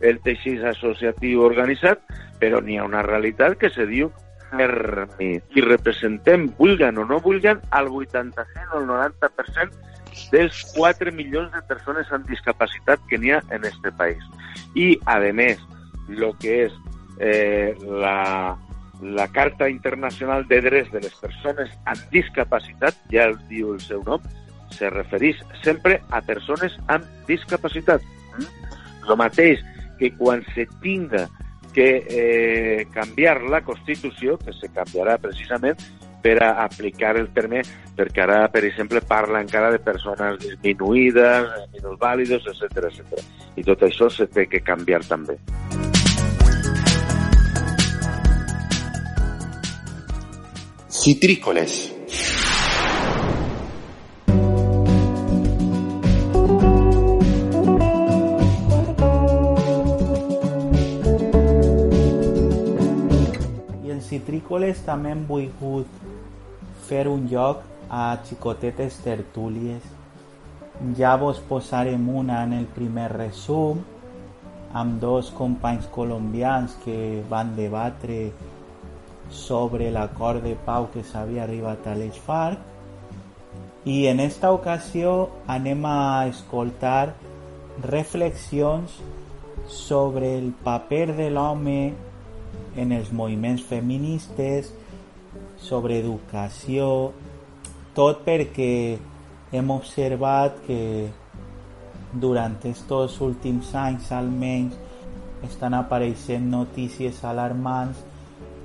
[0.00, 2.00] el teixit associatiu organitzat,
[2.40, 4.08] però n'hi ha una realitat que se diu
[4.48, 5.34] fermi.
[5.52, 9.88] I representem, o no vulguen, al 85 o el 90%
[10.32, 14.24] dels 4 milions de persones amb discapacitat que n'hi ha en este país.
[14.74, 15.60] I, a més,
[16.08, 16.74] el que és
[17.20, 18.56] eh, la,
[19.02, 24.02] la Carta Internacional de Drets de les Persones amb Discapacitat, ja el diu el seu
[24.06, 24.22] nom,
[24.74, 28.04] se refereix sempre a persones amb discapacitat.
[29.08, 29.62] El mateix
[29.98, 31.26] que quan se tinga
[31.72, 35.78] que eh, canviar la Constitució, que se canviarà precisament,
[36.22, 37.62] per a aplicar el terme,
[37.96, 43.22] perquè ara, per exemple, parla encara de persones disminuïdes, minusvàlides, etc etc.
[43.56, 45.38] I tot això se té que canviar també.
[50.88, 51.98] Citrícoles.
[64.08, 66.07] Citrícoles també hem volgut
[66.88, 69.84] fer un lloc a xicotetes tertúlies.
[70.98, 73.82] Ja vos posarem una en el primer resum
[74.72, 78.32] amb dos companys colombians que van debatre
[79.30, 82.58] sobre l'acord de pau que s'havia arribat a les FARC
[83.88, 87.14] i en esta ocasió anem a escoltar
[87.82, 88.98] reflexions
[89.68, 91.94] sobre el paper de l'home
[92.76, 94.72] en els moviments feministes
[95.60, 97.12] sobre educació,
[97.94, 98.98] tot perquè
[99.52, 101.08] hem observat que
[102.12, 104.76] durant estos últims anys almenys
[105.44, 108.00] estan apareixent notícies alarmants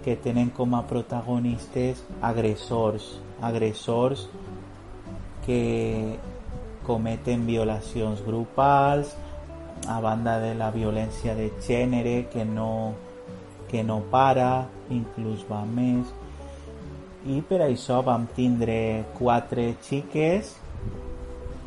[0.03, 4.28] que tenen com a protagonistes agressors, agressors
[5.45, 6.18] que
[6.84, 9.15] cometen violacions grupals,
[9.88, 12.94] a banda de la violència de gènere que no,
[13.72, 16.07] que no para, inclús va més.
[17.24, 20.50] I per això vam tindre quatre xiques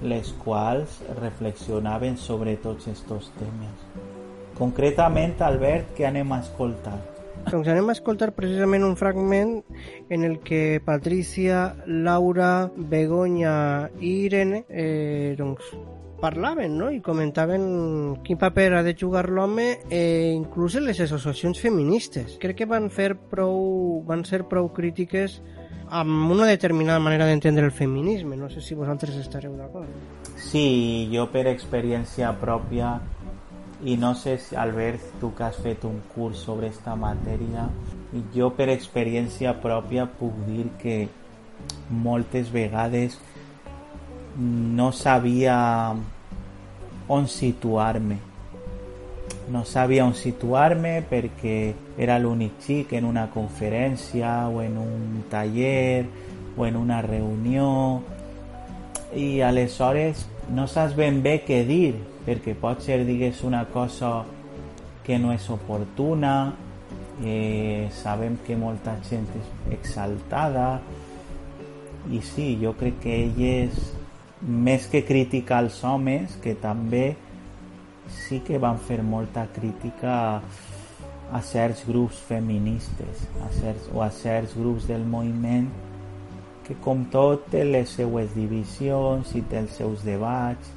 [0.04, 3.84] les quals reflexionaven sobre tots aquests temes.
[4.56, 6.98] Concretament, Albert, què anem a escoltar?
[7.46, 9.60] Doncs anem a escoltar precisament un fragment
[10.10, 15.68] en el que Patricia, Laura, Begoña i Irene eh, doncs,
[16.20, 16.90] parlaven no?
[16.90, 22.38] i comentaven quin paper ha de jugar l'home eh, inclús les associacions feministes.
[22.42, 25.40] Crec que van, fer prou, van ser prou crítiques
[25.86, 28.36] amb una determinada manera d'entendre el feminisme.
[28.36, 29.90] No sé si vosaltres estareu d'acord.
[30.36, 32.96] Sí, jo per experiència pròpia
[33.84, 37.68] i no sé si Albert tu que has fet un curs sobre esta matèria
[38.34, 40.96] jo per experiència pròpia puc dir que
[41.90, 43.18] moltes vegades
[44.38, 45.94] no sabia
[47.08, 48.18] on situar-me.
[49.50, 56.04] No sabia on situar-me perquè era l'únic xic en una conferència o en un taller
[56.56, 58.02] o en una reunió
[59.14, 61.94] i aleshores no saps ben bé què dir
[62.26, 64.24] perquè pot ser digues una cosa
[65.06, 66.54] que no és oportuna.
[67.24, 70.80] Eh, sabem que molta gent és exaltada.
[72.10, 73.78] I sí, jo crec que elles
[74.46, 77.16] més que criticar als homes que també
[78.26, 84.54] sí que van fer molta crítica a, certs grups feministes a certs, o a certs
[84.54, 85.66] grups del moviment
[86.66, 90.72] que com tot té les seues divisions i té els seus debats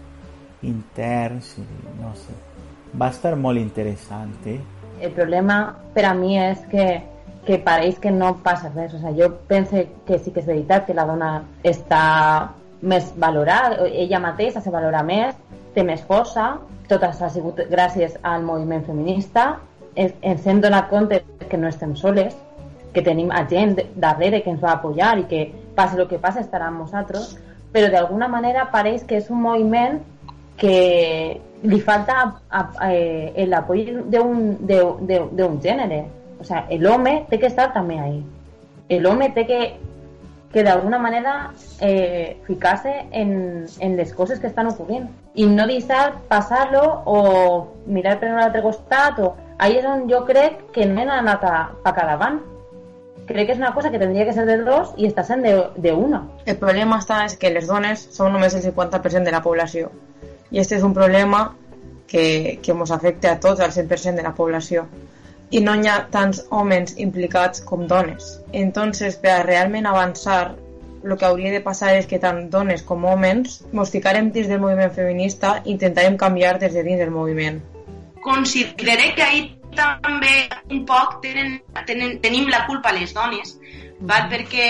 [0.61, 1.55] interns,
[2.01, 2.35] no sé.
[2.99, 4.59] Va estar molt interessant, eh?
[5.01, 5.61] El problema
[5.95, 6.85] per a mi és que,
[7.47, 8.93] que pareix que no passa res.
[8.93, 11.31] O sea, jo penso que sí que és veritat que la dona
[11.63, 12.03] està
[12.81, 15.35] més valorada, ella mateixa se valora més,
[15.75, 16.57] té més força,
[16.89, 19.57] tot això ha sigut gràcies al moviment feminista,
[19.95, 22.35] ens hem donat compte que no estem soles,
[22.93, 25.43] que tenim a gent darrere que ens va apoyar i que
[25.75, 27.35] passi el que passi estarà amb nosaltres,
[27.73, 29.99] però d'alguna manera pareix que és un moviment
[30.59, 32.41] que li falta
[32.87, 36.05] eh, el apoyo de un, de, de, de un gènere.
[36.39, 38.23] O sea, el home té que estar també ahí.
[38.89, 39.59] El home té que,
[40.51, 46.21] que d'alguna manera eh, ficar-se en, en les coses que estan ocorrent i no deixar
[46.27, 47.19] passar-lo o
[47.85, 51.45] mirar per un altre costat o ahí és on jo crec que no hem anat
[51.45, 52.39] a, a cada davant
[53.29, 55.53] crec que és una cosa que tindria que ser de dos i està sent de,
[55.77, 56.23] de una.
[56.49, 59.91] El problema està és que les dones són només el 50% de la població.
[60.49, 61.43] I este és un problema
[62.09, 64.87] que, que ens afecta a tots, al 100% de la població
[65.51, 68.39] i no hi ha tants homes implicats com dones.
[68.53, 70.55] Entonces, per a realment avançar,
[71.03, 74.59] el que hauria de passar és que tant dones com homes ens ficarem dins del
[74.59, 77.61] moviment feminista i intentarem canviar des de dins del moviment.
[78.21, 79.45] Consideré que ahir
[79.75, 83.55] també un poc tenen, tenen, tenim la culpa les dones,
[83.99, 84.27] val?
[84.31, 84.67] perquè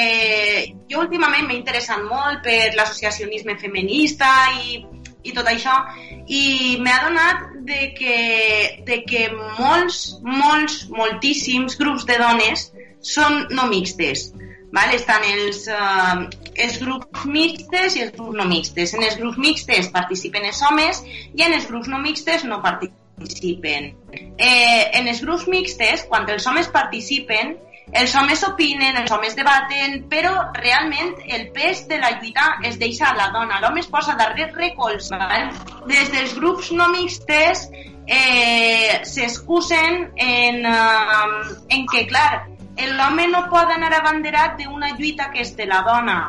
[0.91, 4.29] jo últimament m'he interessat molt per l'associacionisme feminista
[4.61, 4.83] i
[5.23, 5.73] i tot això
[6.27, 8.17] i m'he adonat de que,
[8.87, 9.25] de que
[9.59, 12.69] molts, molts, moltíssims grups de dones
[13.01, 14.29] són no mixtes.
[14.75, 14.93] Val?
[14.93, 18.93] Estan els, uh, els grups mixtes i els grups no mixtes.
[18.93, 23.93] En els grups mixtes participen els homes i en els grups no mixtes no participen.
[24.37, 27.57] Eh, en els grups mixtes, quan els homes participen,
[27.91, 33.09] els homes opinen, els homes debaten, però realment el pes de la lluita es deixa
[33.09, 33.59] a la dona.
[33.63, 35.55] L'home es posa darrere recolzat.
[35.89, 37.65] Des dels grups no mixtes
[38.05, 42.45] eh, s'excusen en, eh, en que, clar,
[42.95, 46.19] l'home no pot anar abanderat d'una lluita que és de la dona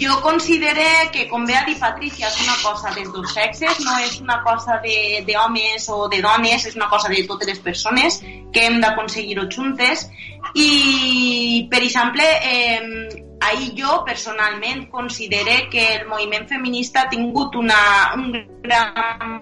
[0.00, 3.98] jo considere que, com bé ha dit Patricia, és una cosa dels dos sexes, no
[4.00, 8.20] és una cosa d'homes o de dones, és una cosa de totes les persones
[8.52, 10.06] que hem d'aconseguir-ho juntes.
[10.54, 17.80] I, per exemple, eh, ahir jo personalment considere que el moviment feminista ha tingut una,
[18.16, 18.32] un
[18.64, 19.38] gran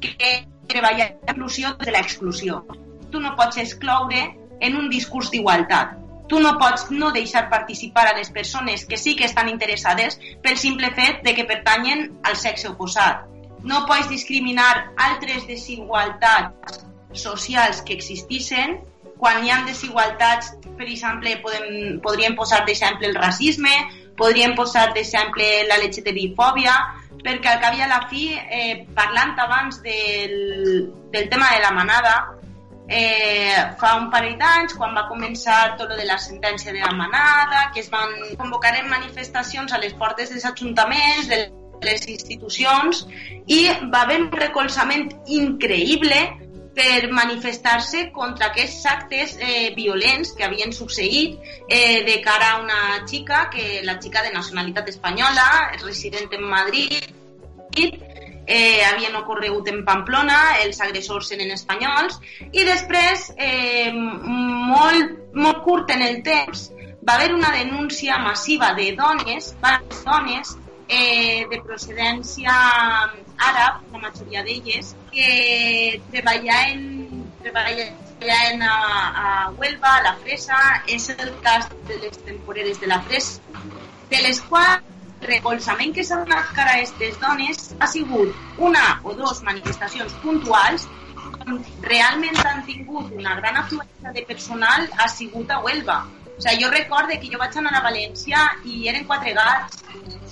[0.00, 0.34] que
[0.68, 2.64] treballa l'inclusió de l'exclusió.
[3.12, 4.28] Tu no pots excloure
[4.60, 5.97] en un discurs d'igualtat
[6.28, 10.58] tu no pots no deixar participar a les persones que sí que estan interessades pel
[10.60, 13.24] simple fet de que pertanyen al sexe oposat.
[13.64, 18.78] No pots discriminar altres desigualtats socials que existissin
[19.18, 23.72] quan hi ha desigualtats, per exemple, podem, podríem posar d'exemple el racisme,
[24.18, 26.74] podríem posar d'exemple la LGTB-fòbia,
[27.24, 31.72] perquè al cap i a la fi, eh, parlant abans del, del tema de la
[31.74, 32.14] manada,
[32.88, 36.94] eh, fa un parell d'anys, quan va començar tot lo de la sentència de la
[36.96, 41.44] manada, que es van convocar en manifestacions a les portes dels ajuntaments, de
[41.84, 43.04] les institucions,
[43.46, 46.18] i va haver un recolzament increïble
[46.78, 51.38] per manifestar-se contra aquests actes eh, violents que havien succeït
[51.68, 55.48] eh, de cara a una xica, que la xica de nacionalitat espanyola,
[55.82, 57.18] resident en Madrid,
[58.48, 62.16] eh, havien ocorregut en Pamplona, els agressors eren espanyols,
[62.50, 66.70] i després, eh, molt, molt curt en el temps,
[67.08, 69.52] va haver una denúncia massiva de dones,
[70.04, 70.56] dones
[70.88, 72.56] eh, de procedència
[73.50, 78.76] àrab, la majoria d'elles, que treballaven, treballaven a,
[79.24, 80.58] a Huelva, a la Fresa,
[80.88, 83.44] és el cas de les temporeres de la Fresa,
[84.08, 89.14] de les quals recolzament que s'ha donat cara a aquestes dones ha sigut una o
[89.18, 90.86] dos manifestacions puntuals
[91.46, 95.98] on realment han tingut una gran afluència de personal ha sigut a Huelva.
[96.36, 99.82] O sigui, jo recorde que jo vaig anar a València i eren quatre gats.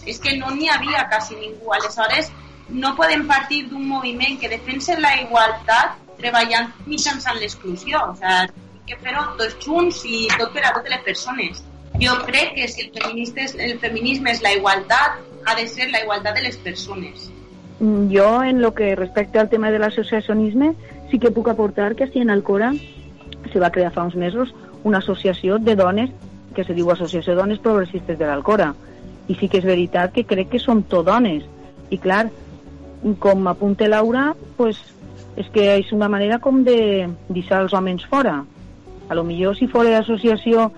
[0.06, 1.72] És que no n'hi havia quasi ningú.
[1.74, 2.30] Aleshores,
[2.68, 8.04] no podem partir d'un moviment que defensa la igualtat treballant mitjançant l'exclusió.
[8.12, 11.64] O sigui, que fer-ho tots junts i tot per a totes les persones.
[12.00, 15.88] Jo crec que si el, feminista és, el feminisme és la igualtat, ha de ser
[15.90, 17.30] la igualtat de les persones.
[17.78, 20.74] Mm, jo, en lo que respecta al tema de l'associacionisme,
[21.10, 22.72] sí que puc aportar que si en Alcora
[23.52, 24.54] se va crear fa uns mesos
[24.84, 26.10] una associació de dones
[26.54, 28.72] que se diu Associació de Dones Progressistes de l'Alcora.
[29.28, 31.44] I sí que és veritat que crec que som tot dones.
[31.90, 32.26] I clar,
[33.20, 34.78] com apunta Laura, pues,
[35.36, 38.38] és que és una manera com de deixar els homes fora.
[39.08, 40.70] A lo millor si fos l'associació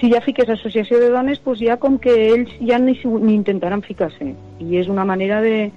[0.00, 3.82] si ja fiques associació de dones, doncs ja com que ells ja ni, ni intentaran
[3.82, 4.34] ficar-se.
[4.58, 5.70] I és una manera de,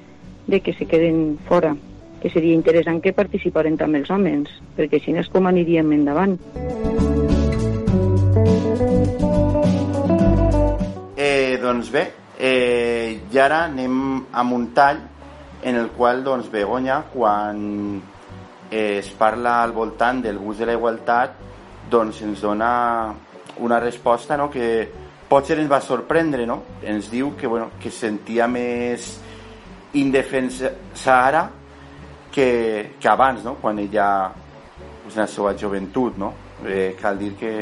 [0.48, 1.76] de que se queden fora
[2.22, 6.38] que seria interessant que participaren també els homes, perquè així és com aniríem endavant.
[11.18, 12.06] Eh, doncs bé,
[12.38, 13.98] eh, i ara anem
[14.32, 15.02] a un tall
[15.64, 18.02] en el qual doncs, Begoña, quan
[18.70, 21.34] eh, es parla al voltant del bus de la igualtat,
[21.90, 22.72] doncs ens dona
[23.60, 24.88] una resposta no, que
[25.30, 26.62] potser ens va sorprendre, no?
[26.84, 29.14] Ens diu que, bueno, que sentia més
[29.94, 30.72] indefensa
[31.16, 31.46] ara
[32.32, 33.56] que, que abans, no?
[33.62, 34.32] Quan ella,
[35.04, 36.34] pues, en la seva joventut, no?
[36.68, 37.54] Eh, cal dir que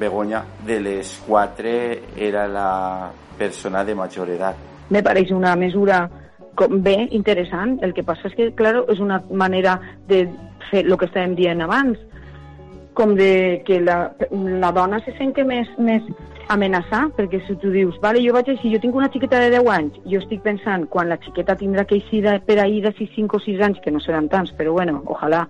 [0.00, 4.56] Begoña, de les quatre, era la persona de major edat.
[4.90, 6.08] Me pareix una mesura
[6.68, 7.78] bé, interessant.
[7.84, 10.24] El que passa és que, claro, és una manera de
[10.70, 12.00] fer el que estàvem dient abans,
[13.00, 16.04] com de que la, la dona se senti més, més
[16.52, 19.70] amenaçar, perquè si tu dius, vale, jo vaig així, jo tinc una xiqueta de 10
[19.72, 23.38] anys, jo estic pensant, quan la xiqueta tindrà que eixir per ahir de 6, 5
[23.38, 25.46] o 6 anys, que no seran tants, però bueno, ojalà,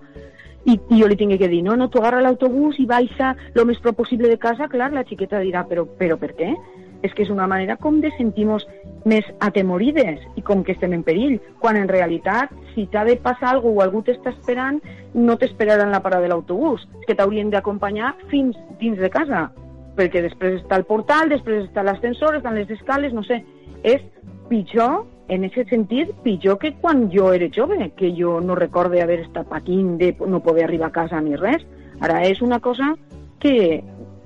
[0.63, 3.65] i, i jo li tinc que dir, no, no, tu agarra l'autobús i baixa el
[3.67, 6.53] més prop possible de casa, clar, la xiqueta dirà, però, però per què?
[7.01, 8.67] És que és una manera com de sentir-nos
[9.05, 13.55] més atemorides i com que estem en perill, quan en realitat si t'ha de passar
[13.55, 14.81] alguna o algú t'està esperant,
[15.13, 19.49] no t'esperaran la parada de l'autobús, que t'haurien d'acompanyar fins dins de casa,
[19.95, 23.41] perquè després està el portal, després està l'ascensor, estan les escales, no sé,
[23.83, 24.03] és
[24.49, 29.21] pitjor, en aquest sentit, pitjor que quan jo era jove, que jo no recorde haver
[29.23, 31.63] estat patint de no poder arribar a casa ni res.
[32.03, 32.95] Ara és una cosa
[33.39, 33.79] que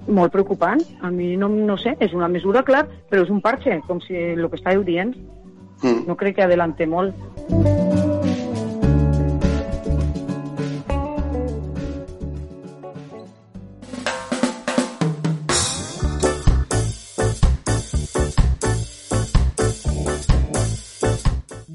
[0.07, 0.82] molt preocupant.
[1.02, 4.15] A mi no, no sé, és una mesura, clar, però és un parche, com si
[4.15, 5.15] el que estàveu dient.
[5.82, 6.06] Mm.
[6.07, 7.15] No crec que adelante molt.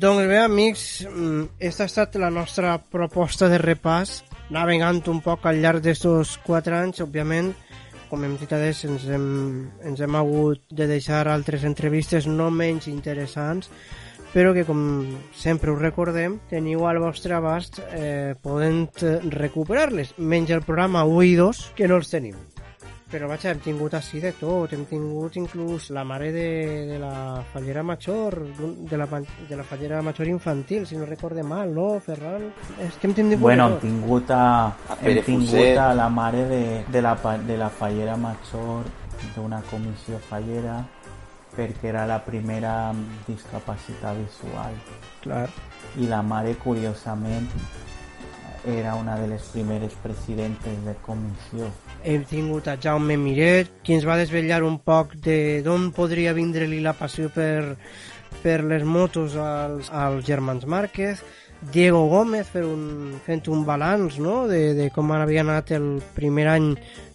[0.00, 5.44] Doncs bé, amics, aquesta mm, ha estat la nostra proposta de repàs, navegant un poc
[5.44, 7.50] al llarg d'estos quatre anys, òbviament,
[8.10, 9.26] com hem dit adés, ens hem,
[9.86, 13.70] ens hem hagut de deixar altres entrevistes no menys interessants,
[14.34, 14.80] però que, com
[15.34, 18.90] sempre us recordem, teniu al vostre abast eh, podent
[19.34, 22.38] recuperar-les, menys el programa 1 i 2, que no els tenim
[23.10, 26.46] però vaja, hem tingut així de tot, hem tingut inclús la mare de,
[26.86, 29.08] de la fallera major, de la,
[29.48, 32.46] de la fallera major infantil, si no recorde mal, no, Ferran?
[32.78, 36.62] És que hem tingut Bueno, hem tingut a, a hem tingut a la mare de,
[36.86, 37.16] de, la,
[37.46, 38.86] de la fallera major
[39.34, 40.78] d'una comissió fallera
[41.50, 42.92] perquè era la primera
[43.26, 44.76] discapacitat visual.
[45.24, 45.48] Clar.
[45.98, 47.50] I la mare, curiosament,
[48.66, 51.70] era una de les primeres presidentes de comissió
[52.04, 56.80] hem tingut a Jaume Miret, qui ens va desvetllar un poc de d'on podria vindre-li
[56.80, 57.76] la passió per,
[58.42, 61.22] per les motos als, als germans Márquez,
[61.60, 64.46] Diego Gómez fer un, fent un balanç no?
[64.48, 66.70] de, de com havia anat el primer any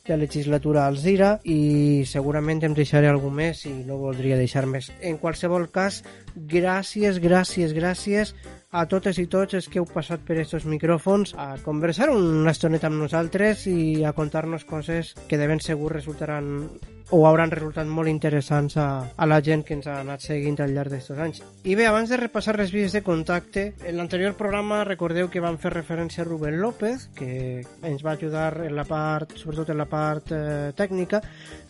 [0.05, 4.91] de legislatura al Zira i segurament em deixaré algú més i no voldria deixar més.
[5.01, 6.03] En qualsevol cas,
[6.35, 8.35] gràcies, gràcies, gràcies
[8.75, 12.89] a totes i tots els que heu passat per aquests micròfons a conversar una estoneta
[12.91, 16.67] amb nosaltres i a contar-nos coses que de ben segur resultaran
[17.13, 20.73] o hauran resultat molt interessants a, a la gent que ens ha anat seguint al
[20.73, 21.41] llarg d'aquests anys.
[21.63, 25.59] I bé, abans de repassar les vies de contacte, en l'anterior programa recordeu que vam
[25.61, 29.89] fer referència a Rubén López, que ens va ajudar en la part, sobretot en la
[29.89, 31.21] part eh, tècnica,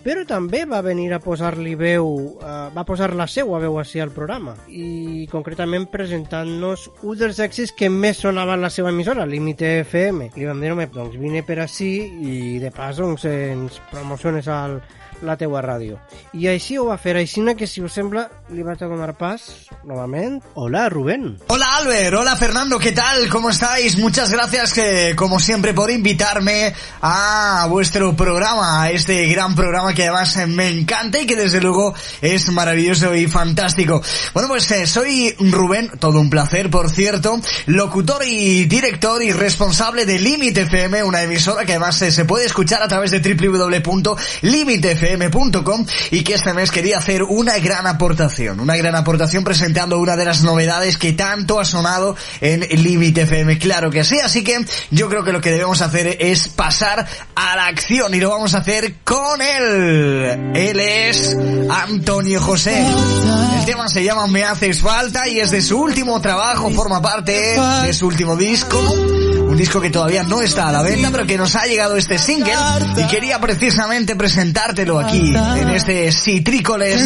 [0.05, 4.11] però també va venir a posar-li veu, eh, va posar la seua veu així al
[4.13, 9.79] programa, i concretament presentant-nos un dels èxits que més sonava en la seva emissora, Límite
[9.81, 10.29] FM.
[10.37, 11.89] Li vam dir, home, doncs vine per així
[12.21, 14.77] i de pas doncs, ens promociones al,
[15.25, 15.99] la teua ràdio.
[16.33, 19.41] I així ho va fer, així que si us sembla li vaig a donar pas
[19.83, 20.41] novament.
[20.55, 21.37] Hola, Rubén.
[21.47, 22.15] Hola, Albert.
[22.15, 22.79] Hola, Fernando.
[22.79, 23.27] ¿Qué tal?
[23.29, 23.97] ¿Cómo estáis?
[23.97, 30.03] Muchas gracias, que, como siempre, por invitarme a vuestro programa, a este gran programa que
[30.03, 34.01] además me encanta y que desde luego es maravilloso y fantástico.
[34.33, 40.05] Bueno, pues eh, soy Rubén, todo un placer, por cierto, locutor y director y responsable
[40.05, 43.19] de Limit FM, una emisora que además eh, se puede escuchar a través de
[45.15, 50.15] www.limitfm.com y que este mes quería hacer una gran aportación, una gran aportación presentando una
[50.15, 54.65] de las novedades que tanto ha sonado en Limit FM, claro que sí, así que
[54.91, 57.05] yo creo que lo que debemos hacer es pasar
[57.35, 60.53] a la acción y lo vamos a hacer con él.
[60.55, 61.35] Él es
[61.69, 62.85] Antonio José.
[63.59, 67.59] El tema se llama Me haces falta y es de su último trabajo, forma parte
[67.83, 68.77] de su último disco.
[69.55, 72.17] Un disco que todavía no está a la venta, pero que nos ha llegado este
[72.17, 72.51] single
[72.97, 77.01] y quería precisamente presentártelo aquí, en este Citrícoles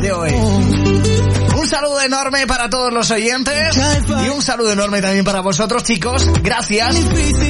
[0.00, 0.32] de hoy.
[0.32, 3.78] Un saludo enorme para todos los oyentes
[4.24, 6.28] y un saludo enorme también para vosotros chicos.
[6.42, 6.96] Gracias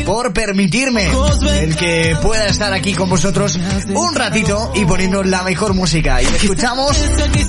[0.04, 1.10] por permitirme
[1.58, 3.58] el que pueda estar aquí con vosotros
[3.88, 6.20] un ratito y poniendo la mejor música.
[6.20, 6.94] Y escuchamos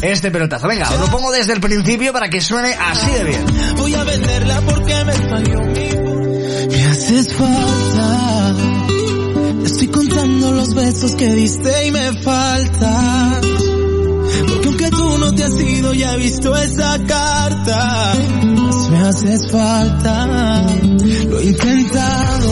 [0.02, 0.70] este pelotazo.
[0.70, 3.46] Venga, lo pongo desde el principio para que suene así de bien.
[3.76, 5.97] Voy a venderla porque Me
[6.98, 8.56] haces falta.
[9.66, 13.42] Estoy contando los besos que diste y me falta.
[14.48, 18.14] Porque aunque tú no te has ido, ya he visto esa carta.
[18.90, 20.66] Me haces falta.
[21.30, 22.52] Lo he intentado.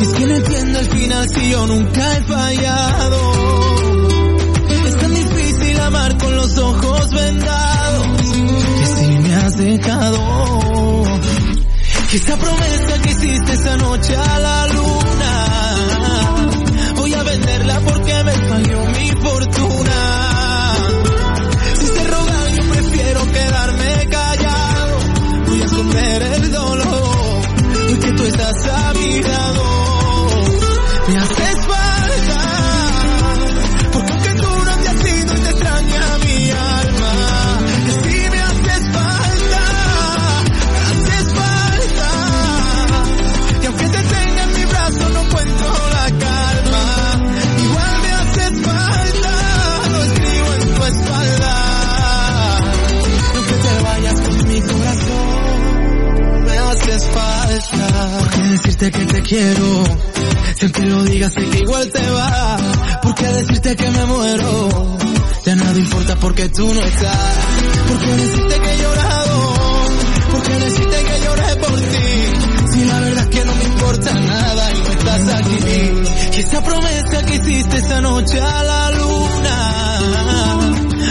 [0.00, 3.32] Es que no entiendo el final si yo nunca he fallado.
[4.86, 8.06] Es tan difícil amar con los ojos vendados.
[8.78, 10.47] Que si me has dejado.
[12.10, 15.46] Esa promesa que hiciste esa noche a la luna.
[16.96, 20.72] Voy a venderla porque me falló mi fortuna.
[21.78, 24.98] Si se roga yo prefiero quedarme callado.
[25.48, 27.42] Voy a esconder el dolor.
[27.88, 28.66] Porque tú estás
[58.78, 59.84] decirte que te quiero?
[60.56, 62.56] Si aunque lo digas sé que igual te va.
[63.02, 64.98] ¿Por qué decirte que me muero?
[65.44, 67.36] Ya nada importa porque tú no estás.
[67.88, 69.54] ¿Por qué decirte que he llorado?
[70.30, 72.72] ¿Por qué decirte que lloré por ti?
[72.72, 75.58] Si la verdad es que no me importa nada y no estás aquí.
[76.36, 79.58] Y esa promesa que hiciste esa noche a la luna.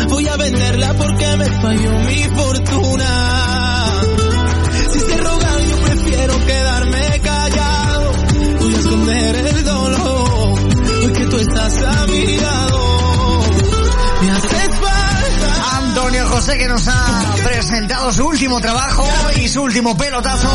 [0.10, 3.37] Voy a venderla porque me falló mi fortuna.
[16.48, 19.06] José que nos ha presentado su último trabajo
[19.36, 20.50] y su último pelotazo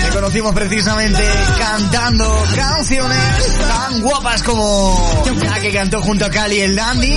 [0.00, 1.22] que conocimos precisamente
[1.58, 7.14] cantando canciones tan guapas como la que cantó junto a Cali el Dandy.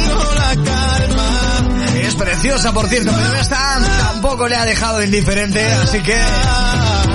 [2.01, 3.79] Es preciosa por cierto, pero esta
[4.11, 6.15] tampoco le ha dejado indiferente, así que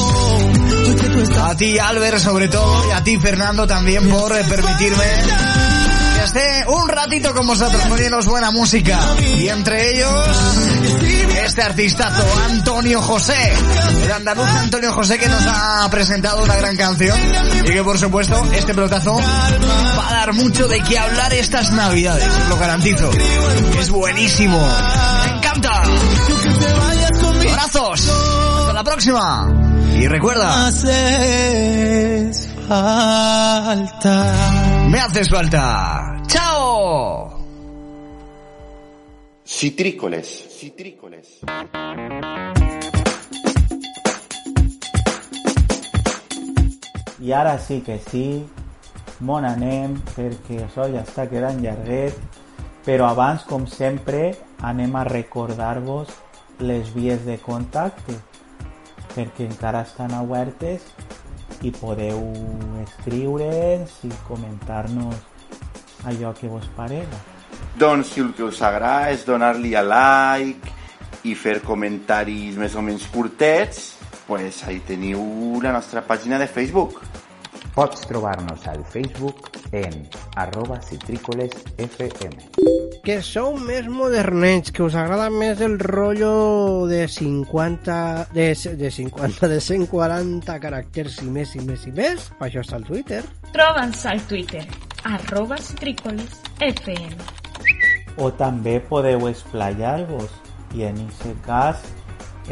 [1.43, 5.76] A ti, Albert, sobre todo, y a ti, Fernando, también por permitirme
[6.27, 8.99] esté un ratito con vosotros poniéndoos buena música.
[9.37, 10.11] Y entre ellos,
[11.41, 13.53] este artistazo, Antonio José.
[14.03, 17.17] El andaluz Antonio José que nos ha presentado una gran canción.
[17.63, 22.27] Y que, por supuesto, este pelotazo va a dar mucho de qué hablar estas navidades.
[22.49, 23.09] Lo garantizo.
[23.79, 24.59] Es buenísimo.
[25.23, 25.83] Me encanta.
[27.49, 28.11] Abrazos.
[28.59, 29.49] Hasta la próxima.
[29.95, 30.71] Y recuerda.
[32.67, 34.87] falta.
[34.89, 36.16] Me haces falta.
[36.27, 37.39] ¡Chao!
[39.45, 40.27] Citrícoles.
[40.59, 41.39] Citrícoles.
[47.19, 48.45] I ara sí que sí,
[49.23, 52.19] mon anem, perquè això ja està quedant llarguet,
[52.83, 56.11] però abans, com sempre, anem a recordar-vos
[56.59, 58.19] les vies de contacte,
[59.15, 60.91] perquè encara estan obertes
[61.63, 62.19] i podeu
[62.83, 65.36] escriure'ns i comentar-nos
[66.05, 67.19] allò que vos parega.
[67.77, 70.73] Doncs si el que us agrada és donar-li a like
[71.27, 73.93] i fer comentaris més o menys curtets,
[74.27, 77.01] pues ahí teniu la nostra pàgina de Facebook.
[77.77, 82.33] Pots trobar-nos al Facebook en arroba citrícolesfm.
[83.05, 87.99] Que sou més modernets, que us agrada més el rotllo de 50,
[88.33, 88.49] de,
[88.81, 92.89] de 50, de 140 caràcters i més i més i més, per això està al
[92.89, 93.21] Twitter.
[93.53, 94.65] Troba'ns al Twitter,
[95.07, 97.15] arroba citrícoles FM.
[98.19, 100.31] O també podeu esplayar-vos
[100.75, 101.77] i en aquest cas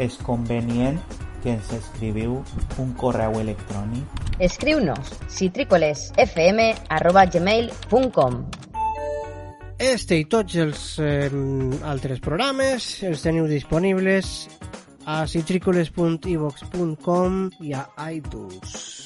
[0.00, 0.98] és convenient
[1.42, 2.44] que ens escriviu
[2.80, 4.04] un correu electrònic
[4.40, 8.32] Escriu-nos citricolesfm.gmail.com
[9.76, 11.30] Este i tots els eh,
[11.84, 14.48] altres programes els teniu disponibles
[15.06, 18.96] a citricoles.ivox.com i a iTunes.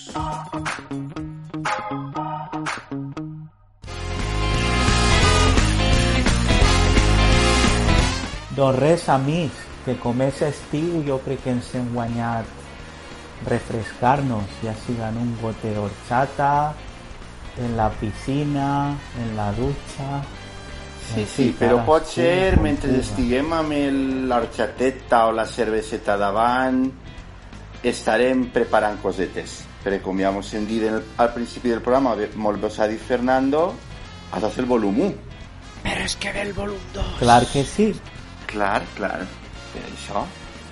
[8.56, 12.46] Doncs res, amics, que com és estiu jo crec que ens guanyat
[13.46, 16.74] refrescar-nos, ja siga en un gote d'horchata,
[17.60, 20.20] en la piscina, en la dutxa...
[21.10, 26.84] Sí, sí, fi, però pot ser mentre estiguem amb el- l'horxateta o la cerveseta davant,
[27.82, 29.56] estarem preparant cosetes.
[29.82, 32.86] Perquè com ja ens hem dit el- al principi del programa, molt bé us ha
[32.86, 33.74] dit Fernando,
[34.30, 35.14] has de fer el volum 1.
[35.82, 37.18] Però és que ve el volum 2.
[37.18, 37.88] Clar que sí,
[38.50, 39.26] Clar, clar.
[39.72, 40.24] Per això.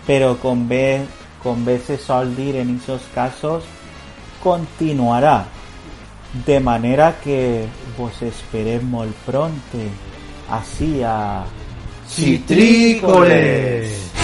[0.08, 1.04] però com bé,
[1.42, 3.64] com bé se sol dir en esos casos,
[4.42, 5.44] continuarà.
[6.46, 9.90] De manera que vos esperem molt pronte,
[10.48, 11.44] així a...
[12.08, 14.17] Citrícoles.